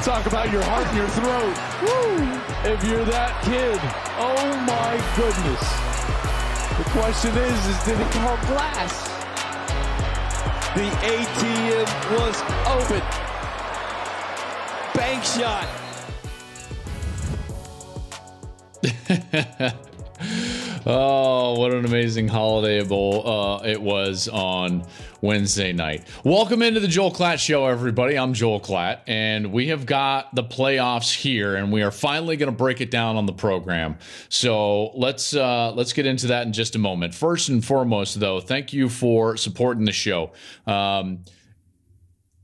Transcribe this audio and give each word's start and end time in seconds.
to 0.00 0.06
talk 0.06 0.26
about 0.26 0.50
your 0.50 0.62
heart 0.64 0.86
and 0.86 0.96
your 0.96 1.08
throat. 1.08 1.56
Woo! 1.82 2.72
If 2.72 2.84
you're 2.84 3.04
that 3.04 3.42
kid, 3.44 3.78
oh 4.18 4.56
my 4.64 4.96
goodness. 5.16 5.60
The 6.78 6.84
question 6.98 7.36
is, 7.36 7.66
is 7.66 7.84
did 7.84 8.00
it 8.00 8.10
call 8.12 8.36
glass? 8.48 9.08
The 10.74 10.88
ATM 11.04 11.88
was 12.16 12.36
open. 12.66 13.02
Bank 14.94 15.24
shot. 15.24 15.68
oh, 20.86 21.58
what 21.58 21.72
an 21.72 21.84
amazing 21.84 22.28
holiday 22.28 22.82
bowl 22.82 23.26
uh, 23.28 23.62
it 23.64 23.80
was 23.80 24.28
on 24.28 24.84
Wednesday 25.20 25.72
night. 25.72 26.06
Welcome 26.24 26.62
into 26.62 26.80
the 26.80 26.88
Joel 26.88 27.12
Klatt 27.12 27.38
Show, 27.38 27.66
everybody. 27.66 28.16
I'm 28.16 28.32
Joel 28.32 28.60
Klatt, 28.60 29.00
and 29.06 29.52
we 29.52 29.68
have 29.68 29.86
got 29.86 30.34
the 30.34 30.44
playoffs 30.44 31.14
here, 31.14 31.56
and 31.56 31.72
we 31.72 31.82
are 31.82 31.90
finally 31.90 32.36
going 32.36 32.50
to 32.50 32.56
break 32.56 32.80
it 32.80 32.90
down 32.90 33.16
on 33.16 33.26
the 33.26 33.32
program. 33.32 33.98
So 34.28 34.90
let's 34.96 35.34
uh, 35.34 35.72
let's 35.72 35.92
get 35.92 36.06
into 36.06 36.28
that 36.28 36.46
in 36.46 36.52
just 36.52 36.74
a 36.76 36.78
moment. 36.78 37.14
First 37.14 37.48
and 37.48 37.64
foremost, 37.64 38.18
though, 38.18 38.40
thank 38.40 38.72
you 38.72 38.88
for 38.88 39.36
supporting 39.36 39.84
the 39.84 39.92
show. 39.92 40.32
Um, 40.66 41.24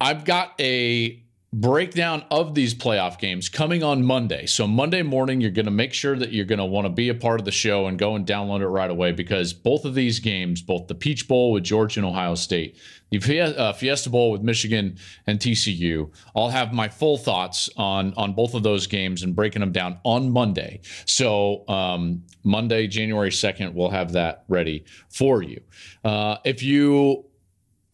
I've 0.01 0.25
got 0.25 0.53
a 0.61 1.26
breakdown 1.57 2.23
of 2.31 2.55
these 2.55 2.75
playoff 2.75 3.19
games 3.19 3.49
coming 3.49 3.83
on 3.83 4.05
Monday. 4.05 4.45
So 4.45 4.67
Monday 4.67 5.01
morning, 5.01 5.41
you're 5.41 5.51
going 5.51 5.65
to 5.65 5.71
make 5.71 5.95
sure 5.95 6.15
that 6.15 6.31
you're 6.31 6.45
going 6.45 6.59
to 6.59 6.67
want 6.67 6.85
to 6.85 6.91
be 6.91 7.09
a 7.09 7.15
part 7.15 7.41
of 7.41 7.47
the 7.47 7.51
show 7.51 7.87
and 7.87 7.99
go 7.99 8.15
and 8.15 8.27
download 8.27 8.61
it 8.61 8.69
right 8.69 8.91
away 8.91 9.13
because 9.13 9.55
both 9.55 9.87
of 9.87 9.95
these 9.95 10.19
games, 10.19 10.61
both 10.61 10.87
the 10.87 10.95
Peach 10.95 11.27
Bowl 11.27 11.53
with 11.53 11.65
Georgia 11.65 12.01
and 12.01 12.07
Ohio 12.07 12.35
State, 12.35 12.77
the 13.11 13.41
uh, 13.41 13.73
Fiesta 13.73 14.11
Bowl 14.11 14.33
with 14.33 14.43
Michigan 14.43 14.99
and 15.27 15.39
TCU, 15.39 16.11
I'll 16.35 16.51
have 16.51 16.75
my 16.75 16.89
full 16.89 17.17
thoughts 17.17 17.71
on 17.77 18.13
on 18.17 18.35
both 18.35 18.55
of 18.55 18.63
those 18.63 18.87
games 18.87 19.23
and 19.23 19.35
breaking 19.35 19.61
them 19.61 19.73
down 19.73 19.99
on 20.05 20.31
Monday. 20.31 20.81
So 21.07 21.67
um, 21.69 22.25
Monday, 22.45 22.87
January 22.87 23.33
second, 23.33 23.75
we'll 23.75 23.91
have 23.91 24.13
that 24.13 24.45
ready 24.49 24.85
for 25.09 25.43
you. 25.43 25.61
Uh, 26.05 26.37
if 26.45 26.63
you 26.63 27.26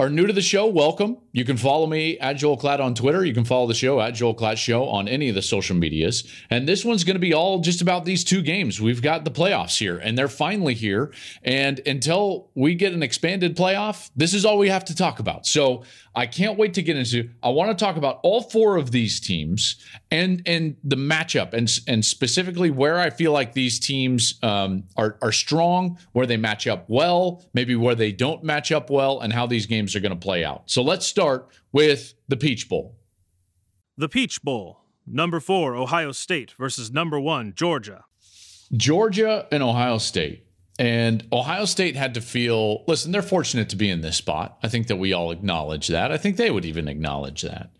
are 0.02 0.10
new 0.10 0.26
to 0.26 0.32
the 0.32 0.42
show, 0.42 0.66
welcome. 0.66 1.16
You 1.30 1.44
can 1.44 1.56
follow 1.56 1.86
me 1.86 2.18
at 2.18 2.32
Joel 2.32 2.58
Klatt 2.58 2.80
on 2.80 2.92
Twitter. 2.92 3.24
You 3.24 3.32
can 3.32 3.44
follow 3.44 3.68
the 3.68 3.74
show 3.74 4.00
at 4.00 4.14
Joel 4.14 4.34
Klatt 4.34 4.56
Show 4.56 4.86
on 4.86 5.06
any 5.06 5.28
of 5.28 5.36
the 5.36 5.42
social 5.42 5.76
medias. 5.76 6.28
And 6.50 6.68
this 6.68 6.84
one's 6.84 7.04
going 7.04 7.14
to 7.14 7.20
be 7.20 7.32
all 7.32 7.60
just 7.60 7.80
about 7.80 8.04
these 8.04 8.24
two 8.24 8.42
games. 8.42 8.80
We've 8.80 9.00
got 9.00 9.24
the 9.24 9.30
playoffs 9.30 9.78
here, 9.78 9.98
and 9.98 10.18
they're 10.18 10.26
finally 10.26 10.74
here. 10.74 11.12
And 11.44 11.80
until 11.86 12.50
we 12.56 12.74
get 12.74 12.92
an 12.92 13.04
expanded 13.04 13.56
playoff, 13.56 14.10
this 14.16 14.34
is 14.34 14.44
all 14.44 14.58
we 14.58 14.70
have 14.70 14.84
to 14.86 14.96
talk 14.96 15.20
about. 15.20 15.46
So 15.46 15.84
I 16.14 16.26
can't 16.26 16.58
wait 16.58 16.74
to 16.74 16.82
get 16.82 16.96
into. 16.96 17.30
I 17.42 17.48
want 17.48 17.76
to 17.76 17.84
talk 17.84 17.96
about 17.96 18.20
all 18.22 18.42
four 18.42 18.76
of 18.76 18.90
these 18.90 19.18
teams 19.18 19.76
and 20.10 20.42
and 20.46 20.76
the 20.84 20.96
matchup 20.96 21.54
and 21.54 21.70
and 21.88 22.04
specifically 22.04 22.70
where 22.70 22.98
I 22.98 23.10
feel 23.10 23.32
like 23.32 23.54
these 23.54 23.78
teams 23.78 24.38
um, 24.42 24.84
are 24.96 25.18
are 25.22 25.32
strong, 25.32 25.98
where 26.12 26.26
they 26.26 26.36
match 26.36 26.66
up 26.66 26.84
well, 26.88 27.44
maybe 27.54 27.74
where 27.76 27.94
they 27.94 28.12
don't 28.12 28.44
match 28.44 28.72
up 28.72 28.90
well, 28.90 29.20
and 29.20 29.32
how 29.32 29.46
these 29.46 29.66
games 29.66 29.96
are 29.96 30.00
going 30.00 30.12
to 30.12 30.16
play 30.16 30.44
out. 30.44 30.64
So 30.66 30.82
let's 30.82 31.06
start 31.06 31.48
with 31.72 32.14
the 32.28 32.36
Peach 32.36 32.68
Bowl. 32.68 32.96
The 33.96 34.08
Peach 34.08 34.42
Bowl, 34.42 34.80
number 35.06 35.40
four 35.40 35.74
Ohio 35.74 36.12
State 36.12 36.54
versus 36.58 36.90
number 36.90 37.18
one 37.18 37.54
Georgia. 37.54 38.04
Georgia 38.74 39.46
and 39.52 39.62
Ohio 39.62 39.98
State 39.98 40.46
and 40.82 41.24
Ohio 41.32 41.64
State 41.64 41.94
had 41.94 42.14
to 42.14 42.20
feel 42.20 42.82
listen, 42.88 43.12
they're 43.12 43.22
fortunate 43.22 43.68
to 43.68 43.76
be 43.76 43.88
in 43.88 44.00
this 44.00 44.16
spot. 44.16 44.58
I 44.64 44.68
think 44.68 44.88
that 44.88 44.96
we 44.96 45.12
all 45.12 45.30
acknowledge 45.30 45.86
that. 45.86 46.10
I 46.10 46.16
think 46.16 46.36
they 46.36 46.50
would 46.50 46.64
even 46.64 46.88
acknowledge 46.88 47.42
that. 47.42 47.70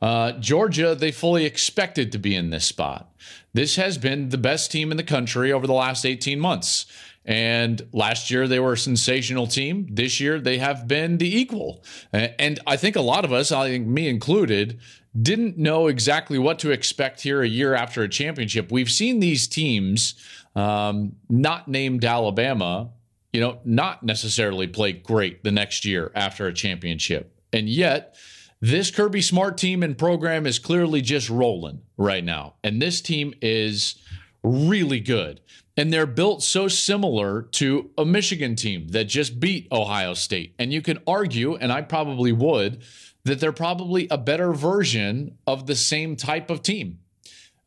Uh, 0.00 0.30
Georgia, 0.38 0.94
they 0.94 1.10
fully 1.10 1.44
expected 1.44 2.12
to 2.12 2.18
be 2.18 2.36
in 2.36 2.50
this 2.50 2.64
spot. 2.64 3.12
This 3.52 3.74
has 3.74 3.98
been 3.98 4.28
the 4.28 4.38
best 4.38 4.70
team 4.70 4.92
in 4.92 4.96
the 4.96 5.02
country 5.02 5.52
over 5.52 5.66
the 5.66 5.72
last 5.72 6.06
18 6.06 6.38
months. 6.38 6.86
And 7.24 7.82
last 7.92 8.30
year 8.30 8.46
they 8.46 8.60
were 8.60 8.74
a 8.74 8.78
sensational 8.78 9.48
team. 9.48 9.88
This 9.90 10.20
year 10.20 10.38
they 10.38 10.58
have 10.58 10.86
been 10.86 11.18
the 11.18 11.36
equal. 11.36 11.82
And 12.12 12.60
I 12.64 12.76
think 12.76 12.94
a 12.94 13.00
lot 13.00 13.24
of 13.24 13.32
us, 13.32 13.50
I 13.50 13.70
think 13.70 13.88
me 13.88 14.06
included, 14.06 14.78
didn't 15.20 15.58
know 15.58 15.88
exactly 15.88 16.38
what 16.38 16.58
to 16.60 16.70
expect 16.70 17.22
here 17.22 17.42
a 17.42 17.48
year 17.48 17.74
after 17.74 18.02
a 18.02 18.08
championship. 18.08 18.70
We've 18.70 18.90
seen 18.90 19.18
these 19.20 19.46
teams 19.46 20.14
um, 20.54 21.16
not 21.28 21.68
named 21.68 22.04
Alabama, 22.04 22.90
you 23.32 23.40
know, 23.40 23.58
not 23.64 24.02
necessarily 24.02 24.66
play 24.66 24.92
great 24.92 25.42
the 25.42 25.52
next 25.52 25.84
year 25.84 26.12
after 26.14 26.46
a 26.46 26.52
championship. 26.52 27.38
And 27.52 27.68
yet, 27.68 28.16
this 28.60 28.90
Kirby 28.90 29.22
Smart 29.22 29.58
team 29.58 29.82
and 29.82 29.98
program 29.98 30.46
is 30.46 30.58
clearly 30.58 31.00
just 31.00 31.28
rolling 31.28 31.82
right 31.96 32.22
now. 32.22 32.54
And 32.62 32.80
this 32.80 33.00
team 33.00 33.34
is 33.42 33.96
really 34.42 35.00
good. 35.00 35.40
And 35.76 35.92
they're 35.92 36.06
built 36.06 36.42
so 36.42 36.68
similar 36.68 37.42
to 37.42 37.90
a 37.96 38.04
Michigan 38.04 38.54
team 38.56 38.88
that 38.88 39.04
just 39.04 39.40
beat 39.40 39.66
Ohio 39.72 40.14
State. 40.14 40.54
And 40.58 40.72
you 40.72 40.82
can 40.82 40.98
argue, 41.06 41.56
and 41.56 41.72
I 41.72 41.82
probably 41.82 42.30
would, 42.30 42.82
that 43.24 43.40
they're 43.40 43.52
probably 43.52 44.06
a 44.10 44.18
better 44.18 44.52
version 44.52 45.38
of 45.46 45.66
the 45.66 45.74
same 45.74 46.14
type 46.14 46.50
of 46.50 46.62
team 46.62 46.98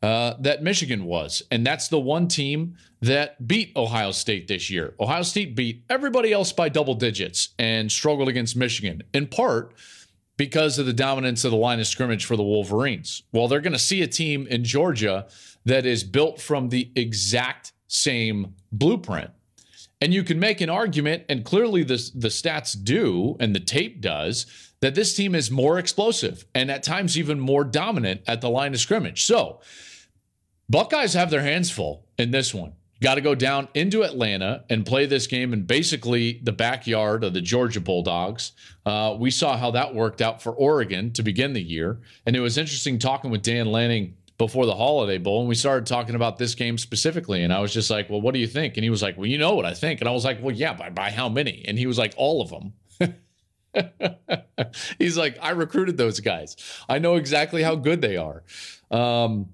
uh, 0.06 0.36
that 0.38 0.62
Michigan 0.62 1.04
was. 1.04 1.42
And 1.50 1.66
that's 1.66 1.88
the 1.88 1.98
one 1.98 2.28
team 2.28 2.76
that 3.00 3.48
beat 3.48 3.72
Ohio 3.74 4.12
State 4.12 4.46
this 4.46 4.70
year. 4.70 4.94
Ohio 5.00 5.22
State 5.22 5.56
beat 5.56 5.82
everybody 5.90 6.32
else 6.32 6.52
by 6.52 6.68
double 6.68 6.94
digits 6.94 7.48
and 7.58 7.90
struggled 7.90 8.28
against 8.28 8.54
Michigan, 8.56 9.02
in 9.12 9.26
part 9.26 9.74
because 10.36 10.78
of 10.78 10.86
the 10.86 10.92
dominance 10.92 11.44
of 11.44 11.50
the 11.50 11.56
line 11.56 11.80
of 11.80 11.88
scrimmage 11.88 12.24
for 12.24 12.36
the 12.36 12.44
Wolverines. 12.44 13.24
Well, 13.32 13.48
they're 13.48 13.60
going 13.60 13.72
to 13.72 13.80
see 13.80 14.00
a 14.00 14.06
team 14.06 14.46
in 14.46 14.62
Georgia 14.62 15.26
that 15.64 15.84
is 15.84 16.04
built 16.04 16.40
from 16.40 16.68
the 16.68 16.92
exact 16.94 17.72
same 17.88 18.54
blueprint. 18.70 19.32
And 20.00 20.14
you 20.14 20.22
can 20.22 20.38
make 20.38 20.60
an 20.60 20.70
argument, 20.70 21.24
and 21.28 21.44
clearly 21.44 21.82
the, 21.82 22.10
the 22.14 22.28
stats 22.28 22.76
do, 22.80 23.36
and 23.40 23.56
the 23.56 23.60
tape 23.60 24.00
does, 24.00 24.46
that 24.80 24.94
this 24.94 25.16
team 25.16 25.34
is 25.34 25.50
more 25.50 25.80
explosive 25.80 26.44
and 26.54 26.70
at 26.70 26.84
times 26.84 27.18
even 27.18 27.40
more 27.40 27.64
dominant 27.64 28.20
at 28.28 28.40
the 28.40 28.50
line 28.50 28.72
of 28.72 28.78
scrimmage. 28.78 29.24
So, 29.24 29.60
Buckeyes 30.68 31.14
have 31.14 31.30
their 31.30 31.42
hands 31.42 31.70
full 31.70 32.04
in 32.18 32.30
this 32.30 32.52
one. 32.52 32.72
Got 33.02 33.16
to 33.16 33.20
go 33.20 33.34
down 33.34 33.68
into 33.74 34.02
Atlanta 34.02 34.64
and 34.70 34.86
play 34.86 35.04
this 35.04 35.26
game 35.26 35.52
in 35.52 35.64
basically 35.64 36.40
the 36.42 36.52
backyard 36.52 37.24
of 37.24 37.34
the 37.34 37.42
Georgia 37.42 37.80
Bulldogs. 37.80 38.52
Uh, 38.86 39.14
we 39.18 39.30
saw 39.30 39.56
how 39.56 39.70
that 39.72 39.94
worked 39.94 40.22
out 40.22 40.40
for 40.40 40.52
Oregon 40.52 41.12
to 41.12 41.22
begin 41.22 41.52
the 41.52 41.62
year. 41.62 42.00
And 42.24 42.34
it 42.34 42.40
was 42.40 42.56
interesting 42.56 42.98
talking 42.98 43.30
with 43.30 43.42
Dan 43.42 43.66
Lanning 43.66 44.16
before 44.38 44.66
the 44.66 44.74
Holiday 44.74 45.18
Bowl, 45.18 45.40
and 45.40 45.48
we 45.48 45.54
started 45.54 45.86
talking 45.86 46.14
about 46.14 46.38
this 46.38 46.54
game 46.54 46.78
specifically. 46.78 47.42
And 47.42 47.52
I 47.52 47.60
was 47.60 47.72
just 47.72 47.90
like, 47.90 48.10
"Well, 48.10 48.20
what 48.20 48.34
do 48.34 48.40
you 48.40 48.46
think?" 48.46 48.76
And 48.76 48.84
he 48.84 48.90
was 48.90 49.02
like, 49.02 49.16
"Well, 49.16 49.26
you 49.26 49.38
know 49.38 49.54
what 49.54 49.64
I 49.64 49.74
think." 49.74 50.00
And 50.00 50.08
I 50.08 50.12
was 50.12 50.24
like, 50.24 50.42
"Well, 50.42 50.54
yeah, 50.54 50.74
by, 50.74 50.90
by 50.90 51.10
how 51.10 51.28
many?" 51.28 51.64
And 51.66 51.78
he 51.78 51.86
was 51.86 51.98
like, 51.98 52.12
"All 52.16 52.42
of 52.42 52.50
them." 52.50 53.14
He's 54.98 55.16
like, 55.16 55.38
"I 55.40 55.50
recruited 55.50 55.96
those 55.96 56.20
guys. 56.20 56.56
I 56.88 56.98
know 56.98 57.16
exactly 57.16 57.62
how 57.62 57.76
good 57.76 58.02
they 58.02 58.16
are." 58.16 58.42
Um, 58.90 59.50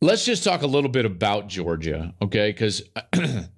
let's 0.00 0.24
just 0.24 0.44
talk 0.44 0.62
a 0.62 0.66
little 0.66 0.90
bit 0.90 1.04
about 1.04 1.48
Georgia, 1.48 2.14
okay? 2.22 2.50
Because 2.50 2.82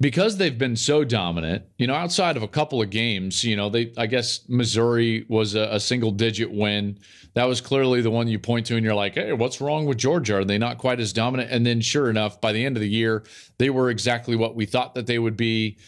because 0.00 0.36
they've 0.36 0.58
been 0.58 0.76
so 0.76 1.04
dominant, 1.04 1.64
you 1.78 1.86
know, 1.86 1.94
outside 1.94 2.36
of 2.36 2.42
a 2.42 2.48
couple 2.48 2.82
of 2.82 2.90
games, 2.90 3.42
you 3.42 3.56
know, 3.56 3.70
they 3.70 3.92
I 3.96 4.06
guess 4.06 4.46
Missouri 4.48 5.24
was 5.28 5.54
a, 5.54 5.68
a, 5.74 5.80
single 5.80 6.10
digit 6.10 6.52
win. 6.52 6.98
That 7.34 7.44
was 7.44 7.60
clearly 7.60 8.02
the 8.02 8.10
one 8.10 8.28
you 8.28 8.38
point 8.38 8.66
to 8.66 8.76
and 8.76 8.84
you're 8.84 8.94
like, 8.94 9.14
hey, 9.14 9.32
what's 9.32 9.60
wrong 9.60 9.86
with 9.86 9.98
Georgia? 9.98 10.38
Are 10.38 10.44
they 10.44 10.58
not 10.58 10.78
quite 10.78 11.00
as 11.00 11.12
dominant? 11.12 11.50
And 11.50 11.64
then 11.64 11.80
sure 11.80 12.10
enough, 12.10 12.40
by 12.40 12.52
the 12.52 12.64
end 12.64 12.76
of 12.76 12.80
the 12.80 12.88
year, 12.88 13.24
they 13.58 13.70
were 13.70 13.90
exactly 13.90 14.36
what 14.36 14.54
we 14.54 14.66
thought 14.66 14.94
that 14.94 15.06
they 15.06 15.18
would 15.18 15.36
be. 15.36 15.78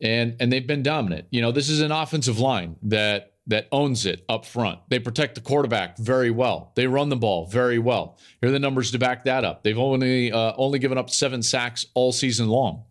And 0.00 0.36
and 0.40 0.52
they've 0.52 0.66
been 0.66 0.82
dominant. 0.82 1.26
You 1.30 1.40
know, 1.40 1.52
this 1.52 1.68
is 1.68 1.80
an 1.80 1.90
offensive 1.90 2.38
line 2.38 2.76
that 2.82 3.32
that 3.48 3.68
owns 3.70 4.06
it 4.06 4.24
up 4.28 4.44
front. 4.44 4.80
They 4.88 4.98
protect 4.98 5.36
the 5.36 5.40
quarterback 5.40 5.98
very 5.98 6.30
well. 6.30 6.72
They 6.74 6.86
run 6.86 7.08
the 7.08 7.16
ball 7.16 7.46
very 7.46 7.78
well. 7.78 8.18
Here 8.40 8.48
are 8.48 8.52
the 8.52 8.58
numbers 8.58 8.90
to 8.90 8.98
back 8.98 9.24
that 9.24 9.44
up. 9.44 9.62
They've 9.62 9.78
only 9.78 10.32
uh, 10.32 10.52
only 10.56 10.78
given 10.78 10.98
up 10.98 11.10
seven 11.10 11.42
sacks 11.42 11.86
all 11.94 12.12
season 12.12 12.48
long 12.48 12.84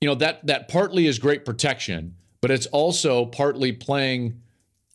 you 0.00 0.08
know 0.08 0.14
that 0.16 0.46
that 0.46 0.68
partly 0.68 1.06
is 1.06 1.18
great 1.18 1.44
protection, 1.44 2.14
but 2.40 2.50
it's 2.50 2.66
also 2.66 3.26
partly 3.26 3.72
playing 3.72 4.40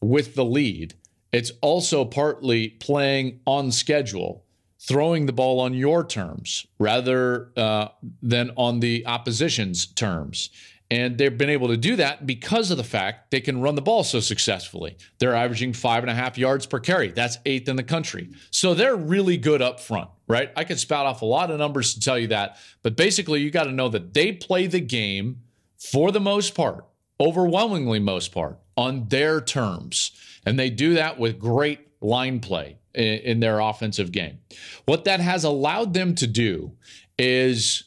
with 0.01 0.35
the 0.35 0.45
lead. 0.45 0.93
It's 1.31 1.51
also 1.61 2.05
partly 2.05 2.69
playing 2.69 3.39
on 3.45 3.71
schedule, 3.71 4.45
throwing 4.79 5.25
the 5.25 5.33
ball 5.33 5.59
on 5.59 5.73
your 5.73 6.05
terms 6.05 6.65
rather 6.79 7.51
uh, 7.57 7.89
than 8.21 8.51
on 8.55 8.79
the 8.79 9.05
opposition's 9.05 9.85
terms. 9.85 10.51
And 10.93 11.17
they've 11.17 11.37
been 11.37 11.49
able 11.49 11.69
to 11.69 11.77
do 11.77 11.95
that 11.95 12.27
because 12.27 12.69
of 12.69 12.77
the 12.77 12.83
fact 12.83 13.31
they 13.31 13.41
can 13.41 13.61
run 13.61 13.73
the 13.73 13.81
ball 13.81 14.03
so 14.03 14.19
successfully. 14.19 14.95
They're 15.17 15.33
averaging 15.33 15.73
five 15.73 16.03
and 16.03 16.09
a 16.09 16.13
half 16.13 16.37
yards 16.37 16.67
per 16.67 16.79
carry. 16.79 17.09
That's 17.09 17.39
eighth 17.45 17.67
in 17.67 17.77
the 17.77 17.83
country. 17.83 18.29
So 18.51 18.75
they're 18.75 18.95
really 18.95 19.37
good 19.37 19.61
up 19.61 19.79
front, 19.79 20.09
right? 20.27 20.51
I 20.55 20.63
could 20.63 20.79
spout 20.79 21.07
off 21.07 21.23
a 21.23 21.25
lot 21.25 21.49
of 21.49 21.57
numbers 21.57 21.95
to 21.95 21.99
tell 21.99 22.19
you 22.19 22.27
that. 22.27 22.57
But 22.83 22.95
basically, 22.95 23.41
you 23.41 23.49
got 23.49 23.63
to 23.63 23.71
know 23.71 23.89
that 23.89 24.13
they 24.13 24.33
play 24.33 24.67
the 24.67 24.81
game 24.81 25.41
for 25.77 26.11
the 26.11 26.19
most 26.19 26.53
part, 26.53 26.85
overwhelmingly 27.19 27.99
most 27.99 28.31
part, 28.31 28.59
on 28.77 29.07
their 29.07 29.41
terms. 29.41 30.11
And 30.45 30.59
they 30.59 30.69
do 30.69 30.93
that 30.93 31.17
with 31.17 31.39
great 31.39 31.79
line 32.01 32.39
play. 32.39 32.77
in, 32.93 33.19
in 33.19 33.39
their 33.39 33.59
offensive 33.59 34.11
game. 34.11 34.37
What 34.85 35.05
that 35.05 35.19
has 35.19 35.43
allowed 35.43 35.93
them 35.93 36.13
to 36.15 36.27
do 36.27 36.73
is 37.17 37.85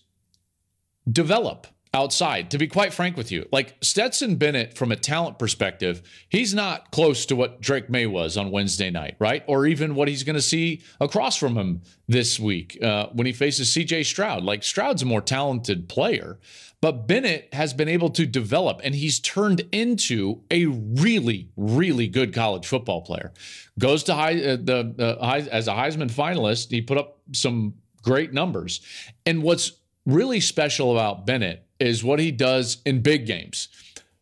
develop 1.10 1.66
outside. 1.96 2.50
To 2.50 2.58
be 2.58 2.66
quite 2.66 2.92
frank 2.92 3.16
with 3.16 3.32
you, 3.32 3.48
like 3.50 3.74
Stetson 3.80 4.36
Bennett, 4.36 4.76
from 4.76 4.92
a 4.92 4.96
talent 4.96 5.38
perspective, 5.38 6.02
he's 6.28 6.52
not 6.52 6.90
close 6.90 7.24
to 7.26 7.36
what 7.36 7.62
Drake 7.62 7.88
Maye 7.88 8.06
was 8.06 8.36
on 8.36 8.50
Wednesday 8.50 8.90
night, 8.90 9.16
right? 9.18 9.42
Or 9.46 9.66
even 9.66 9.94
what 9.94 10.06
he's 10.06 10.22
going 10.22 10.36
to 10.36 10.42
see 10.42 10.82
across 11.00 11.36
from 11.36 11.56
him 11.56 11.80
this 12.06 12.38
week 12.38 12.78
uh, 12.82 13.06
when 13.12 13.26
he 13.26 13.32
faces 13.32 13.74
CJ 13.74 14.04
Stroud. 14.04 14.44
Like 14.44 14.62
Stroud's 14.62 15.02
a 15.02 15.06
more 15.06 15.22
talented 15.22 15.88
player, 15.88 16.38
but 16.82 17.08
Bennett 17.08 17.48
has 17.54 17.72
been 17.72 17.88
able 17.88 18.10
to 18.10 18.26
develop 18.26 18.82
and 18.84 18.94
he's 18.94 19.18
turned 19.18 19.62
into 19.72 20.42
a 20.50 20.66
really, 20.66 21.48
really 21.56 22.08
good 22.08 22.34
college 22.34 22.66
football 22.66 23.00
player. 23.00 23.32
Goes 23.78 24.04
to 24.04 24.14
high, 24.14 24.34
uh, 24.34 24.56
the, 24.56 25.18
high, 25.20 25.38
as 25.38 25.66
a 25.66 25.72
Heisman 25.72 26.10
finalist, 26.10 26.70
he 26.70 26.82
put 26.82 26.98
up 26.98 27.18
some 27.32 27.74
great 28.02 28.34
numbers. 28.34 28.80
And 29.24 29.42
what's 29.42 29.72
really 30.04 30.40
special 30.40 30.92
about 30.92 31.26
Bennett 31.26 31.65
is 31.78 32.04
what 32.04 32.18
he 32.18 32.30
does 32.30 32.78
in 32.84 33.02
big 33.02 33.26
games. 33.26 33.68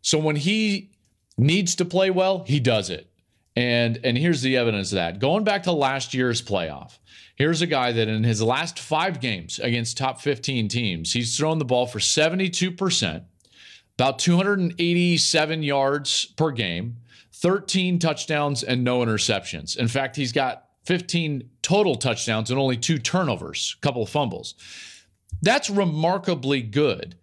So 0.02 0.18
when 0.18 0.36
he 0.36 0.90
needs 1.36 1.74
to 1.76 1.84
play 1.84 2.10
well, 2.10 2.44
he 2.44 2.60
does 2.60 2.90
it. 2.90 3.08
And 3.56 4.00
and 4.02 4.18
here's 4.18 4.42
the 4.42 4.56
evidence 4.56 4.90
of 4.92 4.96
that. 4.96 5.20
Going 5.20 5.44
back 5.44 5.62
to 5.64 5.72
last 5.72 6.12
year's 6.12 6.42
playoff, 6.42 6.98
here's 7.36 7.62
a 7.62 7.66
guy 7.66 7.92
that 7.92 8.08
in 8.08 8.24
his 8.24 8.42
last 8.42 8.78
5 8.78 9.20
games 9.20 9.58
against 9.60 9.96
top 9.96 10.20
15 10.20 10.68
teams, 10.68 11.12
he's 11.12 11.36
thrown 11.36 11.58
the 11.58 11.64
ball 11.64 11.86
for 11.86 12.00
72%, 12.00 13.22
about 13.96 14.18
287 14.18 15.62
yards 15.62 16.24
per 16.24 16.50
game, 16.50 16.96
13 17.32 17.98
touchdowns 17.98 18.64
and 18.64 18.82
no 18.82 19.00
interceptions. 19.00 19.76
In 19.76 19.86
fact, 19.86 20.16
he's 20.16 20.32
got 20.32 20.66
15 20.86 21.48
total 21.62 21.94
touchdowns 21.94 22.50
and 22.50 22.58
only 22.58 22.76
two 22.76 22.98
turnovers, 22.98 23.76
a 23.78 23.80
couple 23.80 24.02
of 24.02 24.08
fumbles. 24.08 24.54
That's 25.42 25.70
remarkably 25.70 26.62
good 26.62 27.16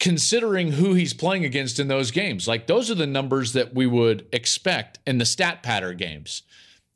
considering 0.00 0.72
who 0.72 0.94
he's 0.94 1.12
playing 1.12 1.44
against 1.44 1.80
in 1.80 1.88
those 1.88 2.10
games. 2.10 2.46
Like 2.46 2.66
those 2.66 2.90
are 2.90 2.94
the 2.94 3.06
numbers 3.06 3.52
that 3.54 3.74
we 3.74 3.86
would 3.86 4.26
expect 4.32 4.98
in 5.06 5.18
the 5.18 5.24
stat 5.24 5.62
pattern 5.62 5.96
games. 5.96 6.42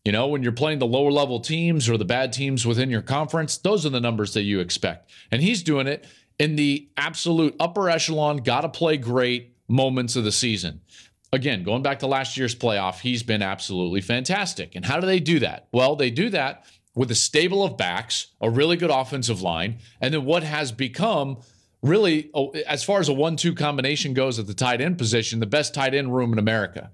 You 0.04 0.12
know, 0.12 0.26
when 0.26 0.42
you're 0.42 0.52
playing 0.52 0.80
the 0.80 0.86
lower 0.86 1.12
level 1.12 1.40
teams 1.40 1.88
or 1.88 1.96
the 1.96 2.04
bad 2.04 2.32
teams 2.32 2.66
within 2.66 2.90
your 2.90 3.02
conference, 3.02 3.56
those 3.58 3.86
are 3.86 3.90
the 3.90 4.00
numbers 4.00 4.34
that 4.34 4.42
you 4.42 4.60
expect. 4.60 5.10
And 5.30 5.42
he's 5.42 5.62
doing 5.62 5.86
it 5.86 6.06
in 6.38 6.56
the 6.56 6.88
absolute 6.96 7.54
upper 7.60 7.88
echelon, 7.88 8.38
got 8.38 8.62
to 8.62 8.68
play 8.68 8.96
great 8.96 9.56
moments 9.68 10.16
of 10.16 10.24
the 10.24 10.32
season. 10.32 10.80
Again, 11.32 11.62
going 11.62 11.82
back 11.82 12.00
to 12.00 12.06
last 12.06 12.36
year's 12.36 12.54
playoff, 12.54 13.00
he's 13.00 13.22
been 13.22 13.42
absolutely 13.42 14.00
fantastic. 14.00 14.74
And 14.74 14.84
how 14.84 15.00
do 15.00 15.06
they 15.06 15.20
do 15.20 15.38
that? 15.38 15.68
Well, 15.72 15.96
they 15.96 16.10
do 16.10 16.30
that 16.30 16.66
with 16.94 17.10
a 17.10 17.14
stable 17.14 17.64
of 17.64 17.76
backs, 17.76 18.28
a 18.40 18.50
really 18.50 18.76
good 18.76 18.90
offensive 18.90 19.40
line, 19.40 19.78
and 20.00 20.12
then 20.12 20.24
what 20.24 20.42
has 20.42 20.72
become 20.72 21.38
really, 21.82 22.30
oh, 22.34 22.50
as 22.66 22.84
far 22.84 23.00
as 23.00 23.08
a 23.08 23.12
one 23.12 23.36
two 23.36 23.54
combination 23.54 24.14
goes 24.14 24.38
at 24.38 24.46
the 24.46 24.54
tight 24.54 24.80
end 24.80 24.98
position, 24.98 25.40
the 25.40 25.46
best 25.46 25.74
tight 25.74 25.94
end 25.94 26.14
room 26.14 26.32
in 26.32 26.38
America. 26.38 26.90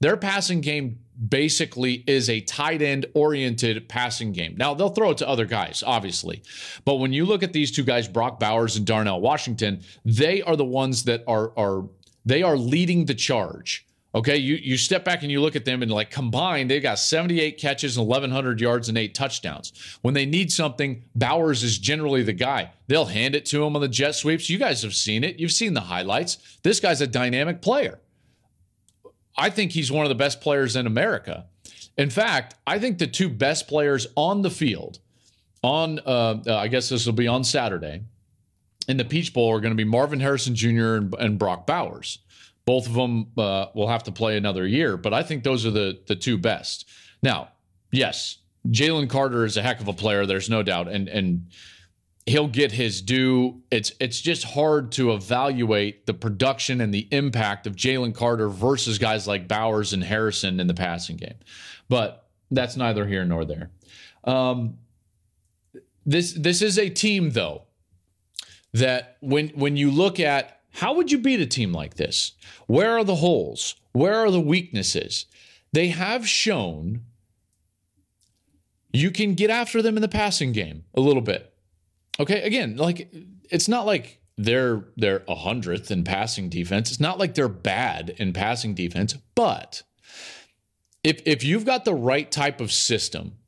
Their 0.00 0.16
passing 0.16 0.60
game 0.60 0.98
basically 1.28 2.02
is 2.06 2.28
a 2.28 2.40
tight 2.40 2.82
end 2.82 3.06
oriented 3.14 3.88
passing 3.88 4.32
game. 4.32 4.56
Now, 4.56 4.74
they'll 4.74 4.88
throw 4.88 5.10
it 5.10 5.18
to 5.18 5.28
other 5.28 5.44
guys, 5.44 5.84
obviously. 5.86 6.42
But 6.84 6.96
when 6.96 7.12
you 7.12 7.24
look 7.24 7.42
at 7.42 7.52
these 7.52 7.70
two 7.70 7.84
guys, 7.84 8.08
Brock 8.08 8.40
Bowers 8.40 8.76
and 8.76 8.84
Darnell 8.84 9.20
Washington, 9.20 9.82
they 10.04 10.42
are 10.42 10.56
the 10.56 10.64
ones 10.64 11.04
that 11.04 11.22
are, 11.28 11.52
are 11.56 11.84
they 12.24 12.42
are 12.42 12.56
leading 12.56 13.04
the 13.04 13.14
charge. 13.14 13.86
Okay, 14.14 14.36
you 14.36 14.56
you 14.56 14.76
step 14.76 15.04
back 15.04 15.22
and 15.22 15.32
you 15.32 15.40
look 15.40 15.56
at 15.56 15.64
them 15.64 15.80
and 15.80 15.90
like 15.90 16.10
combined, 16.10 16.70
they've 16.70 16.82
got 16.82 16.98
78 16.98 17.58
catches 17.58 17.96
and 17.96 18.06
1,100 18.06 18.60
yards 18.60 18.90
and 18.90 18.98
eight 18.98 19.14
touchdowns. 19.14 19.72
When 20.02 20.12
they 20.12 20.26
need 20.26 20.52
something, 20.52 21.04
Bowers 21.14 21.62
is 21.62 21.78
generally 21.78 22.22
the 22.22 22.34
guy. 22.34 22.72
They'll 22.88 23.06
hand 23.06 23.34
it 23.34 23.46
to 23.46 23.64
him 23.64 23.74
on 23.74 23.80
the 23.80 23.88
jet 23.88 24.14
sweeps. 24.14 24.50
You 24.50 24.58
guys 24.58 24.82
have 24.82 24.94
seen 24.94 25.24
it. 25.24 25.38
You've 25.38 25.52
seen 25.52 25.72
the 25.72 25.80
highlights. 25.80 26.58
This 26.62 26.78
guy's 26.78 27.00
a 27.00 27.06
dynamic 27.06 27.62
player. 27.62 28.00
I 29.36 29.48
think 29.48 29.72
he's 29.72 29.90
one 29.90 30.04
of 30.04 30.10
the 30.10 30.14
best 30.14 30.42
players 30.42 30.76
in 30.76 30.86
America. 30.86 31.46
In 31.96 32.10
fact, 32.10 32.54
I 32.66 32.78
think 32.78 32.98
the 32.98 33.06
two 33.06 33.30
best 33.30 33.66
players 33.66 34.06
on 34.14 34.42
the 34.42 34.50
field 34.50 34.98
on, 35.62 36.00
uh, 36.00 36.42
uh, 36.46 36.56
I 36.56 36.68
guess 36.68 36.90
this 36.90 37.06
will 37.06 37.12
be 37.14 37.28
on 37.28 37.44
Saturday 37.44 38.02
in 38.88 38.96
the 38.96 39.04
Peach 39.04 39.32
Bowl 39.32 39.50
are 39.52 39.60
going 39.60 39.72
to 39.72 39.76
be 39.76 39.84
Marvin 39.84 40.20
Harrison 40.20 40.54
Jr. 40.54 40.96
and, 40.96 41.14
and 41.14 41.38
Brock 41.38 41.66
Bowers. 41.66 42.18
Both 42.64 42.86
of 42.86 42.94
them 42.94 43.28
uh, 43.36 43.66
will 43.74 43.88
have 43.88 44.04
to 44.04 44.12
play 44.12 44.36
another 44.36 44.66
year, 44.66 44.96
but 44.96 45.12
I 45.12 45.22
think 45.22 45.42
those 45.42 45.66
are 45.66 45.70
the 45.70 46.00
the 46.06 46.16
two 46.16 46.38
best. 46.38 46.88
Now, 47.22 47.48
yes, 47.90 48.38
Jalen 48.68 49.08
Carter 49.08 49.44
is 49.44 49.56
a 49.56 49.62
heck 49.62 49.80
of 49.80 49.88
a 49.88 49.92
player. 49.92 50.26
There's 50.26 50.48
no 50.48 50.62
doubt, 50.62 50.88
and 50.88 51.08
and 51.08 51.46
he'll 52.26 52.48
get 52.48 52.72
his 52.72 53.02
due. 53.02 53.62
It's 53.70 53.92
it's 54.00 54.20
just 54.20 54.44
hard 54.44 54.92
to 54.92 55.12
evaluate 55.12 56.06
the 56.06 56.14
production 56.14 56.80
and 56.80 56.94
the 56.94 57.08
impact 57.10 57.66
of 57.66 57.74
Jalen 57.74 58.14
Carter 58.14 58.48
versus 58.48 58.98
guys 58.98 59.26
like 59.26 59.48
Bowers 59.48 59.92
and 59.92 60.04
Harrison 60.04 60.60
in 60.60 60.66
the 60.66 60.74
passing 60.74 61.16
game, 61.16 61.38
but 61.88 62.28
that's 62.50 62.76
neither 62.76 63.06
here 63.06 63.24
nor 63.24 63.44
there. 63.44 63.70
Um, 64.24 64.78
this 66.06 66.32
this 66.32 66.62
is 66.62 66.78
a 66.78 66.88
team 66.88 67.30
though 67.30 67.62
that 68.72 69.16
when 69.20 69.48
when 69.48 69.76
you 69.76 69.90
look 69.90 70.20
at 70.20 70.60
how 70.72 70.94
would 70.94 71.12
you 71.12 71.18
beat 71.18 71.40
a 71.40 71.46
team 71.46 71.72
like 71.72 71.94
this? 71.94 72.32
Where 72.66 72.96
are 72.98 73.04
the 73.04 73.16
holes? 73.16 73.76
Where 73.92 74.16
are 74.16 74.30
the 74.30 74.40
weaknesses? 74.40 75.26
They 75.72 75.88
have 75.88 76.26
shown 76.26 77.02
you 78.92 79.10
can 79.10 79.34
get 79.34 79.50
after 79.50 79.80
them 79.80 79.96
in 79.96 80.02
the 80.02 80.08
passing 80.08 80.52
game 80.52 80.84
a 80.94 81.00
little 81.00 81.22
bit. 81.22 81.52
Okay, 82.20 82.42
again, 82.42 82.76
like 82.76 83.14
it's 83.50 83.68
not 83.68 83.86
like 83.86 84.20
they're 84.36 84.84
they're 84.96 85.22
a 85.28 85.34
hundredth 85.34 85.90
in 85.90 86.04
passing 86.04 86.48
defense. 86.48 86.90
It's 86.90 87.00
not 87.00 87.18
like 87.18 87.34
they're 87.34 87.48
bad 87.48 88.14
in 88.18 88.32
passing 88.32 88.74
defense, 88.74 89.16
but 89.34 89.82
if 91.02 91.22
if 91.24 91.42
you've 91.42 91.64
got 91.64 91.84
the 91.84 91.94
right 91.94 92.30
type 92.30 92.60
of 92.60 92.72
system 92.72 93.38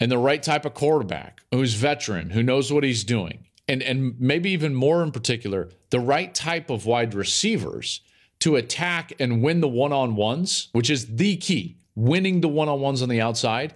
and 0.00 0.10
the 0.10 0.18
right 0.18 0.42
type 0.42 0.64
of 0.64 0.74
quarterback 0.74 1.42
who's 1.52 1.74
veteran, 1.74 2.30
who 2.30 2.42
knows 2.42 2.72
what 2.72 2.84
he's 2.84 3.04
doing, 3.04 3.45
and 3.68 3.82
and 3.82 4.18
maybe 4.20 4.50
even 4.50 4.74
more 4.74 5.02
in 5.02 5.10
particular, 5.10 5.68
the 5.90 6.00
right 6.00 6.34
type 6.34 6.70
of 6.70 6.86
wide 6.86 7.14
receivers 7.14 8.00
to 8.40 8.56
attack 8.56 9.12
and 9.18 9.42
win 9.42 9.60
the 9.60 9.68
one-on-ones, 9.68 10.68
which 10.72 10.90
is 10.90 11.16
the 11.16 11.36
key, 11.36 11.76
winning 11.94 12.40
the 12.40 12.48
one-on-ones 12.48 13.02
on 13.02 13.08
the 13.08 13.20
outside, 13.20 13.74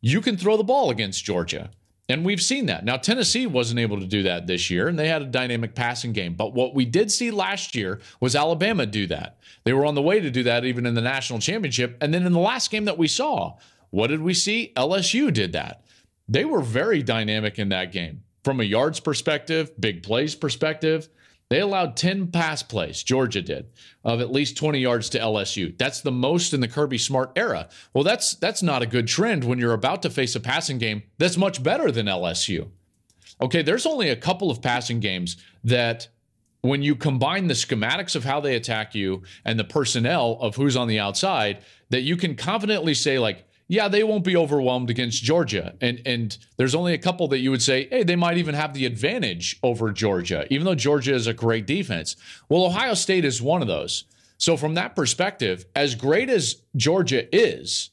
you 0.00 0.20
can 0.20 0.36
throw 0.36 0.56
the 0.56 0.64
ball 0.64 0.90
against 0.90 1.24
Georgia. 1.24 1.70
And 2.08 2.24
we've 2.24 2.40
seen 2.40 2.66
that. 2.66 2.84
Now, 2.84 2.98
Tennessee 2.98 3.48
wasn't 3.48 3.80
able 3.80 3.98
to 3.98 4.06
do 4.06 4.22
that 4.22 4.46
this 4.46 4.70
year, 4.70 4.86
and 4.86 4.96
they 4.96 5.08
had 5.08 5.22
a 5.22 5.26
dynamic 5.26 5.74
passing 5.74 6.12
game. 6.12 6.34
But 6.34 6.54
what 6.54 6.72
we 6.72 6.84
did 6.84 7.10
see 7.10 7.32
last 7.32 7.74
year 7.74 8.00
was 8.20 8.36
Alabama 8.36 8.86
do 8.86 9.08
that. 9.08 9.38
They 9.64 9.72
were 9.72 9.84
on 9.84 9.96
the 9.96 10.02
way 10.02 10.20
to 10.20 10.30
do 10.30 10.44
that 10.44 10.64
even 10.64 10.86
in 10.86 10.94
the 10.94 11.00
national 11.00 11.40
championship. 11.40 11.96
And 12.00 12.14
then 12.14 12.24
in 12.24 12.32
the 12.32 12.38
last 12.38 12.70
game 12.70 12.84
that 12.84 12.96
we 12.96 13.08
saw, 13.08 13.56
what 13.90 14.06
did 14.06 14.22
we 14.22 14.34
see? 14.34 14.72
LSU 14.76 15.32
did 15.32 15.50
that. 15.54 15.82
They 16.28 16.44
were 16.44 16.60
very 16.60 17.02
dynamic 17.02 17.58
in 17.58 17.70
that 17.70 17.90
game 17.90 18.22
from 18.46 18.60
a 18.60 18.64
yards 18.64 19.00
perspective, 19.00 19.72
big 19.80 20.04
plays 20.04 20.36
perspective. 20.36 21.08
They 21.50 21.58
allowed 21.58 21.96
10 21.96 22.28
pass 22.28 22.62
plays, 22.62 23.02
Georgia 23.02 23.42
did, 23.42 23.66
of 24.04 24.20
at 24.20 24.30
least 24.30 24.56
20 24.56 24.78
yards 24.78 25.08
to 25.10 25.18
LSU. 25.18 25.76
That's 25.76 26.00
the 26.00 26.12
most 26.12 26.54
in 26.54 26.60
the 26.60 26.68
Kirby 26.68 26.98
Smart 26.98 27.32
era. 27.34 27.68
Well, 27.92 28.04
that's 28.04 28.36
that's 28.36 28.62
not 28.62 28.82
a 28.82 28.86
good 28.86 29.08
trend 29.08 29.42
when 29.42 29.58
you're 29.58 29.72
about 29.72 30.00
to 30.02 30.10
face 30.10 30.36
a 30.36 30.40
passing 30.40 30.78
game 30.78 31.02
that's 31.18 31.36
much 31.36 31.60
better 31.60 31.90
than 31.90 32.06
LSU. 32.06 32.68
Okay, 33.40 33.62
there's 33.62 33.84
only 33.84 34.10
a 34.10 34.16
couple 34.16 34.48
of 34.48 34.62
passing 34.62 35.00
games 35.00 35.38
that 35.64 36.06
when 36.60 36.84
you 36.84 36.94
combine 36.94 37.48
the 37.48 37.54
schematics 37.54 38.14
of 38.14 38.22
how 38.22 38.38
they 38.38 38.54
attack 38.54 38.94
you 38.94 39.24
and 39.44 39.58
the 39.58 39.64
personnel 39.64 40.38
of 40.40 40.54
who's 40.54 40.76
on 40.76 40.86
the 40.86 41.00
outside, 41.00 41.64
that 41.90 42.02
you 42.02 42.16
can 42.16 42.36
confidently 42.36 42.94
say 42.94 43.18
like 43.18 43.44
yeah, 43.68 43.88
they 43.88 44.04
won't 44.04 44.24
be 44.24 44.36
overwhelmed 44.36 44.90
against 44.90 45.22
Georgia. 45.22 45.74
And 45.80 46.00
and 46.06 46.36
there's 46.56 46.74
only 46.74 46.94
a 46.94 46.98
couple 46.98 47.28
that 47.28 47.38
you 47.38 47.50
would 47.50 47.62
say, 47.62 47.88
hey, 47.88 48.04
they 48.04 48.16
might 48.16 48.38
even 48.38 48.54
have 48.54 48.74
the 48.74 48.86
advantage 48.86 49.58
over 49.62 49.90
Georgia, 49.90 50.46
even 50.50 50.64
though 50.64 50.74
Georgia 50.74 51.14
is 51.14 51.26
a 51.26 51.34
great 51.34 51.66
defense. 51.66 52.16
Well, 52.48 52.64
Ohio 52.64 52.94
State 52.94 53.24
is 53.24 53.42
one 53.42 53.62
of 53.62 53.68
those. 53.68 54.04
So 54.38 54.56
from 54.56 54.74
that 54.74 54.94
perspective, 54.94 55.64
as 55.74 55.94
great 55.94 56.28
as 56.28 56.62
Georgia 56.76 57.34
is, 57.34 57.90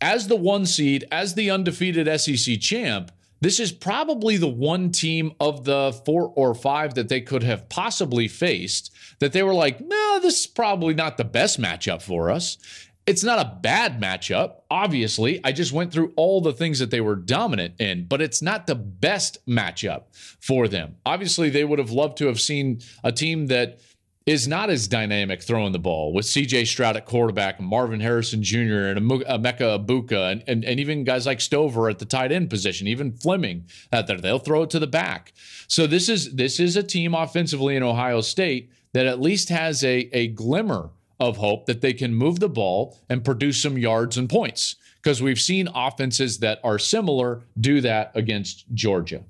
as 0.00 0.28
the 0.28 0.36
one 0.36 0.64
seed, 0.64 1.04
as 1.10 1.34
the 1.34 1.50
undefeated 1.50 2.08
SEC 2.20 2.60
champ, 2.60 3.10
this 3.40 3.58
is 3.58 3.72
probably 3.72 4.36
the 4.36 4.48
one 4.48 4.92
team 4.92 5.32
of 5.40 5.64
the 5.64 6.00
four 6.06 6.32
or 6.36 6.54
five 6.54 6.94
that 6.94 7.08
they 7.08 7.20
could 7.20 7.42
have 7.42 7.68
possibly 7.68 8.28
faced 8.28 8.92
that 9.18 9.32
they 9.32 9.42
were 9.42 9.54
like, 9.54 9.80
no, 9.80 10.20
this 10.22 10.40
is 10.40 10.46
probably 10.46 10.94
not 10.94 11.16
the 11.16 11.24
best 11.24 11.60
matchup 11.60 12.02
for 12.02 12.30
us. 12.30 12.56
It's 13.04 13.24
not 13.24 13.44
a 13.44 13.58
bad 13.60 14.00
matchup, 14.00 14.60
obviously. 14.70 15.40
I 15.42 15.50
just 15.50 15.72
went 15.72 15.92
through 15.92 16.12
all 16.14 16.40
the 16.40 16.52
things 16.52 16.78
that 16.78 16.92
they 16.92 17.00
were 17.00 17.16
dominant 17.16 17.80
in, 17.80 18.04
but 18.04 18.22
it's 18.22 18.40
not 18.40 18.66
the 18.66 18.76
best 18.76 19.44
matchup 19.46 20.04
for 20.40 20.68
them. 20.68 20.96
Obviously, 21.04 21.50
they 21.50 21.64
would 21.64 21.80
have 21.80 21.90
loved 21.90 22.16
to 22.18 22.26
have 22.26 22.40
seen 22.40 22.80
a 23.02 23.10
team 23.10 23.48
that 23.48 23.80
is 24.24 24.46
not 24.46 24.70
as 24.70 24.86
dynamic 24.86 25.42
throwing 25.42 25.72
the 25.72 25.78
ball 25.78 26.12
with 26.12 26.26
CJ 26.26 26.66
Stroud 26.68 26.96
at 26.96 27.06
quarterback, 27.06 27.60
Marvin 27.60 27.98
Harrison 28.00 28.42
Jr., 28.42 28.86
and 28.86 29.10
Emeka 29.10 29.84
Egbuka, 29.84 30.32
and, 30.32 30.44
and, 30.46 30.64
and 30.64 30.78
even 30.78 31.04
guys 31.04 31.26
like 31.26 31.40
Stover 31.40 31.88
at 31.88 31.98
the 31.98 32.04
tight 32.04 32.30
end 32.30 32.48
position, 32.48 32.86
even 32.86 33.12
Fleming 33.12 33.66
out 33.92 34.06
there. 34.06 34.18
They'll 34.18 34.38
throw 34.38 34.62
it 34.62 34.70
to 34.70 34.78
the 34.78 34.86
back. 34.86 35.32
So 35.66 35.86
this 35.86 36.08
is 36.08 36.34
this 36.34 36.60
is 36.60 36.76
a 36.76 36.82
team 36.82 37.14
offensively 37.14 37.74
in 37.74 37.82
Ohio 37.82 38.20
State 38.20 38.70
that 38.92 39.06
at 39.06 39.20
least 39.20 39.48
has 39.48 39.82
a, 39.82 40.08
a 40.12 40.28
glimmer 40.28 40.90
of 41.22 41.38
hope 41.38 41.66
that 41.66 41.80
they 41.80 41.92
can 41.94 42.14
move 42.14 42.40
the 42.40 42.48
ball 42.48 42.98
and 43.08 43.24
produce 43.24 43.62
some 43.62 43.78
yards 43.78 44.18
and 44.18 44.28
points. 44.28 44.76
Because 45.02 45.22
we've 45.22 45.40
seen 45.40 45.68
offenses 45.74 46.38
that 46.40 46.60
are 46.62 46.78
similar 46.78 47.42
do 47.58 47.80
that 47.80 48.12
against 48.14 48.72
Georgia. 48.74 49.24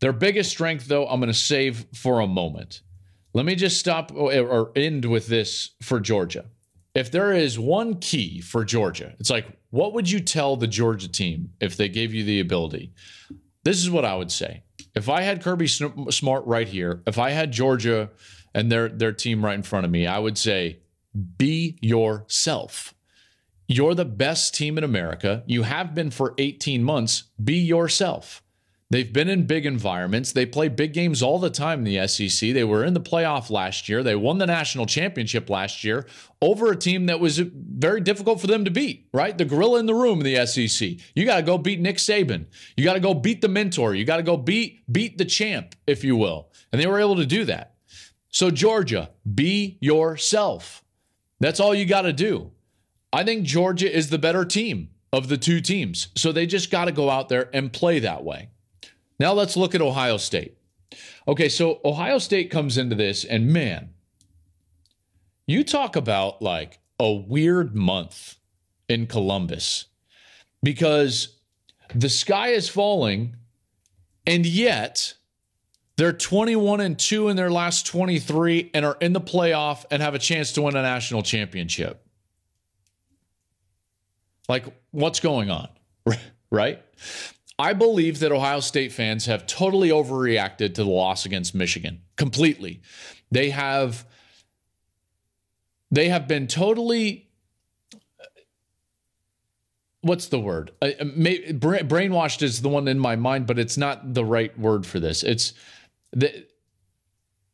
Their 0.00 0.12
biggest 0.12 0.50
strength, 0.50 0.86
though, 0.86 1.08
I'm 1.08 1.20
going 1.20 1.32
to 1.32 1.38
save 1.38 1.86
for 1.94 2.20
a 2.20 2.26
moment 2.26 2.82
let 3.34 3.46
me 3.46 3.54
just 3.54 3.78
stop 3.78 4.12
or 4.14 4.72
end 4.76 5.04
with 5.04 5.26
this 5.26 5.70
for 5.80 6.00
Georgia. 6.00 6.44
If 6.94 7.10
there 7.10 7.32
is 7.32 7.58
one 7.58 7.98
key 7.98 8.40
for 8.40 8.64
Georgia, 8.64 9.14
it's 9.18 9.30
like, 9.30 9.46
what 9.70 9.94
would 9.94 10.10
you 10.10 10.20
tell 10.20 10.56
the 10.56 10.66
Georgia 10.66 11.08
team 11.08 11.50
if 11.60 11.76
they 11.76 11.88
gave 11.88 12.12
you 12.12 12.24
the 12.24 12.40
ability? 12.40 12.92
This 13.64 13.78
is 13.78 13.88
what 13.88 14.04
I 14.04 14.14
would 14.14 14.30
say. 14.30 14.62
If 14.94 15.08
I 15.08 15.22
had 15.22 15.42
Kirby 15.42 15.68
Smart 15.68 16.44
right 16.44 16.68
here, 16.68 17.02
if 17.06 17.18
I 17.18 17.30
had 17.30 17.52
Georgia 17.52 18.10
and 18.54 18.70
their 18.70 18.88
their 18.88 19.12
team 19.12 19.44
right 19.44 19.54
in 19.54 19.62
front 19.62 19.84
of 19.84 19.90
me, 19.90 20.06
I 20.06 20.18
would 20.18 20.38
say, 20.38 20.80
be 21.38 21.78
yourself. 21.80 22.94
You're 23.68 23.94
the 23.94 24.04
best 24.04 24.54
team 24.54 24.76
in 24.76 24.84
America. 24.84 25.42
You 25.46 25.62
have 25.62 25.94
been 25.94 26.10
for 26.10 26.34
18 26.36 26.82
months. 26.82 27.24
Be 27.42 27.54
yourself. 27.54 28.42
They've 28.92 29.10
been 29.10 29.30
in 29.30 29.46
big 29.46 29.64
environments. 29.64 30.32
They 30.32 30.44
play 30.44 30.68
big 30.68 30.92
games 30.92 31.22
all 31.22 31.38
the 31.38 31.48
time 31.48 31.78
in 31.78 31.84
the 31.84 32.06
SEC. 32.06 32.52
They 32.52 32.62
were 32.62 32.84
in 32.84 32.92
the 32.92 33.00
playoff 33.00 33.48
last 33.48 33.88
year. 33.88 34.02
They 34.02 34.14
won 34.14 34.36
the 34.36 34.46
national 34.46 34.84
championship 34.84 35.48
last 35.48 35.82
year 35.82 36.06
over 36.42 36.70
a 36.70 36.76
team 36.76 37.06
that 37.06 37.18
was 37.18 37.38
very 37.38 38.02
difficult 38.02 38.38
for 38.38 38.48
them 38.48 38.66
to 38.66 38.70
beat, 38.70 39.08
right? 39.14 39.38
The 39.38 39.46
gorilla 39.46 39.80
in 39.80 39.86
the 39.86 39.94
room 39.94 40.20
in 40.20 40.26
the 40.26 40.44
SEC. 40.44 40.90
You 41.14 41.24
got 41.24 41.36
to 41.36 41.42
go 41.42 41.56
beat 41.56 41.80
Nick 41.80 41.96
Saban. 41.96 42.44
You 42.76 42.84
got 42.84 42.92
to 42.92 43.00
go 43.00 43.14
beat 43.14 43.40
the 43.40 43.48
mentor. 43.48 43.94
You 43.94 44.04
got 44.04 44.18
to 44.18 44.22
go 44.22 44.36
beat 44.36 44.82
beat 44.92 45.16
the 45.16 45.24
champ, 45.24 45.74
if 45.86 46.04
you 46.04 46.14
will. 46.14 46.50
And 46.70 46.78
they 46.78 46.86
were 46.86 47.00
able 47.00 47.16
to 47.16 47.24
do 47.24 47.46
that. 47.46 47.71
So 48.32 48.50
Georgia, 48.50 49.10
be 49.34 49.78
yourself. 49.80 50.82
That's 51.38 51.60
all 51.60 51.74
you 51.74 51.84
got 51.84 52.02
to 52.02 52.12
do. 52.12 52.50
I 53.12 53.24
think 53.24 53.44
Georgia 53.44 53.94
is 53.94 54.10
the 54.10 54.18
better 54.18 54.44
team 54.44 54.88
of 55.12 55.28
the 55.28 55.36
two 55.36 55.60
teams. 55.60 56.08
So 56.16 56.32
they 56.32 56.46
just 56.46 56.70
got 56.70 56.86
to 56.86 56.92
go 56.92 57.10
out 57.10 57.28
there 57.28 57.50
and 57.54 57.72
play 57.72 57.98
that 58.00 58.24
way. 58.24 58.48
Now 59.20 59.34
let's 59.34 59.56
look 59.56 59.74
at 59.74 59.82
Ohio 59.82 60.16
State. 60.16 60.56
Okay, 61.28 61.48
so 61.48 61.80
Ohio 61.84 62.18
State 62.18 62.50
comes 62.50 62.78
into 62.78 62.96
this, 62.96 63.24
and 63.24 63.52
man, 63.52 63.90
you 65.46 65.62
talk 65.62 65.94
about 65.94 66.42
like 66.42 66.80
a 66.98 67.12
weird 67.12 67.76
month 67.76 68.36
in 68.88 69.06
Columbus 69.06 69.86
because 70.62 71.36
the 71.94 72.08
sky 72.08 72.48
is 72.48 72.68
falling, 72.68 73.36
and 74.26 74.46
yet 74.46 75.14
they're 75.96 76.12
21 76.12 76.80
and 76.80 76.98
2 76.98 77.28
in 77.28 77.36
their 77.36 77.50
last 77.50 77.86
23 77.86 78.70
and 78.74 78.84
are 78.84 78.96
in 79.00 79.12
the 79.12 79.20
playoff 79.20 79.84
and 79.90 80.02
have 80.02 80.14
a 80.14 80.18
chance 80.18 80.52
to 80.52 80.62
win 80.62 80.76
a 80.76 80.82
national 80.82 81.22
championship. 81.22 82.06
Like, 84.48 84.64
what's 84.90 85.20
going 85.20 85.50
on? 85.50 85.68
right? 86.50 86.82
I 87.58 87.74
believe 87.74 88.20
that 88.20 88.32
Ohio 88.32 88.60
State 88.60 88.92
fans 88.92 89.26
have 89.26 89.46
totally 89.46 89.90
overreacted 89.90 90.74
to 90.74 90.84
the 90.84 90.90
loss 90.90 91.26
against 91.26 91.54
Michigan 91.54 92.02
completely. 92.16 92.80
They 93.30 93.50
have 93.50 94.06
they 95.90 96.08
have 96.08 96.26
been 96.26 96.46
totally 96.46 97.28
what's 100.00 100.26
the 100.26 100.40
word? 100.40 100.72
Uh, 100.82 100.88
brainwashed 100.98 102.42
is 102.42 102.62
the 102.62 102.68
one 102.68 102.88
in 102.88 102.98
my 102.98 103.16
mind, 103.16 103.46
but 103.46 103.58
it's 103.58 103.76
not 103.76 104.14
the 104.14 104.24
right 104.24 104.58
word 104.58 104.84
for 104.84 105.00
this. 105.00 105.22
It's 105.22 105.54
the 106.12 106.46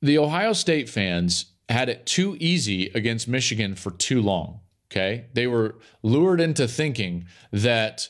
the 0.01 0.19
Ohio 0.19 0.53
State 0.53 0.89
fans 0.89 1.47
had 1.69 1.89
it 1.89 2.07
too 2.07 2.37
easy 2.41 2.87
against 2.95 3.29
Michigan 3.29 3.75
for 3.75 3.91
too 3.91 4.23
long. 4.23 4.61
Okay, 4.91 5.27
they 5.35 5.47
were 5.47 5.77
lured 6.03 6.41
into 6.41 6.67
thinking 6.67 7.27
that 7.53 8.09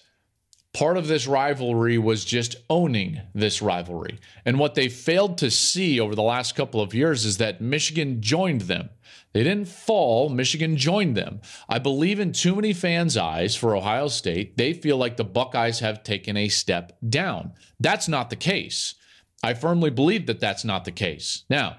Part 0.74 0.98
of 0.98 1.08
this 1.08 1.26
rivalry 1.26 1.96
was 1.98 2.24
just 2.24 2.54
owning 2.68 3.20
this 3.34 3.62
rivalry. 3.62 4.18
And 4.44 4.58
what 4.58 4.74
they 4.74 4.88
failed 4.88 5.38
to 5.38 5.50
see 5.50 5.98
over 5.98 6.14
the 6.14 6.22
last 6.22 6.54
couple 6.54 6.80
of 6.80 6.94
years 6.94 7.24
is 7.24 7.38
that 7.38 7.60
Michigan 7.60 8.20
joined 8.20 8.62
them. 8.62 8.90
They 9.32 9.42
didn't 9.42 9.68
fall, 9.68 10.28
Michigan 10.28 10.76
joined 10.76 11.16
them. 11.16 11.40
I 11.68 11.78
believe 11.78 12.20
in 12.20 12.32
too 12.32 12.54
many 12.54 12.72
fans' 12.72 13.16
eyes 13.16 13.56
for 13.56 13.74
Ohio 13.74 14.08
State, 14.08 14.56
they 14.56 14.72
feel 14.72 14.98
like 14.98 15.16
the 15.16 15.24
Buckeyes 15.24 15.80
have 15.80 16.02
taken 16.02 16.36
a 16.36 16.48
step 16.48 16.96
down. 17.08 17.54
That's 17.80 18.06
not 18.06 18.30
the 18.30 18.36
case. 18.36 18.94
I 19.42 19.54
firmly 19.54 19.90
believe 19.90 20.26
that 20.26 20.40
that's 20.40 20.64
not 20.64 20.84
the 20.84 20.92
case. 20.92 21.44
Now, 21.48 21.76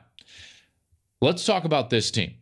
let's 1.21 1.45
talk 1.45 1.65
about 1.65 1.89
this 1.89 2.11
team. 2.11 2.35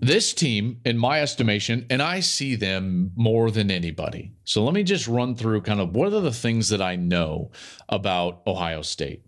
This 0.00 0.32
team, 0.32 0.80
in 0.84 0.96
my 0.96 1.20
estimation, 1.22 1.86
and 1.90 2.00
I 2.00 2.20
see 2.20 2.54
them 2.54 3.10
more 3.16 3.50
than 3.50 3.70
anybody. 3.70 4.32
So 4.44 4.62
let 4.64 4.74
me 4.74 4.84
just 4.84 5.08
run 5.08 5.34
through 5.34 5.62
kind 5.62 5.80
of 5.80 5.94
what 5.94 6.12
are 6.12 6.20
the 6.20 6.32
things 6.32 6.68
that 6.68 6.80
I 6.80 6.94
know 6.94 7.50
about 7.88 8.42
Ohio 8.46 8.82
State. 8.82 9.24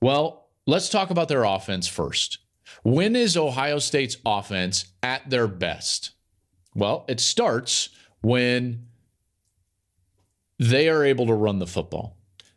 Well, 0.00 0.48
let's 0.66 0.88
talk 0.88 1.10
about 1.10 1.28
their 1.28 1.42
offense 1.44 1.88
first. 1.88 2.38
When 2.84 3.16
is 3.16 3.36
Ohio 3.36 3.80
State's 3.80 4.16
offense 4.24 4.86
at 5.02 5.28
their 5.28 5.48
best? 5.48 6.12
Well, 6.74 7.04
it 7.08 7.18
starts 7.18 7.88
when 8.20 8.86
they 10.58 10.88
are 10.88 11.04
able 11.04 11.26
to 11.26 11.34
run 11.34 11.58
the 11.58 11.66
football. 11.66 12.16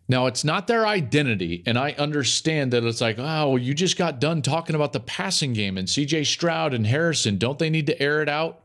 Now, 0.10 0.26
it's 0.26 0.44
not 0.44 0.66
their 0.66 0.88
identity. 0.88 1.62
And 1.68 1.78
I 1.78 1.92
understand 1.92 2.74
that 2.74 2.84
it's 2.84 3.00
like, 3.00 3.18
oh, 3.20 3.56
you 3.56 3.76
just 3.76 3.96
got 3.96 4.20
done 4.20 4.42
talking 4.42 4.76
about 4.76 4.92
the 4.92 5.00
passing 5.00 5.54
game 5.54 5.78
and 5.78 5.88
CJ 5.88 6.26
Stroud 6.26 6.74
and 6.74 6.88
Harrison. 6.88 7.38
Don't 7.38 7.60
they 7.60 7.70
need 7.70 7.86
to 7.86 8.02
air 8.02 8.24
it 8.24 8.28
out? 8.28 8.64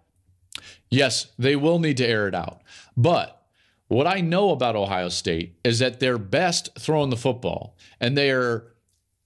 Yes, 0.90 1.32
they 1.38 1.54
will 1.54 1.78
need 1.78 1.98
to 1.98 2.06
air 2.06 2.26
it 2.26 2.34
out. 2.34 2.62
But 2.96 3.42
what 3.88 4.06
I 4.06 4.22
know 4.22 4.50
about 4.50 4.74
Ohio 4.74 5.10
State 5.10 5.58
is 5.62 5.80
that 5.80 6.00
they're 6.00 6.18
best 6.18 6.70
throwing 6.78 7.10
the 7.10 7.16
football 7.16 7.76
and 8.00 8.16
they're 8.16 8.64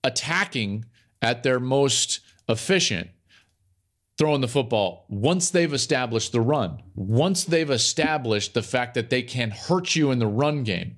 attacking 0.02 0.86
at 1.22 1.44
their 1.44 1.60
most 1.60 2.20
efficient 2.48 3.10
throwing 4.16 4.40
the 4.40 4.48
football 4.48 5.06
once 5.08 5.50
they've 5.50 5.72
established 5.72 6.32
the 6.32 6.40
run, 6.40 6.82
once 6.96 7.44
they've 7.44 7.70
established 7.70 8.52
the 8.52 8.62
fact 8.62 8.94
that 8.94 9.10
they 9.10 9.22
can 9.22 9.52
hurt 9.52 9.94
you 9.94 10.10
in 10.10 10.18
the 10.18 10.26
run 10.26 10.64
game. 10.64 10.96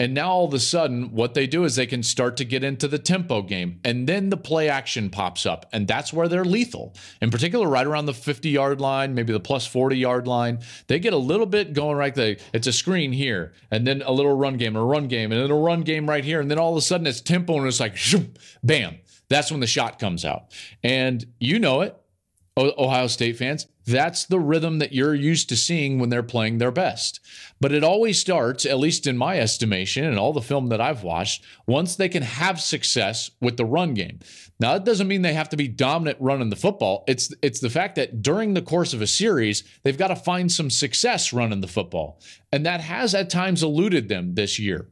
And 0.00 0.14
now 0.14 0.30
all 0.30 0.46
of 0.46 0.54
a 0.54 0.58
sudden, 0.58 1.12
what 1.12 1.34
they 1.34 1.46
do 1.46 1.64
is 1.64 1.76
they 1.76 1.86
can 1.86 2.02
start 2.02 2.38
to 2.38 2.44
get 2.46 2.64
into 2.64 2.88
the 2.88 2.98
tempo 2.98 3.42
game. 3.42 3.80
And 3.84 4.08
then 4.08 4.30
the 4.30 4.38
play 4.38 4.70
action 4.70 5.10
pops 5.10 5.44
up. 5.44 5.66
And 5.74 5.86
that's 5.86 6.10
where 6.10 6.26
they're 6.26 6.44
lethal. 6.44 6.96
In 7.20 7.30
particular, 7.30 7.68
right 7.68 7.86
around 7.86 8.06
the 8.06 8.14
50 8.14 8.48
yard 8.48 8.80
line, 8.80 9.14
maybe 9.14 9.34
the 9.34 9.38
plus 9.38 9.66
40 9.66 9.98
yard 9.98 10.26
line. 10.26 10.60
They 10.86 10.98
get 11.00 11.12
a 11.12 11.18
little 11.18 11.44
bit 11.44 11.74
going 11.74 11.98
right 11.98 12.14
there. 12.14 12.38
It's 12.54 12.66
a 12.66 12.72
screen 12.72 13.12
here, 13.12 13.52
and 13.70 13.86
then 13.86 14.00
a 14.00 14.10
little 14.10 14.34
run 14.34 14.56
game, 14.56 14.74
a 14.74 14.82
run 14.82 15.06
game, 15.06 15.32
and 15.32 15.42
then 15.42 15.50
a 15.50 15.54
run 15.54 15.82
game 15.82 16.08
right 16.08 16.24
here. 16.24 16.40
And 16.40 16.50
then 16.50 16.58
all 16.58 16.72
of 16.72 16.78
a 16.78 16.80
sudden 16.80 17.06
it's 17.06 17.20
tempo 17.20 17.58
and 17.58 17.66
it's 17.66 17.78
like, 17.78 17.98
bam. 18.64 18.96
That's 19.28 19.50
when 19.50 19.60
the 19.60 19.66
shot 19.66 19.98
comes 19.98 20.24
out. 20.24 20.46
And 20.82 21.24
you 21.38 21.58
know 21.58 21.82
it, 21.82 21.94
Ohio 22.58 23.06
State 23.06 23.36
fans. 23.36 23.66
That's 23.90 24.24
the 24.24 24.38
rhythm 24.38 24.78
that 24.78 24.92
you're 24.92 25.14
used 25.14 25.48
to 25.48 25.56
seeing 25.56 25.98
when 25.98 26.10
they're 26.10 26.22
playing 26.22 26.58
their 26.58 26.70
best. 26.70 27.20
But 27.60 27.72
it 27.72 27.82
always 27.82 28.18
starts, 28.18 28.64
at 28.64 28.78
least 28.78 29.06
in 29.06 29.16
my 29.16 29.38
estimation 29.38 30.04
and 30.04 30.18
all 30.18 30.32
the 30.32 30.40
film 30.40 30.68
that 30.68 30.80
I've 30.80 31.02
watched, 31.02 31.44
once 31.66 31.96
they 31.96 32.08
can 32.08 32.22
have 32.22 32.60
success 32.60 33.30
with 33.40 33.56
the 33.56 33.64
run 33.64 33.94
game. 33.94 34.20
Now, 34.58 34.74
that 34.74 34.84
doesn't 34.84 35.08
mean 35.08 35.22
they 35.22 35.32
have 35.32 35.48
to 35.50 35.56
be 35.56 35.68
dominant 35.68 36.18
running 36.20 36.50
the 36.50 36.56
football. 36.56 37.04
It's 37.08 37.34
it's 37.42 37.60
the 37.60 37.70
fact 37.70 37.96
that 37.96 38.22
during 38.22 38.54
the 38.54 38.62
course 38.62 38.92
of 38.92 39.02
a 39.02 39.06
series, 39.06 39.64
they've 39.82 39.98
got 39.98 40.08
to 40.08 40.16
find 40.16 40.52
some 40.52 40.70
success 40.70 41.32
running 41.32 41.60
the 41.60 41.66
football. 41.66 42.20
And 42.52 42.66
that 42.66 42.80
has 42.80 43.14
at 43.14 43.30
times 43.30 43.62
eluded 43.62 44.08
them 44.08 44.34
this 44.34 44.58
year. 44.58 44.88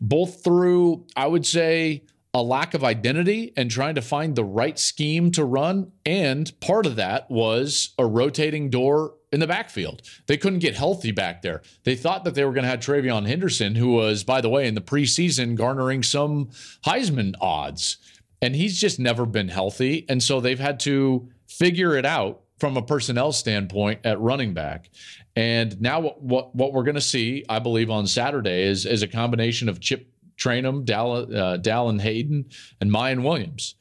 Both 0.00 0.44
through, 0.44 1.06
I 1.16 1.26
would 1.26 1.46
say, 1.46 2.04
a 2.36 2.42
lack 2.42 2.74
of 2.74 2.84
identity 2.84 3.50
and 3.56 3.70
trying 3.70 3.94
to 3.94 4.02
find 4.02 4.36
the 4.36 4.44
right 4.44 4.78
scheme 4.78 5.30
to 5.30 5.42
run. 5.42 5.90
And 6.04 6.52
part 6.60 6.84
of 6.84 6.96
that 6.96 7.30
was 7.30 7.94
a 7.96 8.04
rotating 8.04 8.68
door 8.68 9.14
in 9.32 9.40
the 9.40 9.46
backfield. 9.46 10.02
They 10.26 10.36
couldn't 10.36 10.58
get 10.58 10.74
healthy 10.74 11.12
back 11.12 11.40
there. 11.40 11.62
They 11.84 11.96
thought 11.96 12.24
that 12.24 12.34
they 12.34 12.44
were 12.44 12.52
going 12.52 12.64
to 12.64 12.68
have 12.68 12.80
TreVeyon 12.80 13.26
Henderson, 13.26 13.74
who 13.74 13.92
was, 13.92 14.22
by 14.22 14.42
the 14.42 14.50
way, 14.50 14.68
in 14.68 14.74
the 14.74 14.82
preseason 14.82 15.54
garnering 15.54 16.02
some 16.02 16.50
Heisman 16.84 17.32
odds. 17.40 17.96
And 18.42 18.54
he's 18.54 18.78
just 18.78 18.98
never 18.98 19.24
been 19.24 19.48
healthy. 19.48 20.04
And 20.06 20.22
so 20.22 20.38
they've 20.38 20.60
had 20.60 20.78
to 20.80 21.30
figure 21.48 21.96
it 21.96 22.04
out 22.04 22.42
from 22.60 22.76
a 22.76 22.82
personnel 22.82 23.32
standpoint 23.32 24.00
at 24.04 24.20
running 24.20 24.52
back. 24.52 24.90
And 25.34 25.80
now 25.80 26.00
what 26.00 26.22
what, 26.22 26.54
what 26.54 26.74
we're 26.74 26.82
going 26.82 26.96
to 26.96 27.00
see, 27.00 27.46
I 27.48 27.60
believe, 27.60 27.88
on 27.88 28.06
Saturday 28.06 28.64
is, 28.64 28.84
is 28.84 29.02
a 29.02 29.08
combination 29.08 29.70
of 29.70 29.80
Chip 29.80 30.10
Trayanum, 30.38 30.84
Dal, 30.84 31.34
uh, 31.34 31.98
Hayden, 31.98 32.46
and 32.80 32.90
Miyan 32.90 33.22
Williams. 33.22 33.76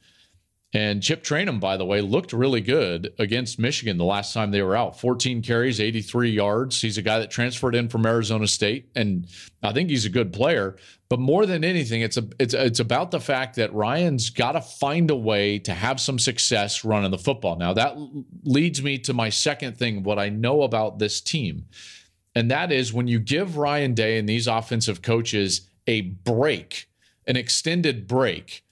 And 0.76 1.02
Chip 1.02 1.24
Trayanum, 1.24 1.62
by 1.62 1.78
the 1.78 1.86
way, 1.86 2.02
looked 2.02 2.34
really 2.34 2.60
good 2.60 3.14
against 3.18 3.58
Michigan 3.58 3.98
the 3.98 4.04
last 4.04 4.34
time 4.34 4.52
they 4.52 4.62
were 4.62 4.76
out. 4.76 5.00
14 5.00 5.42
carries, 5.42 5.80
83 5.80 6.32
yards. 6.32 6.82
He's 6.82 6.98
a 6.98 7.02
guy 7.02 7.20
that 7.20 7.32
transferred 7.32 7.76
in 7.76 7.88
from 7.88 8.06
Arizona 8.06 8.46
State, 8.46 8.90
and 8.94 9.26
I 9.64 9.72
think 9.72 9.90
he's 9.90 10.06
a 10.06 10.10
good 10.10 10.34
player. 10.34 10.76
But 11.08 11.22
more 11.22 11.46
than 11.46 11.64
anything, 11.64 12.02
it's 12.02 12.18
a 12.18 12.28
it's 12.40 12.54
it's 12.54 12.82
about 12.82 13.12
the 13.12 13.22
fact 13.22 13.56
that 13.56 13.74
Ryan's 13.74 14.30
got 14.30 14.52
to 14.52 14.62
find 14.62 15.10
a 15.12 15.16
way 15.16 15.60
to 15.60 15.74
have 15.74 16.02
some 16.02 16.20
success 16.20 16.84
running 16.84 17.12
the 17.12 17.18
football. 17.18 17.56
Now 17.56 17.72
that 17.72 17.96
leads 18.44 18.84
me 18.84 18.98
to 19.00 19.14
my 19.14 19.30
second 19.30 19.78
thing, 19.78 20.04
what 20.04 20.20
I 20.20 20.28
know 20.28 20.64
about 20.64 21.00
this 21.00 21.22
team, 21.22 21.68
and 22.36 22.52
that 22.52 22.74
is 22.74 22.92
when 22.92 23.08
you 23.08 23.20
give 23.20 23.56
Ryan 23.56 23.94
Day 23.94 24.18
and 24.18 24.28
these 24.28 24.48
offensive 24.48 25.02
coaches 25.02 25.70
a 25.88 26.02
break, 26.02 26.88
an 27.28 27.36
extended 27.36 28.08
break 28.08 28.66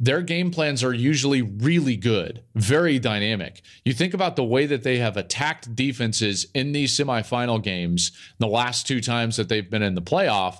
their 0.00 0.22
game 0.22 0.50
plans 0.50 0.82
are 0.82 0.92
usually 0.92 1.40
really 1.40 1.96
good, 1.96 2.42
very 2.54 2.98
dynamic. 2.98 3.62
You 3.84 3.92
think 3.92 4.12
about 4.12 4.34
the 4.36 4.44
way 4.44 4.66
that 4.66 4.82
they 4.82 4.98
have 4.98 5.16
attacked 5.16 5.76
defenses 5.76 6.46
in 6.52 6.72
these 6.72 6.98
semifinal 6.98 7.62
games 7.62 8.10
the 8.38 8.48
last 8.48 8.86
two 8.86 9.00
times 9.00 9.36
that 9.36 9.48
they've 9.48 9.70
been 9.70 9.82
in 9.82 9.94
the 9.94 10.02
playoff, 10.02 10.58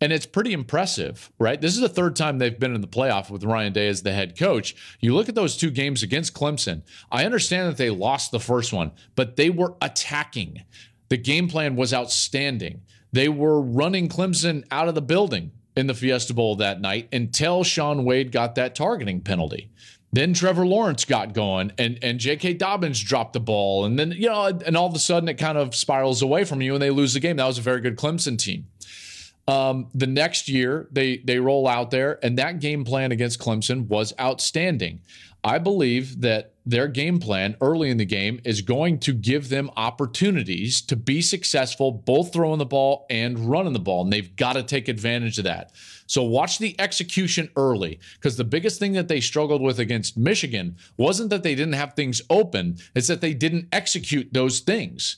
and 0.00 0.14
it's 0.14 0.24
pretty 0.24 0.54
impressive, 0.54 1.30
right? 1.38 1.60
This 1.60 1.74
is 1.74 1.82
the 1.82 1.90
third 1.90 2.16
time 2.16 2.38
they've 2.38 2.58
been 2.58 2.74
in 2.74 2.80
the 2.80 2.86
playoff 2.86 3.28
with 3.30 3.44
Ryan 3.44 3.74
Day 3.74 3.86
as 3.86 4.02
the 4.02 4.12
head 4.12 4.38
coach. 4.38 4.74
You 5.00 5.14
look 5.14 5.28
at 5.28 5.34
those 5.34 5.58
two 5.58 5.70
games 5.70 6.02
against 6.02 6.32
Clemson. 6.32 6.82
I 7.12 7.26
understand 7.26 7.68
that 7.68 7.76
they 7.76 7.90
lost 7.90 8.30
the 8.30 8.40
first 8.40 8.72
one, 8.72 8.92
but 9.14 9.36
they 9.36 9.50
were 9.50 9.74
attacking. 9.82 10.64
The 11.10 11.18
game 11.18 11.48
plan 11.48 11.76
was 11.76 11.92
outstanding. 11.92 12.80
They 13.12 13.28
were 13.28 13.60
running 13.60 14.08
Clemson 14.08 14.64
out 14.70 14.88
of 14.88 14.94
the 14.94 15.02
building 15.02 15.52
in 15.76 15.86
the 15.86 15.94
Fiesta 15.94 16.34
Bowl 16.34 16.56
that 16.56 16.80
night 16.80 17.08
until 17.12 17.64
Shaun 17.64 18.04
Wade 18.04 18.32
got 18.32 18.54
that 18.56 18.74
targeting 18.74 19.20
penalty. 19.20 19.70
Then 20.12 20.34
Trevor 20.34 20.66
Lawrence 20.66 21.04
got 21.04 21.34
going 21.34 21.72
and, 21.78 21.98
and 22.02 22.18
J.K. 22.18 22.54
Dobbins 22.54 23.00
dropped 23.00 23.32
the 23.32 23.40
ball. 23.40 23.84
And 23.84 23.98
then, 23.98 24.10
you 24.10 24.28
know, 24.28 24.46
and 24.46 24.76
all 24.76 24.88
of 24.88 24.94
a 24.94 24.98
sudden 24.98 25.28
it 25.28 25.34
kind 25.34 25.56
of 25.56 25.74
spirals 25.74 26.20
away 26.20 26.44
from 26.44 26.60
you 26.60 26.74
and 26.74 26.82
they 26.82 26.90
lose 26.90 27.14
the 27.14 27.20
game. 27.20 27.36
That 27.36 27.46
was 27.46 27.58
a 27.58 27.62
very 27.62 27.80
good 27.80 27.96
Clemson 27.96 28.36
team. 28.36 28.66
Um, 29.50 29.88
the 29.94 30.06
next 30.06 30.48
year, 30.48 30.86
they 30.92 31.16
they 31.18 31.40
roll 31.40 31.66
out 31.66 31.90
there, 31.90 32.24
and 32.24 32.38
that 32.38 32.60
game 32.60 32.84
plan 32.84 33.10
against 33.10 33.40
Clemson 33.40 33.88
was 33.88 34.12
outstanding. 34.20 35.00
I 35.42 35.58
believe 35.58 36.20
that 36.20 36.54
their 36.66 36.86
game 36.86 37.18
plan 37.18 37.56
early 37.60 37.90
in 37.90 37.96
the 37.96 38.04
game 38.04 38.40
is 38.44 38.60
going 38.60 38.98
to 39.00 39.12
give 39.12 39.48
them 39.48 39.70
opportunities 39.76 40.82
to 40.82 40.96
be 40.96 41.22
successful, 41.22 41.90
both 41.90 42.32
throwing 42.32 42.58
the 42.58 42.66
ball 42.66 43.06
and 43.08 43.38
running 43.38 43.72
the 43.72 43.78
ball. 43.78 44.02
And 44.02 44.12
they've 44.12 44.34
got 44.36 44.52
to 44.54 44.62
take 44.62 44.88
advantage 44.88 45.38
of 45.38 45.44
that. 45.44 45.72
So 46.06 46.22
watch 46.22 46.58
the 46.58 46.78
execution 46.78 47.48
early 47.56 48.00
because 48.14 48.36
the 48.36 48.44
biggest 48.44 48.78
thing 48.78 48.92
that 48.92 49.08
they 49.08 49.20
struggled 49.20 49.62
with 49.62 49.78
against 49.78 50.18
Michigan 50.18 50.76
wasn't 50.96 51.30
that 51.30 51.42
they 51.42 51.54
didn't 51.54 51.74
have 51.74 51.94
things 51.94 52.20
open, 52.28 52.76
it's 52.94 53.08
that 53.08 53.20
they 53.20 53.34
didn't 53.34 53.68
execute 53.72 54.32
those 54.32 54.60
things. 54.60 55.16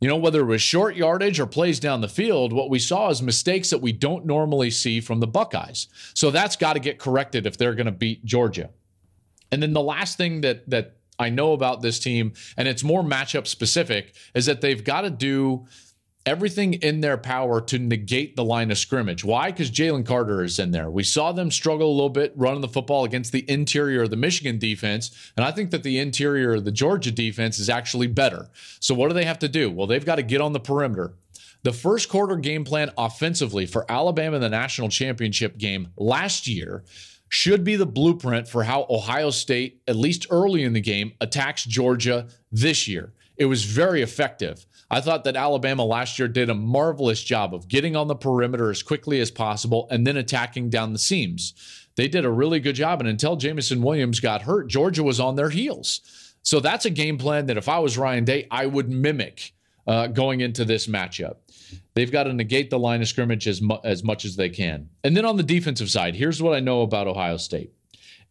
You 0.00 0.08
know, 0.08 0.16
whether 0.16 0.40
it 0.40 0.46
was 0.46 0.62
short 0.62 0.96
yardage 0.96 1.38
or 1.38 1.46
plays 1.46 1.78
down 1.78 2.00
the 2.00 2.08
field, 2.08 2.54
what 2.54 2.70
we 2.70 2.78
saw 2.78 3.10
is 3.10 3.20
mistakes 3.20 3.68
that 3.68 3.82
we 3.82 3.92
don't 3.92 4.24
normally 4.24 4.70
see 4.70 5.00
from 5.00 5.20
the 5.20 5.26
Buckeyes. 5.26 5.88
So 6.14 6.30
that's 6.30 6.56
got 6.56 6.72
to 6.72 6.80
get 6.80 6.98
corrected 6.98 7.46
if 7.46 7.58
they're 7.58 7.74
going 7.74 7.84
to 7.84 7.92
beat 7.92 8.24
Georgia. 8.24 8.70
And 9.52 9.62
then 9.62 9.72
the 9.72 9.82
last 9.82 10.16
thing 10.16 10.40
that 10.42 10.68
that 10.70 10.96
I 11.18 11.28
know 11.28 11.52
about 11.52 11.82
this 11.82 11.98
team, 11.98 12.32
and 12.56 12.66
it's 12.66 12.82
more 12.82 13.02
matchup 13.02 13.46
specific, 13.46 14.14
is 14.34 14.46
that 14.46 14.62
they've 14.62 14.82
got 14.82 15.02
to 15.02 15.10
do 15.10 15.66
everything 16.26 16.74
in 16.74 17.00
their 17.00 17.16
power 17.16 17.60
to 17.60 17.78
negate 17.78 18.36
the 18.36 18.44
line 18.44 18.70
of 18.70 18.78
scrimmage. 18.78 19.24
Why? 19.24 19.50
Because 19.50 19.70
Jalen 19.70 20.06
Carter 20.06 20.42
is 20.42 20.58
in 20.58 20.70
there. 20.70 20.90
We 20.90 21.02
saw 21.02 21.32
them 21.32 21.50
struggle 21.50 21.90
a 21.90 21.92
little 21.92 22.10
bit 22.10 22.32
running 22.36 22.60
the 22.60 22.68
football 22.68 23.04
against 23.04 23.32
the 23.32 23.48
interior 23.50 24.02
of 24.02 24.10
the 24.10 24.16
Michigan 24.16 24.58
defense. 24.58 25.10
And 25.36 25.44
I 25.44 25.50
think 25.50 25.70
that 25.70 25.82
the 25.82 25.98
interior 25.98 26.54
of 26.54 26.64
the 26.64 26.72
Georgia 26.72 27.10
defense 27.10 27.58
is 27.58 27.70
actually 27.70 28.06
better. 28.06 28.48
So 28.80 28.94
what 28.94 29.08
do 29.08 29.14
they 29.14 29.24
have 29.24 29.38
to 29.40 29.48
do? 29.48 29.70
Well, 29.70 29.86
they've 29.86 30.04
got 30.04 30.16
to 30.16 30.22
get 30.22 30.40
on 30.40 30.52
the 30.52 30.60
perimeter. 30.60 31.14
The 31.62 31.72
first 31.72 32.08
quarter 32.08 32.36
game 32.36 32.64
plan 32.64 32.90
offensively 32.96 33.66
for 33.66 33.90
Alabama 33.90 34.36
in 34.36 34.42
the 34.42 34.48
national 34.48 34.88
championship 34.88 35.58
game 35.58 35.88
last 35.96 36.46
year 36.46 36.84
should 37.30 37.62
be 37.64 37.76
the 37.76 37.86
blueprint 37.86 38.46
for 38.48 38.64
how 38.64 38.86
Ohio 38.90 39.30
State, 39.30 39.80
at 39.86 39.96
least 39.96 40.26
early 40.30 40.64
in 40.64 40.72
the 40.74 40.80
game, 40.80 41.12
attacks 41.20 41.64
Georgia 41.64 42.28
this 42.52 42.86
year. 42.86 43.12
It 43.36 43.46
was 43.46 43.64
very 43.64 44.02
effective. 44.02 44.66
I 44.90 45.00
thought 45.00 45.22
that 45.24 45.36
Alabama 45.36 45.84
last 45.84 46.18
year 46.18 46.26
did 46.26 46.50
a 46.50 46.54
marvelous 46.54 47.22
job 47.22 47.54
of 47.54 47.68
getting 47.68 47.94
on 47.94 48.08
the 48.08 48.16
perimeter 48.16 48.68
as 48.68 48.82
quickly 48.82 49.20
as 49.20 49.30
possible 49.30 49.86
and 49.90 50.04
then 50.04 50.16
attacking 50.16 50.70
down 50.70 50.92
the 50.92 50.98
seams. 50.98 51.54
They 51.94 52.08
did 52.08 52.24
a 52.24 52.30
really 52.30 52.58
good 52.58 52.74
job. 52.74 53.00
And 53.00 53.08
until 53.08 53.36
Jameson 53.36 53.80
Williams 53.80 54.18
got 54.18 54.42
hurt, 54.42 54.66
Georgia 54.68 55.04
was 55.04 55.20
on 55.20 55.36
their 55.36 55.50
heels. 55.50 56.00
So 56.42 56.58
that's 56.58 56.84
a 56.84 56.90
game 56.90 57.16
plan 57.16 57.46
that 57.46 57.56
if 57.56 57.68
I 57.68 57.78
was 57.78 57.96
Ryan 57.96 58.24
Day, 58.24 58.48
I 58.50 58.66
would 58.66 58.90
mimic 58.90 59.52
uh, 59.86 60.08
going 60.08 60.40
into 60.40 60.64
this 60.64 60.88
matchup. 60.88 61.36
They've 61.94 62.10
got 62.10 62.24
to 62.24 62.32
negate 62.32 62.70
the 62.70 62.78
line 62.78 63.02
of 63.02 63.08
scrimmage 63.08 63.46
as, 63.48 63.60
mu- 63.60 63.78
as 63.84 64.04
much 64.04 64.24
as 64.24 64.36
they 64.36 64.48
can. 64.48 64.88
And 65.04 65.16
then 65.16 65.24
on 65.24 65.36
the 65.36 65.42
defensive 65.42 65.90
side, 65.90 66.14
here's 66.14 66.42
what 66.42 66.54
I 66.54 66.60
know 66.60 66.82
about 66.82 67.06
Ohio 67.06 67.36
State 67.36 67.72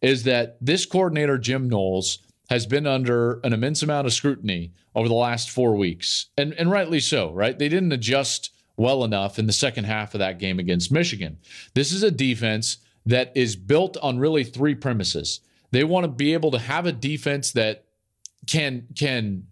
is 0.00 0.22
that 0.24 0.56
this 0.60 0.86
coordinator, 0.86 1.36
Jim 1.36 1.68
Knowles, 1.68 2.18
has 2.48 2.66
been 2.66 2.86
under 2.86 3.38
an 3.44 3.52
immense 3.52 3.82
amount 3.82 4.06
of 4.06 4.12
scrutiny 4.12 4.72
over 4.94 5.08
the 5.08 5.14
last 5.14 5.50
four 5.50 5.76
weeks. 5.76 6.26
And, 6.36 6.52
and 6.54 6.70
rightly 6.70 7.00
so, 7.00 7.32
right? 7.32 7.56
They 7.56 7.68
didn't 7.68 7.92
adjust 7.92 8.50
well 8.76 9.04
enough 9.04 9.38
in 9.38 9.46
the 9.46 9.52
second 9.52 9.84
half 9.84 10.14
of 10.14 10.18
that 10.18 10.38
game 10.38 10.58
against 10.58 10.90
Michigan. 10.90 11.38
This 11.74 11.92
is 11.92 12.02
a 12.02 12.10
defense 12.10 12.78
that 13.06 13.30
is 13.36 13.56
built 13.56 13.96
on 13.98 14.18
really 14.18 14.42
three 14.42 14.74
premises. 14.74 15.40
They 15.70 15.84
want 15.84 16.04
to 16.04 16.08
be 16.08 16.32
able 16.32 16.50
to 16.52 16.58
have 16.58 16.86
a 16.86 16.92
defense 16.92 17.52
that 17.52 17.84
can 18.46 18.86
can 18.96 19.46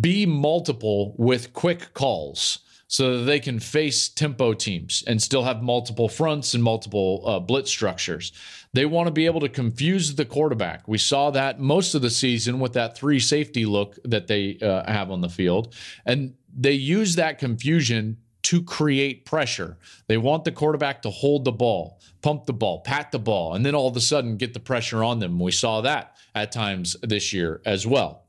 be 0.00 0.26
multiple 0.26 1.14
with 1.18 1.52
quick 1.52 1.94
calls 1.94 2.60
so 2.92 3.16
that 3.16 3.24
they 3.24 3.40
can 3.40 3.58
face 3.58 4.10
tempo 4.10 4.52
teams 4.52 5.02
and 5.06 5.22
still 5.22 5.44
have 5.44 5.62
multiple 5.62 6.10
fronts 6.10 6.52
and 6.52 6.62
multiple 6.62 7.22
uh, 7.24 7.40
blitz 7.40 7.70
structures. 7.70 8.32
They 8.74 8.84
want 8.84 9.06
to 9.06 9.10
be 9.10 9.24
able 9.24 9.40
to 9.40 9.48
confuse 9.48 10.14
the 10.14 10.26
quarterback. 10.26 10.86
We 10.86 10.98
saw 10.98 11.30
that 11.30 11.58
most 11.58 11.94
of 11.94 12.02
the 12.02 12.10
season 12.10 12.60
with 12.60 12.74
that 12.74 12.94
three 12.94 13.18
safety 13.18 13.64
look 13.64 13.96
that 14.04 14.26
they 14.26 14.58
uh, 14.60 14.92
have 14.92 15.10
on 15.10 15.22
the 15.22 15.30
field. 15.30 15.74
And 16.04 16.34
they 16.54 16.72
use 16.72 17.14
that 17.14 17.38
confusion 17.38 18.18
to 18.42 18.62
create 18.62 19.24
pressure. 19.24 19.78
They 20.06 20.18
want 20.18 20.44
the 20.44 20.52
quarterback 20.52 21.00
to 21.02 21.10
hold 21.10 21.46
the 21.46 21.52
ball, 21.52 21.98
pump 22.20 22.44
the 22.44 22.52
ball, 22.52 22.82
pat 22.82 23.10
the 23.10 23.18
ball, 23.18 23.54
and 23.54 23.64
then 23.64 23.74
all 23.74 23.88
of 23.88 23.96
a 23.96 24.02
sudden 24.02 24.36
get 24.36 24.52
the 24.52 24.60
pressure 24.60 25.02
on 25.02 25.18
them. 25.18 25.40
We 25.40 25.52
saw 25.52 25.80
that 25.80 26.16
at 26.34 26.52
times 26.52 26.94
this 27.02 27.32
year 27.32 27.62
as 27.64 27.86
well. 27.86 28.22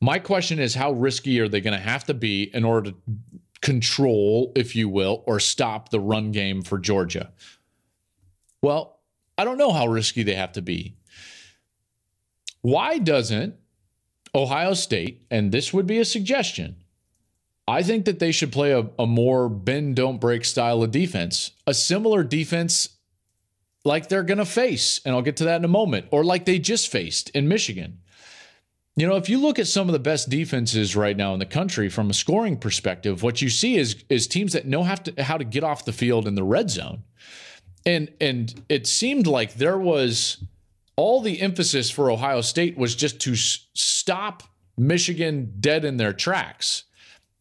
My 0.00 0.20
question 0.20 0.60
is 0.60 0.74
how 0.74 0.92
risky 0.92 1.40
are 1.40 1.48
they 1.48 1.60
going 1.60 1.76
to 1.76 1.84
have 1.84 2.04
to 2.04 2.14
be 2.14 2.44
in 2.54 2.64
order 2.64 2.92
to 2.92 2.96
control, 3.68 4.50
if 4.56 4.74
you 4.74 4.88
will, 4.88 5.22
or 5.26 5.38
stop 5.38 5.90
the 5.90 6.00
run 6.00 6.32
game 6.32 6.62
for 6.62 6.78
Georgia? 6.78 7.30
Well, 8.62 8.98
I 9.36 9.44
don't 9.44 9.58
know 9.58 9.72
how 9.72 9.86
risky 9.86 10.22
they 10.22 10.36
have 10.36 10.52
to 10.52 10.62
be. 10.62 10.96
Why 12.62 12.96
doesn't 12.96 13.56
Ohio 14.34 14.72
State, 14.72 15.26
and 15.30 15.52
this 15.52 15.70
would 15.74 15.86
be 15.86 15.98
a 15.98 16.06
suggestion, 16.06 16.76
I 17.66 17.82
think 17.82 18.06
that 18.06 18.20
they 18.20 18.32
should 18.32 18.52
play 18.52 18.72
a, 18.72 18.88
a 18.98 19.06
more 19.06 19.50
bend, 19.50 19.96
don't 19.96 20.18
break 20.18 20.46
style 20.46 20.82
of 20.82 20.90
defense, 20.90 21.50
a 21.66 21.74
similar 21.74 22.22
defense 22.24 22.96
like 23.84 24.08
they're 24.08 24.22
going 24.22 24.38
to 24.38 24.46
face, 24.46 25.02
and 25.04 25.14
I'll 25.14 25.20
get 25.20 25.36
to 25.36 25.44
that 25.44 25.60
in 25.60 25.64
a 25.66 25.68
moment, 25.68 26.06
or 26.10 26.24
like 26.24 26.46
they 26.46 26.58
just 26.58 26.90
faced 26.90 27.28
in 27.30 27.48
Michigan. 27.48 27.98
You 28.98 29.06
know, 29.06 29.14
if 29.14 29.28
you 29.28 29.38
look 29.38 29.60
at 29.60 29.68
some 29.68 29.88
of 29.88 29.92
the 29.92 30.00
best 30.00 30.28
defenses 30.28 30.96
right 30.96 31.16
now 31.16 31.32
in 31.32 31.38
the 31.38 31.46
country 31.46 31.88
from 31.88 32.10
a 32.10 32.14
scoring 32.14 32.56
perspective, 32.56 33.22
what 33.22 33.40
you 33.40 33.48
see 33.48 33.76
is 33.76 34.02
is 34.08 34.26
teams 34.26 34.54
that 34.54 34.66
know 34.66 34.82
how 34.82 34.96
to 34.96 35.22
how 35.22 35.38
to 35.38 35.44
get 35.44 35.62
off 35.62 35.84
the 35.84 35.92
field 35.92 36.26
in 36.26 36.34
the 36.34 36.42
red 36.42 36.68
zone. 36.68 37.04
And 37.86 38.10
and 38.20 38.52
it 38.68 38.88
seemed 38.88 39.28
like 39.28 39.54
there 39.54 39.78
was 39.78 40.42
all 40.96 41.20
the 41.20 41.40
emphasis 41.40 41.92
for 41.92 42.10
Ohio 42.10 42.40
State 42.40 42.76
was 42.76 42.96
just 42.96 43.20
to 43.20 43.34
s- 43.34 43.68
stop 43.72 44.42
Michigan 44.76 45.54
dead 45.60 45.84
in 45.84 45.96
their 45.96 46.12
tracks 46.12 46.82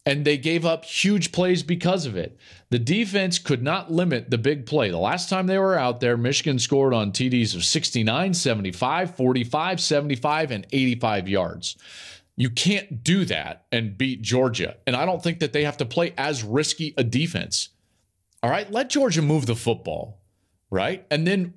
and 0.08 0.24
they 0.24 0.38
gave 0.38 0.66
up 0.66 0.86
huge 0.86 1.34
plays 1.34 1.64
because 1.64 2.06
of 2.06 2.16
it. 2.16 2.40
The 2.70 2.80
defense 2.80 3.40
could 3.40 3.62
not 3.62 3.92
limit 3.92 4.30
the 4.30 4.38
big 4.38 4.66
play. 4.66 4.90
The 4.90 4.98
last 4.98 5.30
time 5.30 5.48
they 5.48 5.60
were 5.60 5.78
out 5.78 6.00
there, 6.00 6.16
Michigan 6.16 6.60
scored 6.60 6.94
on 6.94 7.12
TDs 7.12 7.54
of 7.54 7.66
69, 7.66 8.34
75, 8.34 9.16
45, 9.16 9.82
75, 9.82 10.52
and 10.52 10.66
85 10.72 11.28
yards. 11.28 11.76
You 12.38 12.50
can't 12.50 13.04
do 13.04 13.26
that 13.26 13.66
and 13.70 13.98
beat 13.98 14.22
Georgia. 14.22 14.78
And 14.88 14.96
I 14.96 15.06
don't 15.06 15.22
think 15.22 15.40
that 15.40 15.52
they 15.52 15.66
have 15.66 15.78
to 15.78 15.86
play 15.86 16.14
as 16.18 16.42
risky 16.42 16.94
a 16.96 17.04
defense. 17.04 17.70
All 18.42 18.50
right, 18.50 18.72
let 18.72 18.90
Georgia 18.90 19.22
move 19.22 19.46
the 19.46 19.56
football, 19.58 20.22
right? 20.72 21.06
And 21.12 21.28
then 21.28 21.54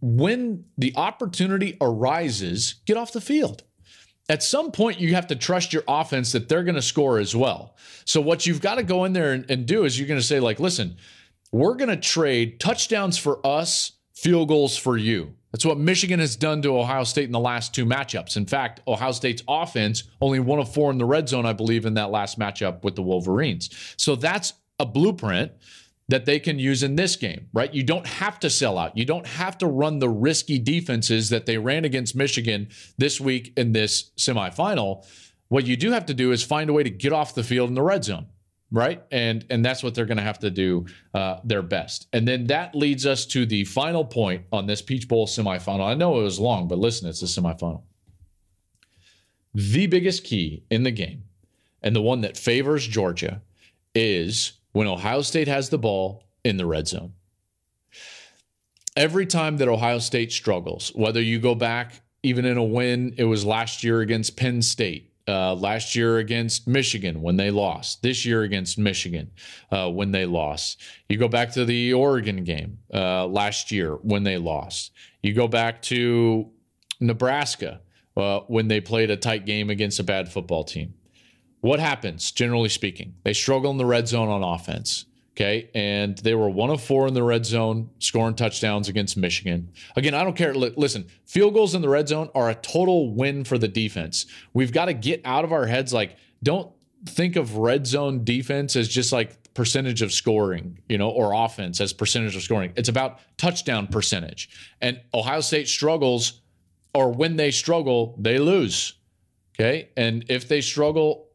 when 0.00 0.66
the 0.76 0.92
opportunity 0.94 1.76
arises, 1.80 2.76
get 2.86 2.96
off 2.96 3.10
the 3.10 3.20
field 3.20 3.64
at 4.28 4.42
some 4.42 4.70
point 4.70 5.00
you 5.00 5.14
have 5.14 5.26
to 5.28 5.36
trust 5.36 5.72
your 5.72 5.84
offense 5.88 6.32
that 6.32 6.48
they're 6.48 6.64
going 6.64 6.74
to 6.74 6.82
score 6.82 7.18
as 7.18 7.34
well. 7.34 7.76
So 8.04 8.20
what 8.20 8.46
you've 8.46 8.60
got 8.60 8.76
to 8.76 8.82
go 8.82 9.04
in 9.04 9.12
there 9.12 9.32
and, 9.32 9.50
and 9.50 9.66
do 9.66 9.84
is 9.84 9.98
you're 9.98 10.08
going 10.08 10.20
to 10.20 10.26
say 10.26 10.40
like, 10.40 10.60
listen, 10.60 10.96
we're 11.50 11.74
going 11.74 11.88
to 11.88 11.96
trade 11.96 12.60
touchdowns 12.60 13.16
for 13.16 13.44
us, 13.46 13.92
field 14.14 14.48
goals 14.48 14.76
for 14.76 14.96
you. 14.96 15.34
That's 15.52 15.64
what 15.64 15.78
Michigan 15.78 16.20
has 16.20 16.36
done 16.36 16.60
to 16.62 16.78
Ohio 16.78 17.04
State 17.04 17.24
in 17.24 17.32
the 17.32 17.40
last 17.40 17.74
two 17.74 17.86
matchups. 17.86 18.36
In 18.36 18.44
fact, 18.44 18.80
Ohio 18.86 19.12
State's 19.12 19.42
offense 19.48 20.04
only 20.20 20.40
one 20.40 20.58
of 20.58 20.72
four 20.72 20.90
in 20.90 20.98
the 20.98 21.06
red 21.06 21.28
zone, 21.28 21.46
I 21.46 21.54
believe, 21.54 21.86
in 21.86 21.94
that 21.94 22.10
last 22.10 22.38
matchup 22.38 22.82
with 22.84 22.96
the 22.96 23.02
Wolverines. 23.02 23.70
So 23.96 24.14
that's 24.14 24.52
a 24.78 24.84
blueprint 24.84 25.52
that 26.08 26.24
they 26.24 26.38
can 26.38 26.58
use 26.58 26.82
in 26.82 26.96
this 26.96 27.16
game, 27.16 27.48
right? 27.52 27.72
You 27.72 27.82
don't 27.82 28.06
have 28.06 28.40
to 28.40 28.48
sell 28.48 28.78
out. 28.78 28.96
You 28.96 29.04
don't 29.04 29.26
have 29.26 29.58
to 29.58 29.66
run 29.66 29.98
the 29.98 30.08
risky 30.08 30.58
defenses 30.58 31.28
that 31.28 31.44
they 31.44 31.58
ran 31.58 31.84
against 31.84 32.16
Michigan 32.16 32.68
this 32.96 33.20
week 33.20 33.52
in 33.56 33.72
this 33.72 34.10
semifinal. 34.16 35.06
What 35.48 35.66
you 35.66 35.76
do 35.76 35.90
have 35.92 36.06
to 36.06 36.14
do 36.14 36.32
is 36.32 36.42
find 36.42 36.70
a 36.70 36.72
way 36.72 36.82
to 36.82 36.90
get 36.90 37.12
off 37.12 37.34
the 37.34 37.44
field 37.44 37.68
in 37.68 37.74
the 37.74 37.82
red 37.82 38.04
zone, 38.04 38.26
right? 38.70 39.02
And 39.10 39.44
and 39.50 39.62
that's 39.62 39.82
what 39.82 39.94
they're 39.94 40.06
going 40.06 40.18
to 40.18 40.22
have 40.22 40.38
to 40.40 40.50
do 40.50 40.86
uh, 41.12 41.40
their 41.44 41.62
best. 41.62 42.08
And 42.12 42.26
then 42.26 42.46
that 42.46 42.74
leads 42.74 43.04
us 43.04 43.26
to 43.26 43.44
the 43.44 43.64
final 43.64 44.04
point 44.04 44.44
on 44.50 44.66
this 44.66 44.80
Peach 44.80 45.08
Bowl 45.08 45.26
semifinal. 45.26 45.86
I 45.86 45.94
know 45.94 46.20
it 46.20 46.22
was 46.22 46.40
long, 46.40 46.68
but 46.68 46.78
listen, 46.78 47.08
it's 47.08 47.22
a 47.22 47.26
semifinal. 47.26 47.82
The 49.54 49.86
biggest 49.86 50.24
key 50.24 50.64
in 50.70 50.84
the 50.84 50.90
game, 50.90 51.24
and 51.82 51.94
the 51.94 52.02
one 52.02 52.22
that 52.22 52.36
favors 52.36 52.86
Georgia, 52.86 53.42
is 53.94 54.57
when 54.72 54.86
Ohio 54.86 55.22
State 55.22 55.48
has 55.48 55.68
the 55.68 55.78
ball 55.78 56.24
in 56.44 56.56
the 56.56 56.66
red 56.66 56.88
zone. 56.88 57.12
Every 58.96 59.26
time 59.26 59.58
that 59.58 59.68
Ohio 59.68 59.98
State 59.98 60.32
struggles, 60.32 60.90
whether 60.94 61.20
you 61.20 61.38
go 61.38 61.54
back 61.54 62.02
even 62.22 62.44
in 62.44 62.56
a 62.56 62.64
win, 62.64 63.14
it 63.16 63.24
was 63.24 63.44
last 63.44 63.84
year 63.84 64.00
against 64.00 64.36
Penn 64.36 64.60
State, 64.60 65.12
uh, 65.28 65.54
last 65.54 65.94
year 65.94 66.18
against 66.18 66.66
Michigan 66.66 67.22
when 67.22 67.36
they 67.36 67.50
lost, 67.50 68.02
this 68.02 68.24
year 68.24 68.42
against 68.42 68.76
Michigan 68.78 69.30
uh, 69.70 69.88
when 69.88 70.10
they 70.10 70.26
lost. 70.26 70.82
You 71.08 71.16
go 71.16 71.28
back 71.28 71.52
to 71.52 71.64
the 71.64 71.92
Oregon 71.92 72.42
game 72.44 72.78
uh, 72.92 73.26
last 73.26 73.70
year 73.70 73.94
when 73.94 74.24
they 74.24 74.36
lost. 74.36 74.92
You 75.22 75.32
go 75.32 75.46
back 75.46 75.80
to 75.82 76.50
Nebraska 76.98 77.80
uh, 78.16 78.40
when 78.48 78.66
they 78.66 78.80
played 78.80 79.10
a 79.10 79.16
tight 79.16 79.46
game 79.46 79.70
against 79.70 80.00
a 80.00 80.04
bad 80.04 80.28
football 80.28 80.64
team 80.64 80.94
what 81.60 81.80
happens, 81.80 82.30
generally 82.30 82.68
speaking? 82.68 83.14
They 83.24 83.32
struggle 83.32 83.70
in 83.70 83.76
the 83.76 83.86
red 83.86 84.08
zone 84.08 84.28
on 84.28 84.42
offense. 84.42 85.06
Okay. 85.36 85.70
And 85.72 86.18
they 86.18 86.34
were 86.34 86.50
one 86.50 86.68
of 86.70 86.82
four 86.82 87.06
in 87.06 87.14
the 87.14 87.22
red 87.22 87.46
zone, 87.46 87.90
scoring 88.00 88.34
touchdowns 88.34 88.88
against 88.88 89.16
Michigan. 89.16 89.70
Again, 89.94 90.12
I 90.12 90.24
don't 90.24 90.34
care. 90.34 90.52
Listen, 90.52 91.06
field 91.26 91.54
goals 91.54 91.76
in 91.76 91.82
the 91.82 91.88
red 91.88 92.08
zone 92.08 92.28
are 92.34 92.50
a 92.50 92.56
total 92.56 93.14
win 93.14 93.44
for 93.44 93.56
the 93.56 93.68
defense. 93.68 94.26
We've 94.52 94.72
got 94.72 94.86
to 94.86 94.94
get 94.94 95.20
out 95.24 95.44
of 95.44 95.52
our 95.52 95.66
heads 95.66 95.92
like, 95.92 96.16
don't 96.42 96.72
think 97.06 97.36
of 97.36 97.56
red 97.56 97.86
zone 97.86 98.24
defense 98.24 98.74
as 98.74 98.88
just 98.88 99.12
like 99.12 99.54
percentage 99.54 100.02
of 100.02 100.12
scoring, 100.12 100.78
you 100.88 100.98
know, 100.98 101.08
or 101.08 101.32
offense 101.32 101.80
as 101.80 101.92
percentage 101.92 102.34
of 102.34 102.42
scoring. 102.42 102.72
It's 102.74 102.88
about 102.88 103.20
touchdown 103.36 103.86
percentage. 103.86 104.50
And 104.80 105.00
Ohio 105.14 105.40
State 105.40 105.68
struggles, 105.68 106.40
or 106.94 107.12
when 107.12 107.36
they 107.36 107.52
struggle, 107.52 108.16
they 108.18 108.38
lose. 108.38 108.94
Okay. 109.54 109.90
And 109.96 110.24
if 110.28 110.48
they 110.48 110.60
struggle 110.60 111.27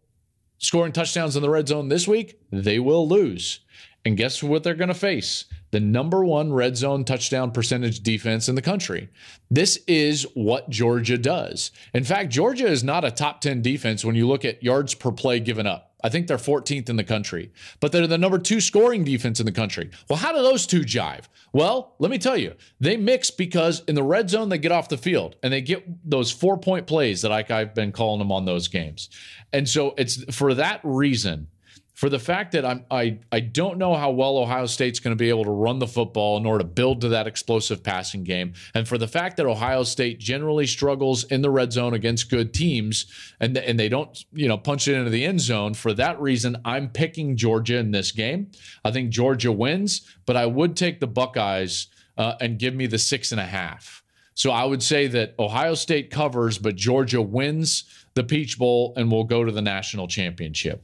scoring 0.63 0.93
touchdowns 0.93 1.35
in 1.35 1.41
the 1.41 1.49
red 1.49 1.67
zone 1.67 1.89
this 1.89 2.07
week, 2.07 2.39
they 2.51 2.79
will 2.79 3.07
lose. 3.07 3.59
And 4.05 4.17
guess 4.17 4.41
what 4.41 4.63
they're 4.63 4.75
going 4.75 4.87
to 4.89 4.93
face? 4.93 5.45
The 5.71 5.79
number 5.79 6.23
one 6.23 6.51
red 6.53 6.77
zone 6.77 7.05
touchdown 7.05 7.51
percentage 7.51 8.01
defense 8.01 8.49
in 8.49 8.55
the 8.55 8.61
country. 8.61 9.09
This 9.49 9.77
is 9.87 10.23
what 10.33 10.69
Georgia 10.69 11.17
does. 11.17 11.71
In 11.93 12.03
fact, 12.03 12.31
Georgia 12.31 12.67
is 12.67 12.83
not 12.83 13.05
a 13.05 13.11
top 13.11 13.41
10 13.41 13.61
defense 13.61 14.03
when 14.03 14.15
you 14.15 14.27
look 14.27 14.45
at 14.45 14.63
yards 14.63 14.93
per 14.93 15.11
play 15.11 15.39
given 15.39 15.67
up. 15.67 15.92
I 16.03 16.09
think 16.09 16.27
they're 16.27 16.37
14th 16.37 16.89
in 16.89 16.97
the 16.97 17.03
country, 17.03 17.51
but 17.79 17.91
they're 17.91 18.07
the 18.07 18.17
number 18.17 18.37
two 18.37 18.59
scoring 18.59 19.03
defense 19.03 19.39
in 19.39 19.45
the 19.45 19.51
country. 19.51 19.89
Well, 20.09 20.17
how 20.17 20.33
do 20.33 20.41
those 20.41 20.67
two 20.67 20.81
jive? 20.81 21.23
Well, 21.53 21.95
let 21.99 22.11
me 22.11 22.17
tell 22.17 22.37
you, 22.37 22.55
they 22.79 22.97
mix 22.97 23.31
because 23.31 23.83
in 23.87 23.95
the 23.95 24.03
red 24.03 24.29
zone, 24.29 24.49
they 24.49 24.57
get 24.57 24.71
off 24.71 24.89
the 24.89 24.97
field 24.97 25.37
and 25.43 25.53
they 25.53 25.61
get 25.61 25.85
those 26.09 26.31
four 26.31 26.57
point 26.57 26.87
plays 26.87 27.21
that 27.21 27.31
I've 27.31 27.73
been 27.73 27.91
calling 27.91 28.19
them 28.19 28.31
on 28.31 28.45
those 28.45 28.67
games. 28.67 29.09
And 29.53 29.69
so 29.69 29.93
it's 29.97 30.23
for 30.35 30.53
that 30.55 30.81
reason 30.83 31.47
for 31.93 32.09
the 32.09 32.19
fact 32.19 32.51
that 32.53 32.65
I'm 32.65 32.85
I 32.89 33.19
I 33.31 33.39
don't 33.39 33.77
know 33.77 33.95
how 33.95 34.11
well 34.11 34.37
Ohio 34.37 34.65
State's 34.65 34.99
going 34.99 35.15
to 35.15 35.19
be 35.19 35.29
able 35.29 35.45
to 35.45 35.51
run 35.51 35.79
the 35.79 35.87
football 35.87 36.37
in 36.37 36.45
order 36.45 36.63
to 36.63 36.69
build 36.69 37.01
to 37.01 37.09
that 37.09 37.27
explosive 37.27 37.83
passing 37.83 38.23
game, 38.23 38.53
and 38.73 38.87
for 38.87 38.97
the 38.97 39.07
fact 39.07 39.37
that 39.37 39.45
Ohio 39.45 39.83
State 39.83 40.19
generally 40.19 40.65
struggles 40.65 41.23
in 41.25 41.41
the 41.41 41.51
red 41.51 41.71
zone 41.71 41.93
against 41.93 42.29
good 42.29 42.53
teams, 42.53 43.05
and 43.39 43.57
and 43.57 43.79
they 43.79 43.89
don't 43.89 44.25
you 44.33 44.47
know 44.47 44.57
punch 44.57 44.87
it 44.87 44.95
into 44.95 45.09
the 45.09 45.23
end 45.23 45.41
zone. 45.41 45.73
For 45.73 45.93
that 45.93 46.19
reason, 46.19 46.57
I'm 46.65 46.89
picking 46.89 47.37
Georgia 47.37 47.77
in 47.77 47.91
this 47.91 48.11
game. 48.11 48.51
I 48.83 48.91
think 48.91 49.11
Georgia 49.11 49.51
wins, 49.51 50.01
but 50.25 50.35
I 50.35 50.45
would 50.47 50.75
take 50.75 50.99
the 50.99 51.07
Buckeyes 51.07 51.87
uh, 52.17 52.35
and 52.41 52.57
give 52.57 52.73
me 52.73 52.87
the 52.87 52.99
six 52.99 53.31
and 53.31 53.39
a 53.39 53.45
half. 53.45 54.03
So 54.35 54.49
I 54.49 54.65
would 54.65 54.81
say 54.81 55.05
that 55.07 55.35
Ohio 55.37 55.75
State 55.75 56.09
covers, 56.09 56.57
but 56.57 56.75
Georgia 56.75 57.21
wins 57.21 57.83
the 58.15 58.23
Peach 58.23 58.57
Bowl 58.57 58.93
and 58.97 59.11
will 59.11 59.25
go 59.25 59.43
to 59.43 59.51
the 59.51 59.61
national 59.61 60.07
championship. 60.07 60.83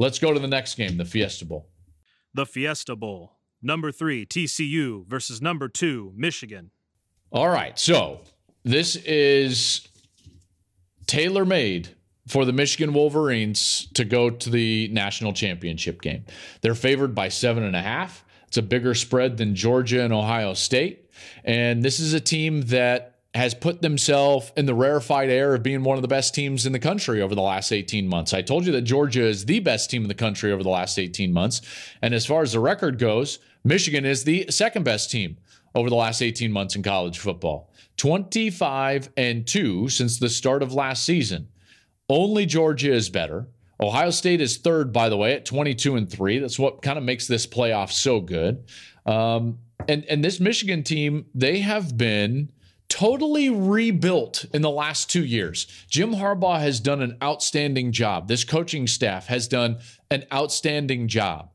Let's 0.00 0.18
go 0.18 0.32
to 0.32 0.40
the 0.40 0.48
next 0.48 0.76
game, 0.76 0.96
the 0.96 1.04
Fiesta 1.04 1.44
Bowl. 1.44 1.68
The 2.32 2.46
Fiesta 2.46 2.96
Bowl. 2.96 3.36
Number 3.62 3.92
three, 3.92 4.24
TCU 4.24 5.06
versus 5.06 5.42
number 5.42 5.68
two, 5.68 6.14
Michigan. 6.16 6.70
All 7.30 7.50
right. 7.50 7.78
So 7.78 8.22
this 8.64 8.96
is 8.96 9.86
tailor 11.06 11.44
made 11.44 11.90
for 12.26 12.46
the 12.46 12.52
Michigan 12.52 12.94
Wolverines 12.94 13.88
to 13.92 14.06
go 14.06 14.30
to 14.30 14.48
the 14.48 14.88
national 14.88 15.34
championship 15.34 16.00
game. 16.00 16.24
They're 16.62 16.74
favored 16.74 17.14
by 17.14 17.28
seven 17.28 17.62
and 17.62 17.76
a 17.76 17.82
half. 17.82 18.24
It's 18.48 18.56
a 18.56 18.62
bigger 18.62 18.94
spread 18.94 19.36
than 19.36 19.54
Georgia 19.54 20.02
and 20.02 20.14
Ohio 20.14 20.54
State. 20.54 21.10
And 21.44 21.82
this 21.82 22.00
is 22.00 22.14
a 22.14 22.20
team 22.20 22.62
that 22.62 23.09
has 23.34 23.54
put 23.54 23.80
themselves 23.80 24.50
in 24.56 24.66
the 24.66 24.74
rarefied 24.74 25.30
air 25.30 25.54
of 25.54 25.62
being 25.62 25.84
one 25.84 25.96
of 25.96 26.02
the 26.02 26.08
best 26.08 26.34
teams 26.34 26.66
in 26.66 26.72
the 26.72 26.78
country 26.80 27.22
over 27.22 27.34
the 27.34 27.42
last 27.42 27.70
18 27.70 28.08
months. 28.08 28.34
I 28.34 28.42
told 28.42 28.66
you 28.66 28.72
that 28.72 28.82
Georgia 28.82 29.24
is 29.24 29.44
the 29.44 29.60
best 29.60 29.88
team 29.88 30.02
in 30.02 30.08
the 30.08 30.14
country 30.14 30.50
over 30.50 30.64
the 30.64 30.68
last 30.68 30.98
18 30.98 31.32
months. 31.32 31.60
And 32.02 32.12
as 32.12 32.26
far 32.26 32.42
as 32.42 32.52
the 32.52 32.60
record 32.60 32.98
goes, 32.98 33.38
Michigan 33.62 34.04
is 34.04 34.24
the 34.24 34.46
second 34.50 34.84
best 34.84 35.10
team 35.10 35.36
over 35.76 35.88
the 35.88 35.96
last 35.96 36.22
18 36.22 36.50
months 36.50 36.74
in 36.74 36.82
college 36.82 37.18
football. 37.18 37.70
25 37.98 39.10
and 39.16 39.46
2 39.46 39.88
since 39.88 40.18
the 40.18 40.28
start 40.28 40.62
of 40.62 40.74
last 40.74 41.04
season. 41.04 41.48
Only 42.08 42.46
Georgia 42.46 42.92
is 42.92 43.08
better. 43.10 43.46
Ohio 43.80 44.10
State 44.10 44.40
is 44.40 44.56
third, 44.56 44.92
by 44.92 45.08
the 45.08 45.16
way, 45.16 45.34
at 45.34 45.44
22 45.44 45.94
and 45.94 46.10
3. 46.10 46.40
That's 46.40 46.58
what 46.58 46.82
kind 46.82 46.98
of 46.98 47.04
makes 47.04 47.28
this 47.28 47.46
playoff 47.46 47.92
so 47.92 48.20
good. 48.20 48.64
Um, 49.06 49.58
and, 49.88 50.04
and 50.06 50.24
this 50.24 50.40
Michigan 50.40 50.82
team, 50.82 51.26
they 51.34 51.60
have 51.60 51.96
been 51.96 52.50
totally 52.90 53.48
rebuilt 53.48 54.44
in 54.52 54.60
the 54.60 54.70
last 54.70 55.08
two 55.08 55.24
years. 55.24 55.66
Jim 55.88 56.16
Harbaugh 56.16 56.60
has 56.60 56.80
done 56.80 57.00
an 57.00 57.16
outstanding 57.22 57.92
job. 57.92 58.28
This 58.28 58.44
coaching 58.44 58.86
staff 58.86 59.28
has 59.28 59.48
done 59.48 59.78
an 60.10 60.24
outstanding 60.30 61.08
job. 61.08 61.50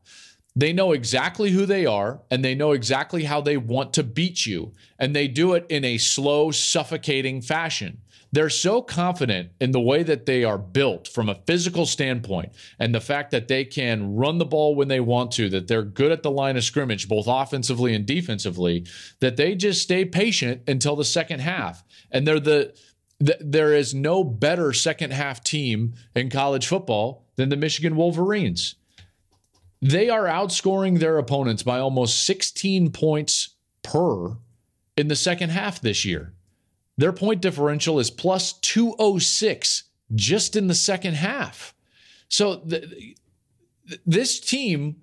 They 0.56 0.72
know 0.72 0.94
exactly 0.94 1.52
who 1.52 1.66
they 1.66 1.86
are 1.86 2.22
and 2.32 2.44
they 2.44 2.56
know 2.56 2.72
exactly 2.72 3.26
how 3.26 3.42
they 3.42 3.58
want 3.58 3.94
to 3.96 4.04
beat 4.04 4.46
you. 4.46 4.72
And 4.98 5.14
they 5.14 5.28
do 5.28 5.54
it 5.54 5.66
in 5.70 5.84
a 5.84 5.98
slow, 5.98 6.50
suffocating 6.52 7.42
fashion. 7.42 8.00
They're 8.36 8.50
so 8.50 8.82
confident 8.82 9.52
in 9.62 9.72
the 9.72 9.80
way 9.80 10.04
that 10.04 10.26
they 10.26 10.44
are 10.44 10.58
built 10.58 11.08
from 11.08 11.30
a 11.30 11.40
physical 11.48 11.86
standpoint 11.86 12.52
and 12.78 12.94
the 12.94 13.00
fact 13.00 13.32
that 13.32 13.48
they 13.48 13.64
can 13.64 14.14
run 14.14 14.40
the 14.40 14.46
ball 14.46 14.76
when 14.76 14.90
they 14.90 15.00
want 15.00 15.32
to, 15.34 15.48
that 15.52 15.70
they're 15.70 15.84
good 15.84 16.12
at 16.12 16.22
the 16.22 16.30
line 16.30 16.58
of 16.58 16.66
scrimmage, 16.66 17.08
both 17.08 17.28
offensively 17.30 17.96
and 17.96 18.06
defensively, 18.06 18.86
that 19.22 19.38
they 19.38 19.56
just 19.56 19.82
stay 19.82 20.04
patient 20.04 20.64
until 20.68 20.98
the 20.98 21.06
second 21.06 21.40
half. 21.40 21.86
And 22.12 22.28
they're 22.28 22.42
the, 22.42 22.76
the 23.20 23.38
there 23.40 23.74
is 23.74 23.94
no 23.94 24.22
better 24.22 24.74
second 24.74 25.14
half 25.14 25.42
team 25.42 25.94
in 26.14 26.30
college 26.30 26.68
football 26.68 27.24
than 27.38 27.48
the 27.48 27.56
Michigan 27.56 27.96
Wolverines. 27.96 28.76
They 29.82 30.10
are 30.10 30.26
outscoring 30.26 31.00
their 31.00 31.18
opponents 31.20 31.64
by 31.64 31.80
almost 31.80 32.26
16 32.26 32.92
points 32.92 33.56
per 33.82 34.36
in 34.98 35.08
the 35.08 35.16
second 35.16 35.52
half 35.52 35.80
this 35.80 36.04
year. 36.04 36.34
Their 36.98 37.14
point 37.14 37.42
differential 37.42 38.00
is 38.00 38.10
plus 38.10 38.54
206 38.54 39.84
just 40.14 40.56
in 40.56 40.68
the 40.68 40.76
second 40.76 41.16
half. 41.16 41.74
So 42.30 42.60
th- 42.60 43.18
this 44.06 44.40
team 44.40 44.98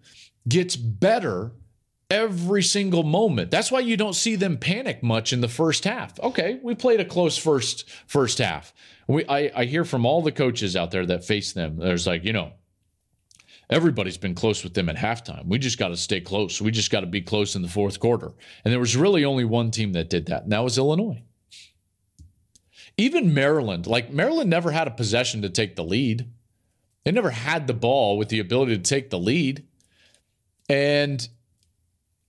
gets 0.49 0.77
better 0.77 1.53
every 2.11 2.63
single 2.63 3.03
moment. 3.03 3.51
That's 3.51 3.73
why 3.73 3.81
you 3.81 3.97
don't 3.97 4.15
see 4.15 4.37
them 4.37 4.59
panic 4.59 5.03
much 5.03 5.33
in 5.33 5.41
the 5.41 5.49
first 5.49 5.85
half. 5.85 6.19
Okay, 6.21 6.61
we 6.63 6.75
played 6.75 7.01
a 7.01 7.05
close 7.05 7.39
first 7.39 7.89
first 8.07 8.39
half. 8.39 8.75
We 9.07 9.25
I, 9.27 9.51
I 9.55 9.65
hear 9.65 9.85
from 9.85 10.05
all 10.05 10.23
the 10.23 10.33
coaches 10.33 10.77
out 10.77 10.91
there 10.91 11.07
that 11.07 11.25
face 11.25 11.53
them. 11.53 11.77
There's 11.77 12.07
like, 12.07 12.25
you 12.25 12.33
know, 12.33 12.53
everybody's 13.71 14.19
been 14.19 14.35
close 14.35 14.63
with 14.63 14.75
them 14.75 14.89
at 14.89 14.97
halftime. 14.97 15.47
We 15.47 15.59
just 15.59 15.79
got 15.79 15.89
to 15.89 15.97
stay 15.97 16.21
close. 16.21 16.61
We 16.61 16.71
just 16.71 16.91
got 16.91 17.01
to 17.01 17.07
be 17.07 17.23
close 17.23 17.57
in 17.57 17.63
the 17.63 17.69
fourth 17.69 17.99
quarter. 17.99 18.33
And 18.65 18.73
there 18.73 18.81
was 18.81 18.97
really 18.97 19.25
only 19.25 19.45
one 19.45 19.71
team 19.71 19.93
that 19.93 20.11
did 20.11 20.27
that, 20.27 20.45
and 20.45 20.53
that 20.53 20.63
was 20.63 20.79
Illinois. 20.79 21.23
Even 22.97 23.35
Maryland, 23.35 23.87
like 23.87 24.13
Maryland 24.13 24.51
never 24.51 24.71
had 24.71 24.87
a 24.87 24.93
possession 24.93 25.43
to 25.43 25.49
take 25.49 25.77
the 25.77 25.85
lead. 25.85 26.31
They 27.05 27.11
never 27.11 27.31
had 27.31 27.67
the 27.67 27.75
ball 27.75 28.17
with 28.17 28.29
the 28.29 28.39
ability 28.39 28.77
to 28.77 28.83
take 28.83 29.11
the 29.11 29.19
lead. 29.19 29.67
And 30.69 31.27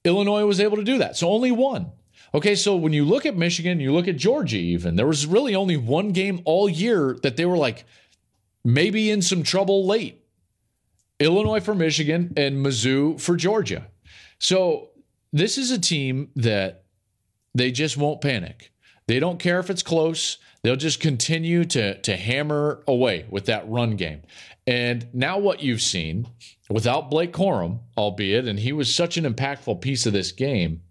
Illinois 0.03 0.45
was 0.45 0.59
able 0.59 0.77
to 0.77 0.83
do 0.83 0.97
that. 0.97 1.15
So 1.15 1.29
only 1.29 1.51
one. 1.51 1.91
Okay, 2.35 2.55
so 2.55 2.75
when 2.75 2.93
you 2.93 3.05
look 3.05 3.25
at 3.25 3.37
Michigan, 3.37 3.79
you 3.79 3.93
look 3.93 4.07
at 4.07 4.17
Georgia, 4.17 4.57
even, 4.57 4.95
there 4.95 5.05
was 5.05 5.27
really 5.27 5.53
only 5.53 5.77
one 5.77 6.11
game 6.11 6.41
all 6.45 6.67
year 6.67 7.17
that 7.21 7.37
they 7.37 7.45
were 7.45 7.57
like 7.57 7.85
maybe 8.63 9.11
in 9.11 9.21
some 9.21 9.43
trouble 9.43 9.85
late. 9.85 10.23
Illinois 11.19 11.59
for 11.59 11.75
Michigan 11.75 12.33
and 12.35 12.65
Mizzou 12.65 13.21
for 13.21 13.35
Georgia. 13.35 13.87
So 14.39 14.89
this 15.31 15.57
is 15.57 15.69
a 15.69 15.79
team 15.79 16.29
that 16.35 16.83
they 17.53 17.71
just 17.71 17.97
won't 17.97 18.19
panic. 18.19 18.72
They 19.07 19.19
don't 19.19 19.39
care 19.39 19.59
if 19.59 19.69
it's 19.69 19.83
close. 19.83 20.37
They'll 20.63 20.75
just 20.75 20.99
continue 20.99 21.65
to, 21.65 21.99
to 22.01 22.15
hammer 22.15 22.83
away 22.87 23.25
with 23.29 23.45
that 23.45 23.69
run 23.69 23.95
game. 23.95 24.21
And 24.65 25.07
now, 25.13 25.39
what 25.39 25.61
you've 25.61 25.81
seen 25.81 26.27
without 26.69 27.11
Blake 27.11 27.33
Corum, 27.33 27.79
albeit, 27.97 28.47
and 28.47 28.59
he 28.59 28.71
was 28.71 28.93
such 28.93 29.17
an 29.17 29.25
impactful 29.25 29.81
piece 29.81 30.05
of 30.05 30.13
this 30.13 30.31
game 30.31 30.81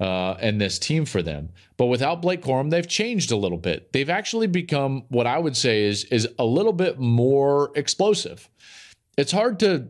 uh, 0.00 0.32
and 0.40 0.60
this 0.60 0.78
team 0.78 1.04
for 1.04 1.22
them, 1.22 1.50
but 1.76 1.86
without 1.86 2.22
Blake 2.22 2.42
Corum, 2.42 2.70
they've 2.70 2.88
changed 2.88 3.30
a 3.30 3.36
little 3.36 3.58
bit. 3.58 3.92
They've 3.92 4.10
actually 4.10 4.48
become 4.48 5.04
what 5.08 5.28
I 5.28 5.38
would 5.38 5.56
say 5.56 5.84
is 5.84 6.04
is 6.04 6.28
a 6.38 6.44
little 6.44 6.72
bit 6.72 6.98
more 6.98 7.70
explosive. 7.76 8.48
It's 9.16 9.32
hard 9.32 9.60
to 9.60 9.88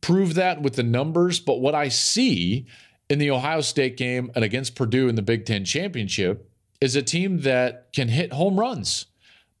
prove 0.00 0.34
that 0.34 0.62
with 0.62 0.76
the 0.76 0.82
numbers, 0.82 1.40
but 1.40 1.60
what 1.60 1.74
I 1.74 1.88
see 1.88 2.66
in 3.10 3.18
the 3.18 3.30
Ohio 3.30 3.60
State 3.60 3.96
game 3.96 4.30
and 4.34 4.44
against 4.44 4.76
Purdue 4.76 5.08
in 5.08 5.14
the 5.14 5.22
Big 5.22 5.44
Ten 5.44 5.64
championship 5.64 6.47
is 6.80 6.96
a 6.96 7.02
team 7.02 7.40
that 7.42 7.92
can 7.92 8.08
hit 8.08 8.32
home 8.32 8.58
runs, 8.58 9.06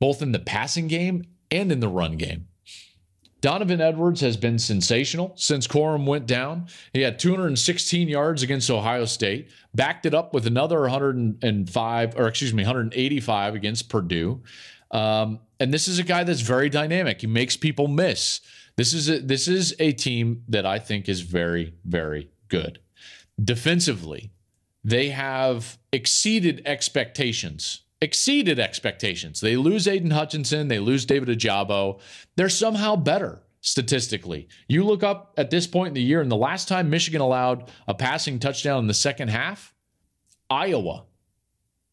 both 0.00 0.22
in 0.22 0.32
the 0.32 0.38
passing 0.38 0.88
game 0.88 1.24
and 1.50 1.72
in 1.72 1.80
the 1.80 1.88
run 1.88 2.16
game. 2.16 2.46
Donovan 3.40 3.80
Edwards 3.80 4.20
has 4.20 4.36
been 4.36 4.58
sensational 4.58 5.32
since 5.36 5.68
Corum 5.68 6.06
went 6.06 6.26
down. 6.26 6.66
He 6.92 7.02
had 7.02 7.20
216 7.20 8.08
yards 8.08 8.42
against 8.42 8.68
Ohio 8.68 9.04
State, 9.04 9.50
backed 9.74 10.06
it 10.06 10.14
up 10.14 10.34
with 10.34 10.46
another 10.46 10.80
105, 10.80 12.16
or 12.16 12.26
excuse 12.26 12.52
me, 12.52 12.64
185 12.64 13.54
against 13.54 13.88
Purdue. 13.88 14.42
Um, 14.90 15.38
and 15.60 15.72
this 15.72 15.86
is 15.86 15.98
a 16.00 16.02
guy 16.02 16.24
that's 16.24 16.40
very 16.40 16.68
dynamic. 16.68 17.20
He 17.20 17.26
makes 17.28 17.56
people 17.56 17.86
miss. 17.86 18.40
This 18.76 18.92
is 18.92 19.08
a, 19.08 19.18
this 19.20 19.46
is 19.46 19.74
a 19.78 19.92
team 19.92 20.42
that 20.48 20.66
I 20.66 20.78
think 20.78 21.08
is 21.08 21.20
very 21.20 21.74
very 21.84 22.30
good. 22.48 22.80
Defensively, 23.42 24.30
they 24.84 25.10
have 25.10 25.78
exceeded 25.92 26.62
expectations 26.64 27.82
exceeded 28.00 28.58
expectations. 28.60 29.40
They 29.40 29.56
lose 29.56 29.88
Aidan 29.88 30.12
Hutchinson, 30.12 30.68
they 30.68 30.78
lose 30.78 31.04
David 31.04 31.36
Ojabo. 31.36 32.00
They're 32.36 32.48
somehow 32.48 32.96
better 32.96 33.42
statistically. 33.60 34.48
You 34.68 34.84
look 34.84 35.02
up 35.02 35.34
at 35.36 35.50
this 35.50 35.66
point 35.66 35.88
in 35.88 35.94
the 35.94 36.02
year, 36.02 36.20
and 36.20 36.30
the 36.30 36.36
last 36.36 36.68
time 36.68 36.90
Michigan 36.90 37.20
allowed 37.20 37.70
a 37.86 37.94
passing 37.94 38.38
touchdown 38.38 38.80
in 38.80 38.86
the 38.86 38.94
second 38.94 39.28
half, 39.28 39.74
Iowa. 40.48 41.04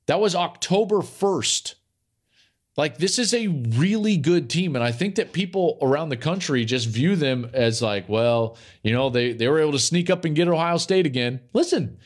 That 0.05 0.19
was 0.19 0.35
October 0.35 0.97
1st. 0.97 1.75
Like, 2.77 2.97
this 2.97 3.17
is 3.17 3.33
a 3.33 3.47
really 3.47 4.17
good 4.17 4.49
team. 4.49 4.75
And 4.75 4.83
I 4.83 4.91
think 4.91 5.15
that 5.15 5.31
people 5.31 5.77
around 5.81 6.09
the 6.09 6.17
country 6.17 6.65
just 6.65 6.87
view 6.87 7.15
them 7.15 7.49
as 7.53 7.81
like, 7.81 8.07
well, 8.09 8.57
you 8.83 8.91
know, 8.91 9.09
they, 9.09 9.31
they 9.31 9.47
were 9.47 9.61
able 9.61 9.71
to 9.71 9.79
sneak 9.79 10.09
up 10.09 10.25
and 10.25 10.35
get 10.35 10.49
Ohio 10.49 10.77
State 10.77 11.05
again. 11.05 11.39
Listen, 11.53 11.97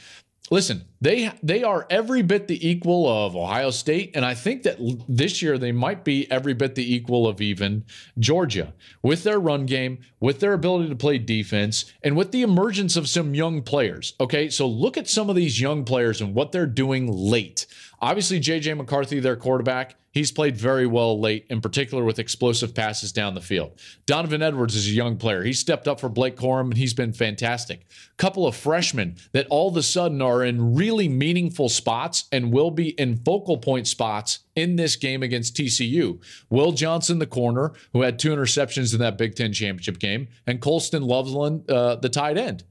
listen, 0.49 0.85
they 1.01 1.31
they 1.41 1.63
are 1.63 1.85
every 1.89 2.21
bit 2.21 2.47
the 2.47 2.67
equal 2.67 3.07
of 3.07 3.35
Ohio 3.35 3.69
State, 3.71 4.11
and 4.15 4.25
I 4.25 4.33
think 4.33 4.63
that 4.63 4.77
this 5.07 5.41
year 5.41 5.57
they 5.57 5.71
might 5.71 6.03
be 6.03 6.29
every 6.31 6.53
bit 6.53 6.75
the 6.75 6.93
equal 6.93 7.27
of 7.27 7.41
even 7.41 7.85
Georgia 8.17 8.73
with 9.01 9.23
their 9.23 9.39
run 9.39 9.65
game, 9.65 9.99
with 10.19 10.39
their 10.39 10.53
ability 10.53 10.89
to 10.89 10.95
play 10.95 11.17
defense, 11.17 11.91
and 12.03 12.17
with 12.17 12.31
the 12.31 12.41
emergence 12.41 12.95
of 12.95 13.09
some 13.09 13.33
young 13.33 13.61
players. 13.61 14.13
Okay, 14.19 14.49
so 14.49 14.67
look 14.67 14.97
at 14.97 15.07
some 15.07 15.29
of 15.29 15.35
these 15.35 15.61
young 15.61 15.85
players 15.85 16.21
and 16.21 16.35
what 16.35 16.51
they're 16.51 16.65
doing 16.65 17.11
late. 17.11 17.65
Obviously, 18.01 18.39
JJ 18.39 18.77
McCarthy, 18.77 19.19
their 19.19 19.35
quarterback, 19.35 19.95
He's 20.11 20.31
played 20.31 20.57
very 20.57 20.87
well 20.87 21.19
late, 21.19 21.45
in 21.49 21.61
particular 21.61 22.03
with 22.03 22.17
explosive 22.17 22.73
passes 22.73 23.11
down 23.11 23.35
the 23.35 23.41
field. 23.41 23.79
Donovan 24.07 24.41
Edwards 24.41 24.75
is 24.75 24.87
a 24.87 24.91
young 24.91 25.17
player. 25.17 25.43
He 25.43 25.53
stepped 25.53 25.87
up 25.87 25.99
for 25.99 26.09
Blake 26.09 26.35
Corum 26.35 26.71
and 26.71 26.77
he's 26.77 26.95
been 26.95 27.13
fantastic. 27.13 27.85
Couple 28.17 28.47
of 28.47 28.55
freshmen 28.55 29.17
that 29.33 29.45
all 29.49 29.69
of 29.69 29.77
a 29.77 29.83
sudden 29.83 30.21
are 30.21 30.43
in 30.43 30.73
really 30.73 31.07
meaningful 31.07 31.69
spots 31.69 32.25
and 32.31 32.51
will 32.51 32.71
be 32.71 32.89
in 32.89 33.17
focal 33.17 33.57
point 33.57 33.87
spots 33.87 34.39
in 34.55 34.77
this 34.77 34.95
game 34.95 35.21
against 35.21 35.55
TCU. 35.55 36.19
Will 36.49 36.71
Johnson, 36.71 37.19
the 37.19 37.27
corner, 37.27 37.73
who 37.93 38.01
had 38.01 38.17
two 38.17 38.31
interceptions 38.31 38.93
in 38.93 38.99
that 38.99 39.17
Big 39.17 39.35
Ten 39.35 39.53
championship 39.53 39.99
game, 39.99 40.27
and 40.47 40.59
Colston 40.59 41.03
Loveland, 41.03 41.69
uh, 41.69 41.95
the 41.95 42.09
tight 42.09 42.37
end. 42.37 42.63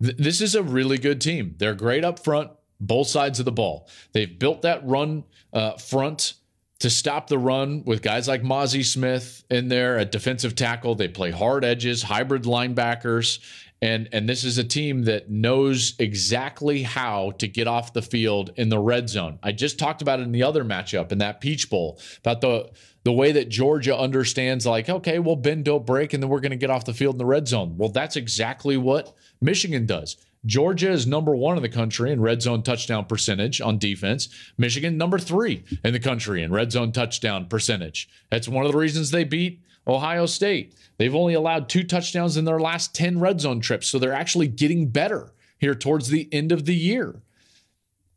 Th- 0.00 0.16
this 0.16 0.40
is 0.40 0.54
a 0.54 0.62
really 0.62 0.96
good 0.96 1.20
team. 1.20 1.56
They're 1.58 1.74
great 1.74 2.04
up 2.04 2.22
front 2.22 2.50
both 2.86 3.08
sides 3.08 3.38
of 3.38 3.44
the 3.44 3.52
ball. 3.52 3.88
They've 4.12 4.38
built 4.38 4.62
that 4.62 4.86
run 4.86 5.24
uh, 5.52 5.72
front 5.72 6.34
to 6.80 6.90
stop 6.90 7.28
the 7.28 7.38
run 7.38 7.82
with 7.84 8.02
guys 8.02 8.28
like 8.28 8.42
Mazi 8.42 8.84
Smith 8.84 9.44
in 9.50 9.68
there 9.68 9.98
at 9.98 10.12
defensive 10.12 10.54
tackle. 10.54 10.94
They 10.94 11.08
play 11.08 11.30
hard 11.30 11.64
edges, 11.64 12.02
hybrid 12.02 12.42
linebackers, 12.42 13.38
and 13.80 14.08
and 14.12 14.28
this 14.28 14.44
is 14.44 14.58
a 14.58 14.64
team 14.64 15.04
that 15.04 15.30
knows 15.30 15.94
exactly 15.98 16.82
how 16.82 17.32
to 17.38 17.46
get 17.46 17.66
off 17.66 17.92
the 17.92 18.02
field 18.02 18.50
in 18.56 18.68
the 18.68 18.78
red 18.78 19.08
zone. 19.08 19.38
I 19.42 19.52
just 19.52 19.78
talked 19.78 20.02
about 20.02 20.20
it 20.20 20.24
in 20.24 20.32
the 20.32 20.42
other 20.42 20.64
matchup 20.64 21.12
in 21.12 21.18
that 21.18 21.40
Peach 21.40 21.70
Bowl 21.70 22.00
about 22.18 22.40
the 22.40 22.70
the 23.04 23.12
way 23.12 23.32
that 23.32 23.50
Georgia 23.50 23.96
understands 23.96 24.66
like 24.66 24.88
okay, 24.88 25.18
well 25.18 25.36
bend 25.36 25.64
don't 25.64 25.86
break 25.86 26.12
and 26.12 26.22
then 26.22 26.30
we're 26.30 26.40
going 26.40 26.50
to 26.50 26.56
get 26.56 26.70
off 26.70 26.84
the 26.84 26.94
field 26.94 27.14
in 27.14 27.18
the 27.18 27.26
red 27.26 27.46
zone. 27.46 27.76
Well, 27.76 27.90
that's 27.90 28.16
exactly 28.16 28.76
what 28.76 29.14
Michigan 29.40 29.86
does. 29.86 30.16
Georgia 30.46 30.90
is 30.90 31.06
number 31.06 31.34
one 31.34 31.56
in 31.56 31.62
the 31.62 31.68
country 31.68 32.12
in 32.12 32.20
red 32.20 32.42
zone 32.42 32.62
touchdown 32.62 33.04
percentage 33.06 33.60
on 33.60 33.78
defense. 33.78 34.28
Michigan, 34.58 34.96
number 34.96 35.18
three 35.18 35.64
in 35.84 35.92
the 35.92 36.00
country 36.00 36.42
in 36.42 36.52
red 36.52 36.72
zone 36.72 36.92
touchdown 36.92 37.46
percentage. 37.46 38.08
That's 38.30 38.48
one 38.48 38.66
of 38.66 38.72
the 38.72 38.78
reasons 38.78 39.10
they 39.10 39.24
beat 39.24 39.60
Ohio 39.86 40.26
State. 40.26 40.74
They've 40.98 41.14
only 41.14 41.34
allowed 41.34 41.68
two 41.68 41.82
touchdowns 41.82 42.36
in 42.36 42.44
their 42.44 42.60
last 42.60 42.94
10 42.94 43.20
red 43.20 43.40
zone 43.40 43.60
trips, 43.60 43.86
so 43.86 43.98
they're 43.98 44.12
actually 44.12 44.48
getting 44.48 44.88
better 44.88 45.32
here 45.58 45.74
towards 45.74 46.08
the 46.08 46.28
end 46.32 46.52
of 46.52 46.66
the 46.66 46.74
year. 46.74 47.22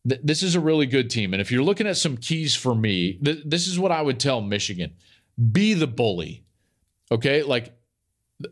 this 0.03 0.41
is 0.41 0.55
a 0.55 0.59
really 0.59 0.85
good 0.85 1.09
team. 1.09 1.33
And 1.33 1.41
if 1.41 1.51
you're 1.51 1.63
looking 1.63 1.87
at 1.87 1.97
some 1.97 2.15
keys 2.15 2.55
for 2.55 2.73
me, 2.73 3.19
th- 3.23 3.43
this 3.45 3.67
is 3.67 3.77
what 3.77 3.91
I 3.91 4.01
would 4.01 4.19
tell 4.19 4.39
Michigan 4.39 4.93
be 5.51 5.73
the 5.73 5.87
bully. 5.87 6.45
Okay. 7.11 7.43
Like 7.43 7.77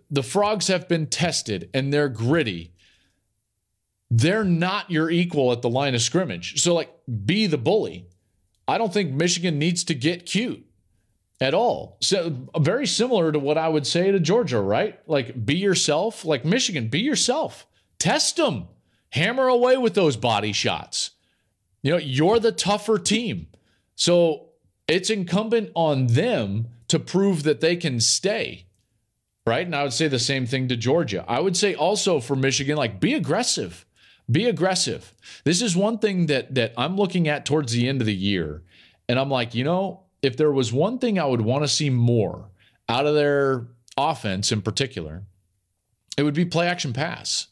the 0.09 0.23
frogs 0.23 0.67
have 0.67 0.87
been 0.87 1.07
tested 1.07 1.69
and 1.73 1.93
they're 1.93 2.09
gritty 2.09 2.73
they're 4.11 4.43
not 4.43 4.91
your 4.91 5.09
equal 5.09 5.51
at 5.51 5.61
the 5.61 5.69
line 5.69 5.95
of 5.95 6.01
scrimmage. 6.01 6.61
So, 6.61 6.73
like, 6.73 6.93
be 7.25 7.47
the 7.47 7.57
bully. 7.57 8.07
I 8.67 8.77
don't 8.77 8.93
think 8.93 9.11
Michigan 9.11 9.59
needs 9.59 9.83
to 9.85 9.95
get 9.95 10.25
cute 10.25 10.65
at 11.41 11.53
all. 11.53 11.97
So, 12.01 12.47
very 12.57 12.87
similar 12.87 13.31
to 13.31 13.39
what 13.39 13.57
I 13.57 13.67
would 13.67 13.87
say 13.87 14.11
to 14.11 14.19
Georgia, 14.19 14.61
right? 14.61 14.99
Like, 15.07 15.45
be 15.45 15.55
yourself. 15.55 16.23
Like, 16.23 16.45
Michigan, 16.45 16.87
be 16.87 16.99
yourself. 16.99 17.65
Test 17.99 18.37
them. 18.37 18.67
Hammer 19.09 19.47
away 19.47 19.77
with 19.77 19.93
those 19.93 20.17
body 20.17 20.51
shots. 20.51 21.11
You 21.81 21.91
know, 21.91 21.97
you're 21.97 22.39
the 22.39 22.51
tougher 22.51 22.97
team. 22.97 23.47
So, 23.95 24.49
it's 24.87 25.09
incumbent 25.09 25.71
on 25.73 26.07
them 26.07 26.67
to 26.89 26.99
prove 26.99 27.43
that 27.43 27.61
they 27.61 27.75
can 27.75 27.99
stay. 27.99 28.67
Right. 29.47 29.65
And 29.65 29.75
I 29.75 29.83
would 29.83 29.93
say 29.93 30.07
the 30.07 30.19
same 30.19 30.47
thing 30.47 30.67
to 30.69 30.75
Georgia. 30.75 31.23
I 31.27 31.39
would 31.39 31.55
say 31.55 31.75
also 31.75 32.19
for 32.19 32.35
Michigan, 32.35 32.77
like, 32.77 32.99
be 32.99 33.13
aggressive 33.13 33.85
be 34.29 34.45
aggressive. 34.45 35.13
This 35.43 35.61
is 35.61 35.75
one 35.75 35.99
thing 35.99 36.25
that 36.27 36.55
that 36.55 36.73
I'm 36.77 36.95
looking 36.97 37.27
at 37.27 37.45
towards 37.45 37.71
the 37.71 37.87
end 37.87 38.01
of 38.01 38.07
the 38.07 38.15
year. 38.15 38.63
And 39.07 39.19
I'm 39.19 39.29
like, 39.29 39.53
you 39.53 39.63
know, 39.63 40.03
if 40.21 40.35
there 40.35 40.51
was 40.51 40.73
one 40.73 40.97
thing 40.97 41.19
I 41.19 41.25
would 41.25 41.41
want 41.41 41.63
to 41.63 41.67
see 41.67 41.89
more 41.89 42.49
out 42.89 43.05
of 43.05 43.13
their 43.13 43.67
offense 43.97 44.51
in 44.51 44.61
particular, 44.61 45.23
it 46.17 46.23
would 46.23 46.33
be 46.33 46.45
play 46.45 46.67
action 46.67 46.93
pass. 46.93 47.47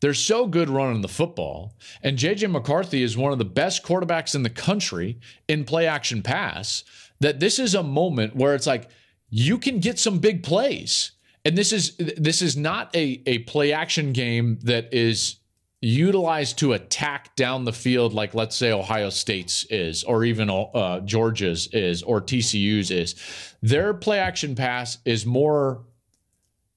They're 0.00 0.12
so 0.14 0.46
good 0.46 0.68
running 0.68 1.02
the 1.02 1.08
football. 1.08 1.74
And 2.02 2.18
JJ 2.18 2.50
McCarthy 2.50 3.02
is 3.02 3.16
one 3.16 3.32
of 3.32 3.38
the 3.38 3.44
best 3.44 3.82
quarterbacks 3.84 4.34
in 4.34 4.42
the 4.42 4.50
country 4.50 5.18
in 5.46 5.64
play 5.64 5.86
action 5.86 6.22
pass. 6.22 6.84
That 7.20 7.40
this 7.40 7.58
is 7.58 7.74
a 7.74 7.82
moment 7.82 8.36
where 8.36 8.54
it's 8.54 8.66
like 8.66 8.90
you 9.30 9.58
can 9.58 9.78
get 9.78 9.98
some 9.98 10.18
big 10.18 10.42
plays. 10.42 11.12
and 11.44 11.56
this 11.56 11.72
is 11.72 11.96
this 11.96 12.42
is 12.42 12.56
not 12.56 12.94
a 12.94 13.22
a 13.26 13.38
play 13.40 13.72
action 13.72 14.12
game 14.12 14.58
that 14.62 14.92
is 14.92 15.36
utilized 15.80 16.58
to 16.58 16.72
attack 16.72 17.36
down 17.36 17.64
the 17.64 17.72
field 17.72 18.12
like 18.12 18.34
let's 18.34 18.56
say 18.56 18.72
ohio 18.72 19.10
state's 19.10 19.64
is 19.64 20.02
or 20.04 20.24
even 20.24 20.50
uh, 20.50 20.98
georgia's 21.00 21.68
is 21.72 22.02
or 22.02 22.20
tcu's 22.20 22.90
is 22.90 23.14
their 23.62 23.94
play 23.94 24.18
action 24.18 24.56
pass 24.56 24.98
is 25.04 25.24
more 25.24 25.84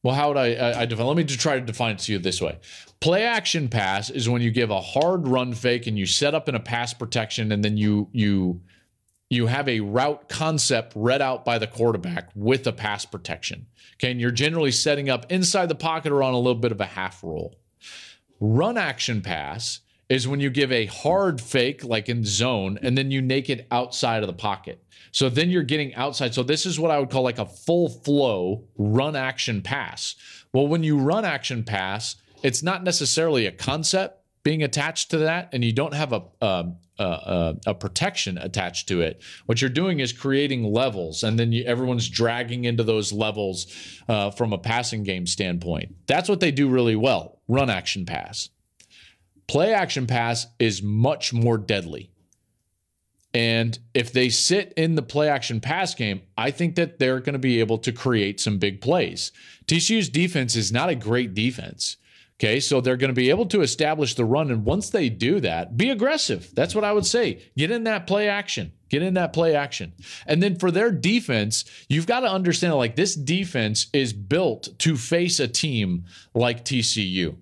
well 0.04 0.14
how 0.14 0.28
would 0.28 0.38
i 0.38 0.54
i, 0.54 0.82
I 0.82 0.86
define 0.86 1.08
let 1.08 1.18
me 1.18 1.24
just 1.24 1.40
try 1.40 1.56
to 1.56 1.66
define 1.66 1.96
it 1.96 2.00
to 2.00 2.12
you 2.12 2.20
this 2.20 2.40
way 2.40 2.60
play 3.00 3.24
action 3.24 3.70
pass 3.70 4.12
is 4.12 4.30
when 4.30 4.44
you 4.44 4.52
give 4.52 4.70
a 4.70 4.80
hard 4.80 5.28
run 5.28 5.54
fake 5.54 5.88
and 5.88 5.98
you 5.98 6.06
set 6.06 6.36
up 6.36 6.48
in 6.48 6.54
a 6.54 6.60
pass 6.60 6.94
protection 6.94 7.52
and 7.52 7.64
then 7.66 7.78
you 7.78 8.08
you 8.12 8.62
you 9.32 9.48
have 9.48 9.70
a 9.70 9.80
route 9.80 10.28
concept 10.28 10.92
read 10.94 11.22
out 11.22 11.46
by 11.46 11.58
the 11.58 11.66
quarterback 11.66 12.30
with 12.36 12.68
a 12.68 12.74
pass 12.74 13.06
protection. 13.06 13.66
Okay. 13.96 14.12
And 14.12 14.20
you're 14.20 14.30
generally 14.30 14.72
setting 14.72 15.10
up 15.10 15.32
inside 15.32 15.70
the 15.70 15.76
pocket 15.76 16.12
or 16.12 16.22
on 16.22 16.34
a 16.34 16.38
little 16.38 16.54
bit 16.54 16.74
of 16.74 16.82
a 16.82 16.86
half 16.86 17.24
roll. 17.24 17.56
Run 18.42 18.78
action 18.78 19.22
pass 19.22 19.82
is 20.10 20.28
when 20.28 20.40
you 20.40 20.50
give 20.50 20.72
a 20.72 20.88
hard 20.88 21.40
fake, 21.40 21.86
like 21.86 22.10
in 22.10 22.26
zone, 22.26 22.78
and 22.82 22.98
then 22.98 23.12
you 23.12 23.22
naked 23.22 23.66
outside 23.72 24.24
of 24.24 24.28
the 24.28 24.34
pocket. 24.34 24.84
So 25.12 25.30
then 25.30 25.50
you're 25.50 25.64
getting 25.64 25.94
outside. 25.96 26.34
So 26.34 26.44
this 26.44 26.66
is 26.66 26.80
what 26.80 26.92
I 26.92 27.00
would 27.00 27.10
call 27.10 27.22
like 27.22 27.38
a 27.38 27.46
full 27.46 27.88
flow 27.88 28.66
run 28.78 29.16
action 29.16 29.62
pass. 29.62 30.16
Well, 30.52 30.68
when 30.68 30.84
you 30.84 30.98
run 30.98 31.24
action 31.24 31.64
pass, 31.64 32.16
it's 32.44 32.64
not 32.64 32.84
necessarily 32.84 33.46
a 33.46 33.52
concept 33.52 34.22
being 34.44 34.64
attached 34.64 35.12
to 35.12 35.20
that 35.20 35.50
and 35.54 35.64
you 35.64 35.72
don't 35.72 35.94
have 35.94 36.12
a, 36.12 36.24
a, 36.42 36.66
a, 37.00 37.56
a 37.68 37.74
protection 37.74 38.38
attached 38.38 38.88
to 38.88 39.02
it, 39.02 39.22
what 39.46 39.62
you're 39.62 39.70
doing 39.70 40.00
is 40.00 40.14
creating 40.14 40.64
levels 40.64 41.24
and 41.24 41.40
then 41.40 41.52
you, 41.52 41.64
everyone's 41.64 42.10
dragging 42.10 42.66
into 42.66 42.84
those 42.84 43.12
levels 43.12 43.68
uh, 44.08 44.32
from 44.32 44.54
a 44.54 44.58
passing 44.58 45.04
game 45.04 45.26
standpoint. 45.26 45.96
That's 46.08 46.30
what 46.30 46.40
they 46.40 46.52
do 46.52 46.70
really 46.70 46.96
well 46.96 47.40
run 47.48 47.70
action 47.70 48.06
pass. 48.06 48.50
Play 49.48 49.74
action 49.74 50.08
pass 50.08 50.48
is 50.60 50.82
much 50.82 51.34
more 51.34 51.58
deadly. 51.58 52.12
And 53.34 53.78
if 53.94 54.12
they 54.12 54.30
sit 54.30 54.74
in 54.76 54.96
the 54.96 55.02
play 55.02 55.30
action 55.30 55.62
pass 55.62 55.96
game, 55.96 56.22
I 56.38 56.52
think 56.52 56.76
that 56.76 57.00
they're 57.00 57.20
going 57.20 57.34
to 57.34 57.40
be 57.40 57.60
able 57.60 57.78
to 57.80 57.92
create 57.92 58.40
some 58.40 58.58
big 58.58 58.82
plays. 58.82 59.32
TCU's 59.68 60.10
defense 60.10 60.56
is 60.56 60.72
not 60.72 60.90
a 60.90 60.96
great 60.96 61.34
defense. 61.34 61.98
Okay, 62.42 62.60
so 62.60 62.82
they're 62.82 62.98
going 62.98 63.12
to 63.12 63.14
be 63.14 63.30
able 63.30 63.46
to 63.46 63.62
establish 63.62 64.16
the 64.16 64.26
run. 64.26 64.50
And 64.50 64.66
once 64.66 64.90
they 64.90 65.10
do 65.10 65.40
that, 65.42 65.78
be 65.78 65.92
aggressive. 65.92 66.50
That's 66.56 66.74
what 66.74 66.84
I 66.84 66.92
would 66.92 67.06
say. 67.06 67.44
Get 67.56 67.70
in 67.70 67.84
that 67.84 68.08
play 68.08 68.28
action. 68.28 68.72
Get 68.90 69.04
in 69.04 69.14
that 69.14 69.32
play 69.32 69.56
action. 69.56 69.94
And 70.26 70.42
then 70.42 70.58
for 70.58 70.72
their 70.72 70.90
defense, 70.92 71.66
you've 71.88 72.08
got 72.08 72.22
to 72.22 72.32
understand 72.32 72.74
like 72.74 72.96
this 72.96 73.14
defense 73.14 73.86
is 73.94 74.12
built 74.12 74.70
to 74.80 74.98
face 74.98 75.40
a 75.40 75.48
team 75.48 76.06
like 76.34 76.66
TCU. 76.66 77.36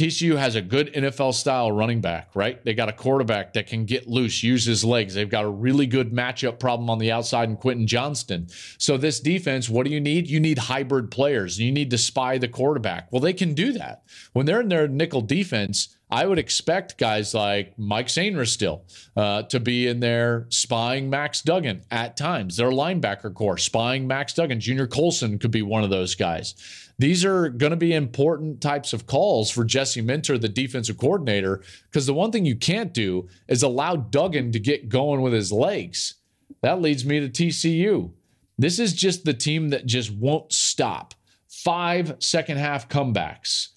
TCU 0.00 0.38
has 0.38 0.54
a 0.54 0.62
good 0.62 0.90
NFL 0.94 1.34
style 1.34 1.70
running 1.70 2.00
back, 2.00 2.30
right? 2.34 2.64
They 2.64 2.72
got 2.72 2.88
a 2.88 2.92
quarterback 2.92 3.52
that 3.52 3.66
can 3.66 3.84
get 3.84 4.06
loose, 4.06 4.42
use 4.42 4.64
his 4.64 4.82
legs. 4.82 5.12
They've 5.12 5.28
got 5.28 5.44
a 5.44 5.50
really 5.50 5.86
good 5.86 6.10
matchup 6.10 6.58
problem 6.58 6.88
on 6.88 6.98
the 6.98 7.12
outside 7.12 7.50
in 7.50 7.58
Quentin 7.58 7.86
Johnston. 7.86 8.48
So, 8.78 8.96
this 8.96 9.20
defense, 9.20 9.68
what 9.68 9.84
do 9.84 9.92
you 9.92 10.00
need? 10.00 10.26
You 10.26 10.40
need 10.40 10.56
hybrid 10.56 11.10
players. 11.10 11.60
You 11.60 11.70
need 11.70 11.90
to 11.90 11.98
spy 11.98 12.38
the 12.38 12.48
quarterback. 12.48 13.12
Well, 13.12 13.20
they 13.20 13.34
can 13.34 13.52
do 13.52 13.72
that. 13.72 14.04
When 14.32 14.46
they're 14.46 14.62
in 14.62 14.70
their 14.70 14.88
nickel 14.88 15.20
defense, 15.20 15.94
I 16.10 16.26
would 16.26 16.38
expect 16.38 16.98
guys 16.98 17.34
like 17.34 17.78
Mike 17.78 18.08
Sainristil 18.08 18.48
still 18.48 18.84
uh, 19.16 19.42
to 19.44 19.60
be 19.60 19.86
in 19.86 20.00
there 20.00 20.46
spying 20.48 21.08
Max 21.08 21.42
Duggan 21.42 21.82
at 21.90 22.16
times. 22.16 22.56
Their 22.56 22.70
linebacker 22.70 23.32
corps 23.32 23.58
spying 23.58 24.06
Max 24.06 24.32
Duggan. 24.32 24.60
Junior 24.60 24.88
Colson 24.88 25.38
could 25.38 25.52
be 25.52 25.62
one 25.62 25.84
of 25.84 25.90
those 25.90 26.14
guys. 26.16 26.54
These 27.00 27.24
are 27.24 27.48
going 27.48 27.70
to 27.70 27.78
be 27.78 27.94
important 27.94 28.60
types 28.60 28.92
of 28.92 29.06
calls 29.06 29.50
for 29.50 29.64
Jesse 29.64 30.02
Minter, 30.02 30.36
the 30.36 30.50
defensive 30.50 30.98
coordinator, 30.98 31.62
because 31.84 32.04
the 32.04 32.12
one 32.12 32.30
thing 32.30 32.44
you 32.44 32.56
can't 32.56 32.92
do 32.92 33.26
is 33.48 33.62
allow 33.62 33.96
Duggan 33.96 34.52
to 34.52 34.60
get 34.60 34.90
going 34.90 35.22
with 35.22 35.32
his 35.32 35.50
legs. 35.50 36.16
That 36.60 36.82
leads 36.82 37.06
me 37.06 37.18
to 37.20 37.30
TCU. 37.30 38.12
This 38.58 38.78
is 38.78 38.92
just 38.92 39.24
the 39.24 39.32
team 39.32 39.70
that 39.70 39.86
just 39.86 40.10
won't 40.10 40.52
stop. 40.52 41.14
Five 41.48 42.16
second 42.18 42.58
half 42.58 42.90
comebacks. 42.90 43.68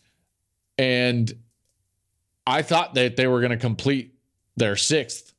And 0.77 1.31
I 2.45 2.61
thought 2.61 2.93
that 2.95 3.15
they 3.15 3.27
were 3.27 3.39
going 3.39 3.51
to 3.51 3.57
complete 3.57 4.15
their 4.57 4.75
sixth 4.75 5.31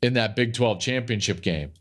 in 0.00 0.12
that 0.12 0.36
Big 0.36 0.54
12 0.54 0.78
championship 0.78 1.42
game. 1.42 1.72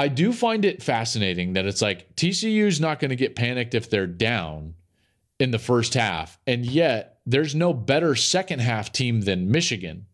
I 0.00 0.08
do 0.08 0.32
find 0.32 0.64
it 0.64 0.82
fascinating 0.82 1.52
that 1.52 1.66
it's 1.66 1.82
like 1.82 2.16
TCU's 2.16 2.80
not 2.80 3.00
going 3.00 3.10
to 3.10 3.16
get 3.16 3.36
panicked 3.36 3.74
if 3.74 3.90
they're 3.90 4.06
down 4.06 4.72
in 5.38 5.50
the 5.50 5.58
first 5.58 5.92
half. 5.92 6.38
And 6.46 6.64
yet 6.64 7.18
there's 7.26 7.54
no 7.54 7.74
better 7.74 8.14
second 8.14 8.60
half 8.60 8.92
team 8.92 9.20
than 9.20 9.50
Michigan. 9.50 10.06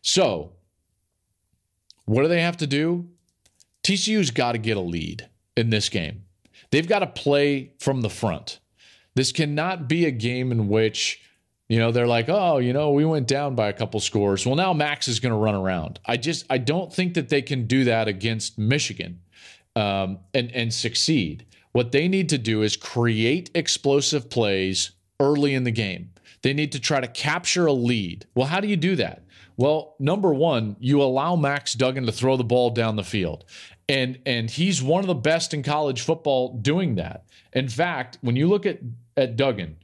So, 0.00 0.52
what 2.04 2.22
do 2.22 2.28
they 2.28 2.42
have 2.42 2.58
to 2.58 2.68
do? 2.68 3.08
TCU's 3.82 4.30
got 4.30 4.52
to 4.52 4.58
get 4.58 4.76
a 4.76 4.80
lead 4.80 5.28
in 5.56 5.70
this 5.70 5.88
game. 5.88 6.22
They've 6.70 6.86
got 6.86 7.00
to 7.00 7.08
play 7.08 7.72
from 7.80 8.02
the 8.02 8.10
front. 8.10 8.60
This 9.16 9.32
cannot 9.32 9.88
be 9.88 10.06
a 10.06 10.12
game 10.12 10.52
in 10.52 10.68
which 10.68 11.20
you 11.68 11.78
know, 11.78 11.90
they're 11.90 12.06
like, 12.06 12.28
oh, 12.28 12.58
you 12.58 12.74
know, 12.74 12.90
we 12.90 13.06
went 13.06 13.26
down 13.26 13.54
by 13.54 13.70
a 13.70 13.72
couple 13.72 13.98
scores. 13.98 14.44
Well, 14.44 14.56
now 14.56 14.74
Max 14.74 15.08
is 15.08 15.20
going 15.20 15.32
to 15.32 15.38
run 15.38 15.54
around. 15.54 16.00
I 16.04 16.18
just, 16.18 16.44
I 16.50 16.58
don't 16.58 16.92
think 16.92 17.14
that 17.14 17.30
they 17.30 17.40
can 17.40 17.66
do 17.66 17.84
that 17.84 18.08
against 18.08 18.58
Michigan 18.58 19.20
um, 19.76 20.18
and 20.34 20.50
and 20.52 20.72
succeed. 20.72 21.46
What 21.72 21.92
they 21.92 22.08
need 22.08 22.28
to 22.30 22.38
do 22.38 22.62
is 22.62 22.76
create 22.76 23.50
explosive 23.54 24.28
plays 24.28 24.92
early 25.20 25.54
in 25.54 25.64
the 25.64 25.70
game. 25.70 26.10
They 26.42 26.52
need 26.52 26.72
to 26.72 26.80
try 26.80 27.00
to 27.00 27.08
capture 27.08 27.66
a 27.66 27.72
lead. 27.72 28.26
Well, 28.34 28.46
how 28.46 28.60
do 28.60 28.68
you 28.68 28.76
do 28.76 28.96
that? 28.96 29.24
Well, 29.56 29.94
number 29.98 30.34
one, 30.34 30.76
you 30.80 31.00
allow 31.02 31.36
Max 31.36 31.74
Duggan 31.74 32.06
to 32.06 32.12
throw 32.12 32.36
the 32.36 32.44
ball 32.44 32.70
down 32.70 32.96
the 32.96 33.04
field. 33.04 33.44
And 33.88 34.18
and 34.26 34.50
he's 34.50 34.82
one 34.82 35.00
of 35.00 35.08
the 35.08 35.14
best 35.14 35.54
in 35.54 35.62
college 35.62 36.02
football 36.02 36.58
doing 36.58 36.96
that. 36.96 37.24
In 37.52 37.68
fact, 37.68 38.18
when 38.20 38.36
you 38.36 38.48
look 38.48 38.66
at 38.66 38.78
at 39.16 39.36
Duggan, 39.36 39.76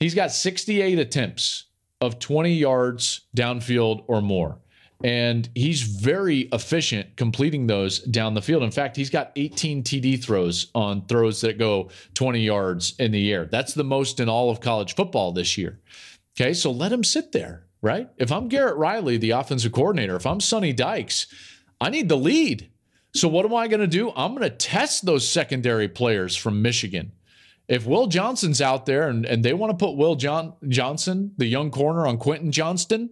He's 0.00 0.14
got 0.14 0.30
68 0.30 0.98
attempts 0.98 1.64
of 2.00 2.18
20 2.18 2.52
yards 2.52 3.22
downfield 3.36 4.04
or 4.06 4.22
more. 4.22 4.58
And 5.04 5.48
he's 5.54 5.82
very 5.82 6.48
efficient 6.52 7.16
completing 7.16 7.68
those 7.68 8.00
down 8.00 8.34
the 8.34 8.42
field. 8.42 8.64
In 8.64 8.72
fact, 8.72 8.96
he's 8.96 9.10
got 9.10 9.30
18 9.36 9.84
TD 9.84 10.22
throws 10.22 10.70
on 10.74 11.06
throws 11.06 11.40
that 11.42 11.58
go 11.58 11.90
20 12.14 12.40
yards 12.40 12.94
in 12.98 13.12
the 13.12 13.32
air. 13.32 13.44
That's 13.46 13.74
the 13.74 13.84
most 13.84 14.18
in 14.18 14.28
all 14.28 14.50
of 14.50 14.60
college 14.60 14.96
football 14.96 15.30
this 15.30 15.56
year. 15.56 15.78
Okay, 16.36 16.52
so 16.52 16.72
let 16.72 16.92
him 16.92 17.04
sit 17.04 17.30
there, 17.30 17.64
right? 17.80 18.08
If 18.16 18.32
I'm 18.32 18.48
Garrett 18.48 18.76
Riley, 18.76 19.18
the 19.18 19.30
offensive 19.30 19.72
coordinator, 19.72 20.16
if 20.16 20.26
I'm 20.26 20.40
Sonny 20.40 20.72
Dykes, 20.72 21.26
I 21.80 21.90
need 21.90 22.08
the 22.08 22.16
lead. 22.16 22.68
So 23.14 23.28
what 23.28 23.44
am 23.44 23.54
I 23.54 23.68
going 23.68 23.80
to 23.80 23.86
do? 23.86 24.12
I'm 24.16 24.34
going 24.34 24.48
to 24.48 24.56
test 24.56 25.06
those 25.06 25.28
secondary 25.28 25.88
players 25.88 26.36
from 26.36 26.60
Michigan 26.60 27.12
if 27.68 27.86
Will 27.86 28.06
Johnson's 28.06 28.60
out 28.62 28.86
there 28.86 29.08
and, 29.08 29.26
and 29.26 29.44
they 29.44 29.52
want 29.52 29.70
to 29.70 29.76
put 29.76 29.96
Will 29.96 30.16
John, 30.16 30.54
Johnson, 30.66 31.32
the 31.36 31.46
young 31.46 31.70
corner, 31.70 32.06
on 32.06 32.16
Quentin 32.16 32.50
Johnston, 32.50 33.10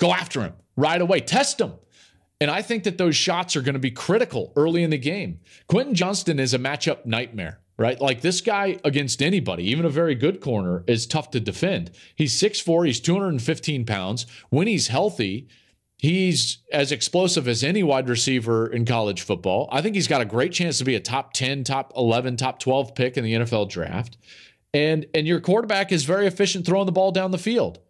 go 0.00 0.12
after 0.12 0.40
him 0.40 0.54
right 0.76 1.00
away. 1.00 1.20
Test 1.20 1.60
him. 1.60 1.74
And 2.40 2.50
I 2.50 2.62
think 2.62 2.84
that 2.84 2.98
those 2.98 3.14
shots 3.14 3.54
are 3.54 3.60
going 3.60 3.74
to 3.74 3.78
be 3.78 3.90
critical 3.90 4.52
early 4.56 4.82
in 4.82 4.90
the 4.90 4.98
game. 4.98 5.40
Quentin 5.68 5.94
Johnston 5.94 6.40
is 6.40 6.54
a 6.54 6.58
matchup 6.58 7.04
nightmare, 7.04 7.60
right? 7.76 8.00
Like 8.00 8.22
this 8.22 8.40
guy 8.40 8.78
against 8.82 9.22
anybody, 9.22 9.64
even 9.64 9.84
a 9.84 9.90
very 9.90 10.14
good 10.14 10.40
corner, 10.40 10.82
is 10.86 11.06
tough 11.06 11.30
to 11.32 11.40
defend. 11.40 11.90
He's 12.16 12.40
6'4, 12.40 12.86
he's 12.86 13.00
215 13.00 13.84
pounds. 13.84 14.26
When 14.48 14.66
he's 14.66 14.88
healthy, 14.88 15.48
He's 16.00 16.62
as 16.72 16.92
explosive 16.92 17.46
as 17.46 17.62
any 17.62 17.82
wide 17.82 18.08
receiver 18.08 18.66
in 18.66 18.86
college 18.86 19.20
football. 19.20 19.68
I 19.70 19.82
think 19.82 19.94
he's 19.94 20.08
got 20.08 20.22
a 20.22 20.24
great 20.24 20.50
chance 20.50 20.78
to 20.78 20.84
be 20.84 20.94
a 20.94 21.00
top 21.00 21.34
10, 21.34 21.62
top 21.62 21.92
11, 21.94 22.38
top 22.38 22.58
12 22.58 22.94
pick 22.94 23.18
in 23.18 23.24
the 23.24 23.34
NFL 23.34 23.68
draft. 23.68 24.16
And 24.72 25.04
and 25.12 25.26
your 25.26 25.40
quarterback 25.40 25.92
is 25.92 26.04
very 26.04 26.26
efficient 26.26 26.64
throwing 26.64 26.86
the 26.86 26.92
ball 26.92 27.12
down 27.12 27.32
the 27.32 27.38
field 27.38 27.80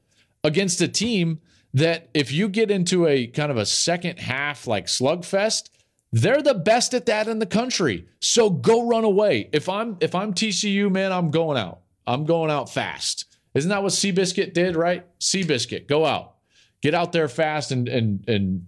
against 0.43 0.81
a 0.81 0.89
team 0.89 1.39
that 1.75 2.09
if 2.15 2.33
you 2.33 2.49
get 2.49 2.71
into 2.71 3.07
a 3.07 3.27
kind 3.27 3.51
of 3.51 3.57
a 3.57 3.67
second 3.67 4.19
half 4.19 4.67
like 4.67 4.87
slugfest, 4.87 5.71
they're 6.13 6.43
the 6.43 6.55
best 6.55 6.95
at 6.95 7.07
that 7.07 7.29
in 7.29 7.39
the 7.39 7.47
country. 7.47 8.07
So 8.21 8.51
go 8.51 8.89
run 8.89 9.05
away. 9.05 9.49
If 9.53 9.69
I'm 9.69 9.97
if 10.01 10.15
I'm 10.15 10.35
TCU, 10.35 10.91
man, 10.91 11.13
I'm 11.13 11.31
going 11.31 11.57
out. 11.59 11.81
I'm 12.07 12.25
going 12.25 12.51
out 12.51 12.71
fast. 12.71 13.27
Isn't 13.55 13.71
that 13.71 13.83
what 13.83 13.93
Seabiscuit 13.93 14.53
did, 14.53 14.77
right? 14.77 15.07
Seabiscuit, 15.21 15.87
go 15.87 16.05
out 16.05 16.35
get 16.81 16.95
out 16.95 17.13
there 17.13 17.29
fast 17.29 17.73
and 17.73 17.89
and 17.89 18.29
and 18.29 18.67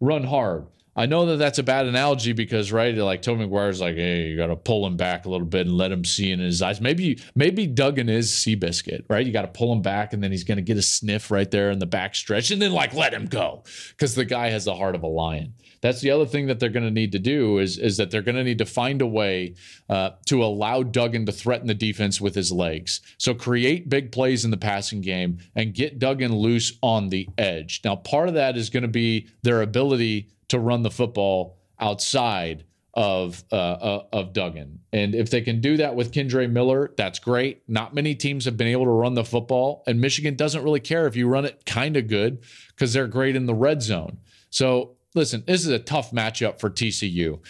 run 0.00 0.24
hard. 0.24 0.66
I 0.96 1.06
know 1.06 1.26
that 1.26 1.36
that's 1.36 1.58
a 1.58 1.62
bad 1.62 1.86
analogy 1.86 2.32
because 2.32 2.70
right, 2.70 2.94
like 2.94 3.22
Tobey 3.22 3.40
Maguire's 3.40 3.80
like, 3.80 3.96
hey, 3.96 4.28
you 4.28 4.36
got 4.36 4.46
to 4.46 4.56
pull 4.56 4.86
him 4.86 4.96
back 4.96 5.24
a 5.24 5.28
little 5.28 5.46
bit 5.46 5.66
and 5.66 5.76
let 5.76 5.90
him 5.90 6.04
see 6.04 6.30
in 6.30 6.38
his 6.38 6.62
eyes. 6.62 6.80
Maybe 6.80 7.20
maybe 7.34 7.66
Duggan 7.66 8.08
is 8.08 8.30
Seabiscuit, 8.30 9.04
right? 9.08 9.26
You 9.26 9.32
got 9.32 9.42
to 9.42 9.48
pull 9.48 9.72
him 9.72 9.82
back 9.82 10.12
and 10.12 10.22
then 10.22 10.30
he's 10.30 10.44
going 10.44 10.56
to 10.56 10.62
get 10.62 10.76
a 10.76 10.82
sniff 10.82 11.30
right 11.30 11.50
there 11.50 11.70
in 11.70 11.80
the 11.80 11.86
back 11.86 12.14
stretch 12.14 12.50
and 12.50 12.62
then 12.62 12.72
like 12.72 12.94
let 12.94 13.12
him 13.12 13.26
go 13.26 13.64
because 13.90 14.14
the 14.14 14.24
guy 14.24 14.50
has 14.50 14.66
the 14.66 14.74
heart 14.74 14.94
of 14.94 15.02
a 15.02 15.08
lion. 15.08 15.54
That's 15.84 16.00
the 16.00 16.12
other 16.12 16.24
thing 16.24 16.46
that 16.46 16.60
they're 16.60 16.70
going 16.70 16.86
to 16.86 16.90
need 16.90 17.12
to 17.12 17.18
do 17.18 17.58
is 17.58 17.76
is 17.76 17.98
that 17.98 18.10
they're 18.10 18.22
going 18.22 18.36
to 18.36 18.42
need 18.42 18.56
to 18.56 18.64
find 18.64 19.02
a 19.02 19.06
way 19.06 19.54
uh, 19.90 20.12
to 20.24 20.42
allow 20.42 20.82
Duggan 20.82 21.26
to 21.26 21.32
threaten 21.32 21.66
the 21.66 21.74
defense 21.74 22.22
with 22.22 22.34
his 22.34 22.50
legs. 22.50 23.02
So 23.18 23.34
create 23.34 23.90
big 23.90 24.10
plays 24.10 24.46
in 24.46 24.50
the 24.50 24.56
passing 24.56 25.02
game 25.02 25.40
and 25.54 25.74
get 25.74 25.98
Duggan 25.98 26.34
loose 26.34 26.78
on 26.80 27.10
the 27.10 27.28
edge. 27.36 27.82
Now, 27.84 27.96
part 27.96 28.28
of 28.28 28.34
that 28.34 28.56
is 28.56 28.70
going 28.70 28.84
to 28.84 28.88
be 28.88 29.28
their 29.42 29.60
ability 29.60 30.30
to 30.48 30.58
run 30.58 30.84
the 30.84 30.90
football 30.90 31.58
outside 31.78 32.64
of 32.94 33.44
uh, 33.52 33.56
uh, 33.56 34.04
of 34.10 34.32
Duggan. 34.32 34.80
And 34.94 35.14
if 35.14 35.28
they 35.28 35.42
can 35.42 35.60
do 35.60 35.76
that 35.76 35.94
with 35.94 36.12
Kendre 36.12 36.50
Miller, 36.50 36.92
that's 36.96 37.18
great. 37.18 37.62
Not 37.68 37.94
many 37.94 38.14
teams 38.14 38.46
have 38.46 38.56
been 38.56 38.68
able 38.68 38.86
to 38.86 38.90
run 38.90 39.12
the 39.12 39.24
football, 39.24 39.82
and 39.86 40.00
Michigan 40.00 40.34
doesn't 40.34 40.64
really 40.64 40.80
care 40.80 41.06
if 41.06 41.14
you 41.14 41.28
run 41.28 41.44
it 41.44 41.66
kind 41.66 41.98
of 41.98 42.08
good 42.08 42.42
because 42.68 42.94
they're 42.94 43.06
great 43.06 43.36
in 43.36 43.44
the 43.44 43.54
red 43.54 43.82
zone. 43.82 44.16
So 44.48 44.96
listen, 45.14 45.44
this 45.46 45.60
is 45.60 45.68
a 45.68 45.78
tough 45.78 46.10
matchup 46.10 46.58
for 46.60 46.70
TCU. 46.70 47.40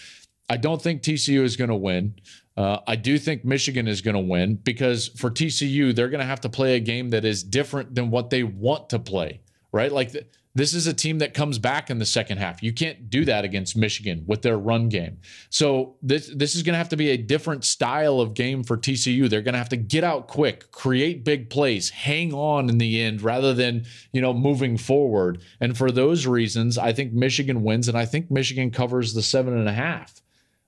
I 0.49 0.57
don't 0.57 0.81
think 0.81 1.03
TCU 1.03 1.43
is 1.43 1.57
going 1.57 1.71
to 1.71 1.77
win. 1.77 2.15
Uh, 2.57 2.79
I 2.87 2.97
do 2.97 3.19
think 3.19 3.45
Michigan 3.45 3.89
is 3.89 4.01
going 4.01 4.15
to 4.15 4.21
win 4.21 4.57
because 4.57 5.09
for 5.09 5.31
TCU, 5.31 5.95
they're 5.95 6.11
going 6.11 6.21
to 6.21 6.27
have 6.27 6.43
to 6.43 6.49
play 6.49 6.77
a 6.77 6.81
game 6.81 7.11
that 7.11 7.25
is 7.25 7.43
different 7.43 7.95
than 7.95 8.11
what 8.11 8.31
they 8.31 8.43
want 8.43 8.91
to 8.91 8.99
play, 8.99 9.41
right? 9.73 9.91
Like 9.91 10.15
this 10.55 10.73
is 10.73 10.87
a 10.87 10.95
team 10.95 11.19
that 11.19 11.35
comes 11.35 11.59
back 11.59 11.91
in 11.91 11.99
the 11.99 12.07
second 12.07 12.39
half. 12.39 12.63
You 12.63 12.73
can't 12.73 13.11
do 13.11 13.25
that 13.25 13.45
against 13.45 13.77
Michigan 13.77 14.25
with 14.27 14.43
their 14.43 14.57
run 14.57 14.89
game. 14.89 15.19
So 15.51 15.97
this 16.01 16.31
this 16.35 16.55
is 16.55 16.63
going 16.63 16.75
to 16.75 16.79
have 16.79 16.89
to 16.91 16.97
be 16.97 17.11
a 17.11 17.17
different 17.17 17.65
style 17.65 18.21
of 18.21 18.35
game 18.35 18.63
for 18.63 18.77
TCU. 18.77 19.29
They're 19.29 19.43
going 19.43 19.55
to 19.55 19.59
have 19.59 19.69
to 19.71 19.77
get 19.77 20.05
out 20.05 20.29
quick, 20.29 20.71
create 20.71 21.25
big 21.25 21.51
plays, 21.51 21.91
hang 21.91 22.33
on 22.33 22.69
in 22.69 22.79
the 22.79 23.01
end 23.01 23.23
rather 23.23 23.53
than 23.53 23.85
you 24.13 24.21
know 24.21 24.33
moving 24.33 24.77
forward. 24.77 25.43
And 25.61 25.77
for 25.77 25.91
those 25.91 26.27
reasons, 26.27 26.79
I 26.79 26.93
think 26.93 27.13
Michigan 27.13 27.65
wins, 27.65 27.89
and 27.89 27.99
I 27.99 28.05
think 28.05 28.31
Michigan 28.31 28.71
covers 28.71 29.13
the 29.13 29.23
seven 29.23 29.59
and 29.59 29.69
a 29.69 29.73
half. 29.73 30.23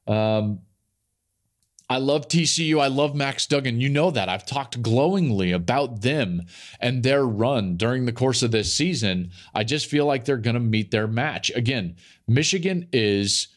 Um, 0.09 0.61
I 1.89 1.99
love 1.99 2.26
TCU. 2.26 2.80
I 2.80 2.89
love 2.89 3.14
Max 3.14 3.47
Duggan. 3.47 3.80
You 3.80 3.89
know 3.89 4.11
that. 4.11 4.28
I've 4.28 4.45
talked 4.45 4.82
glowingly 4.82 5.53
about 5.53 6.03
them 6.03 6.43
and 6.80 7.03
their 7.03 7.24
run 7.24 7.76
during 7.76 8.07
the 8.07 8.12
course 8.12 8.43
of 8.43 8.51
this 8.51 8.72
season. 8.72 9.30
I 9.55 9.62
just 9.62 9.87
feel 9.87 10.05
like 10.05 10.24
they're 10.24 10.37
going 10.37 10.55
to 10.55 10.61
meet 10.61 10.91
their 10.91 11.07
match. 11.07 11.53
Again, 11.55 11.95
Michigan 12.26 12.89
is 12.93 13.49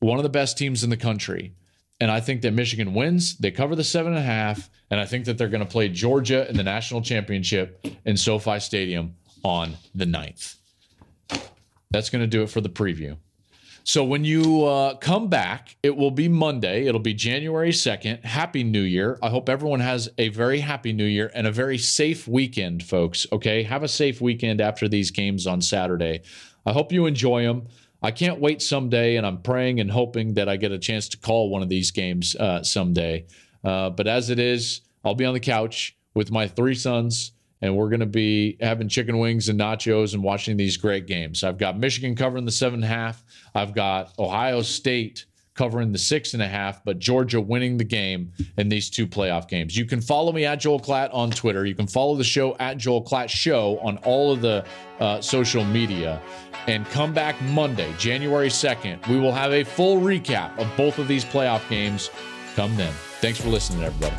one 0.00 0.18
of 0.18 0.22
the 0.22 0.28
best 0.28 0.58
teams 0.58 0.84
in 0.84 0.90
the 0.90 0.96
country. 0.98 1.54
And 1.98 2.10
I 2.10 2.20
think 2.20 2.42
that 2.42 2.52
Michigan 2.52 2.92
wins. 2.94 3.36
They 3.38 3.50
cover 3.50 3.74
the 3.74 3.84
seven 3.84 4.12
and 4.12 4.20
a 4.20 4.24
half. 4.24 4.68
And 4.90 5.00
I 5.00 5.06
think 5.06 5.24
that 5.24 5.38
they're 5.38 5.48
going 5.48 5.64
to 5.64 5.70
play 5.70 5.88
Georgia 5.88 6.48
in 6.48 6.56
the 6.56 6.62
national 6.62 7.00
championship 7.00 7.86
in 8.04 8.16
SoFi 8.16 8.60
Stadium 8.60 9.16
on 9.42 9.76
the 9.94 10.04
9th. 10.04 10.56
That's 11.90 12.10
going 12.10 12.22
to 12.22 12.26
do 12.26 12.42
it 12.42 12.50
for 12.50 12.60
the 12.60 12.68
preview. 12.68 13.16
So 13.84 14.04
when 14.04 14.24
you 14.24 14.64
uh, 14.64 14.94
come 14.96 15.28
back, 15.28 15.76
it 15.82 15.96
will 15.96 16.10
be 16.10 16.28
Monday. 16.28 16.86
It'll 16.86 17.00
be 17.00 17.14
January 17.14 17.70
2nd. 17.70 18.24
Happy 18.24 18.62
New 18.62 18.82
Year. 18.82 19.18
I 19.22 19.30
hope 19.30 19.48
everyone 19.48 19.80
has 19.80 20.08
a 20.18 20.28
very 20.28 20.60
happy 20.60 20.92
New 20.92 21.04
Year 21.04 21.30
and 21.34 21.46
a 21.46 21.52
very 21.52 21.78
safe 21.78 22.28
weekend, 22.28 22.82
folks. 22.82 23.26
Okay. 23.32 23.62
Have 23.62 23.82
a 23.82 23.88
safe 23.88 24.20
weekend 24.20 24.60
after 24.60 24.88
these 24.88 25.10
games 25.10 25.46
on 25.46 25.60
Saturday. 25.60 26.22
I 26.66 26.72
hope 26.72 26.92
you 26.92 27.06
enjoy 27.06 27.42
them. 27.42 27.68
I 28.02 28.10
can't 28.10 28.40
wait 28.40 28.62
someday, 28.62 29.16
and 29.16 29.26
I'm 29.26 29.42
praying 29.42 29.80
and 29.80 29.90
hoping 29.90 30.34
that 30.34 30.48
I 30.48 30.56
get 30.56 30.72
a 30.72 30.78
chance 30.78 31.08
to 31.10 31.18
call 31.18 31.50
one 31.50 31.62
of 31.62 31.68
these 31.68 31.90
games 31.90 32.34
uh, 32.36 32.62
someday. 32.62 33.26
Uh, 33.62 33.90
but 33.90 34.06
as 34.06 34.30
it 34.30 34.38
is, 34.38 34.80
I'll 35.04 35.14
be 35.14 35.26
on 35.26 35.34
the 35.34 35.40
couch 35.40 35.96
with 36.14 36.30
my 36.30 36.48
three 36.48 36.74
sons 36.74 37.32
and 37.62 37.76
we're 37.76 37.88
going 37.88 38.00
to 38.00 38.06
be 38.06 38.56
having 38.60 38.88
chicken 38.88 39.18
wings 39.18 39.48
and 39.48 39.58
nachos 39.60 40.14
and 40.14 40.22
watching 40.22 40.56
these 40.56 40.76
great 40.76 41.06
games. 41.06 41.44
I've 41.44 41.58
got 41.58 41.78
Michigan 41.78 42.14
covering 42.14 42.44
the 42.44 42.52
seven 42.52 42.82
and 42.82 42.84
a 42.84 42.94
half. 42.94 43.22
I've 43.54 43.74
got 43.74 44.12
Ohio 44.18 44.62
State 44.62 45.26
covering 45.54 45.92
the 45.92 45.98
six 45.98 46.32
and 46.32 46.42
a 46.42 46.48
half, 46.48 46.82
but 46.84 46.98
Georgia 46.98 47.38
winning 47.38 47.76
the 47.76 47.84
game 47.84 48.32
in 48.56 48.68
these 48.68 48.88
two 48.88 49.06
playoff 49.06 49.46
games. 49.46 49.76
You 49.76 49.84
can 49.84 50.00
follow 50.00 50.32
me 50.32 50.46
at 50.46 50.60
Joel 50.60 50.80
Klatt 50.80 51.12
on 51.12 51.30
Twitter. 51.30 51.66
You 51.66 51.74
can 51.74 51.86
follow 51.86 52.16
the 52.16 52.24
show 52.24 52.56
at 52.58 52.78
Joel 52.78 53.04
Klatt 53.04 53.28
Show 53.28 53.78
on 53.80 53.98
all 53.98 54.32
of 54.32 54.40
the 54.40 54.64
uh, 55.00 55.20
social 55.20 55.64
media. 55.64 56.20
And 56.66 56.86
come 56.86 57.12
back 57.12 57.40
Monday, 57.42 57.92
January 57.98 58.48
2nd. 58.48 59.06
We 59.08 59.18
will 59.18 59.32
have 59.32 59.52
a 59.52 59.64
full 59.64 60.00
recap 60.00 60.56
of 60.58 60.66
both 60.76 60.98
of 60.98 61.08
these 61.08 61.24
playoff 61.26 61.68
games. 61.68 62.10
Come 62.54 62.74
then. 62.76 62.92
Thanks 63.20 63.38
for 63.38 63.48
listening, 63.48 63.82
everybody. 63.82 64.16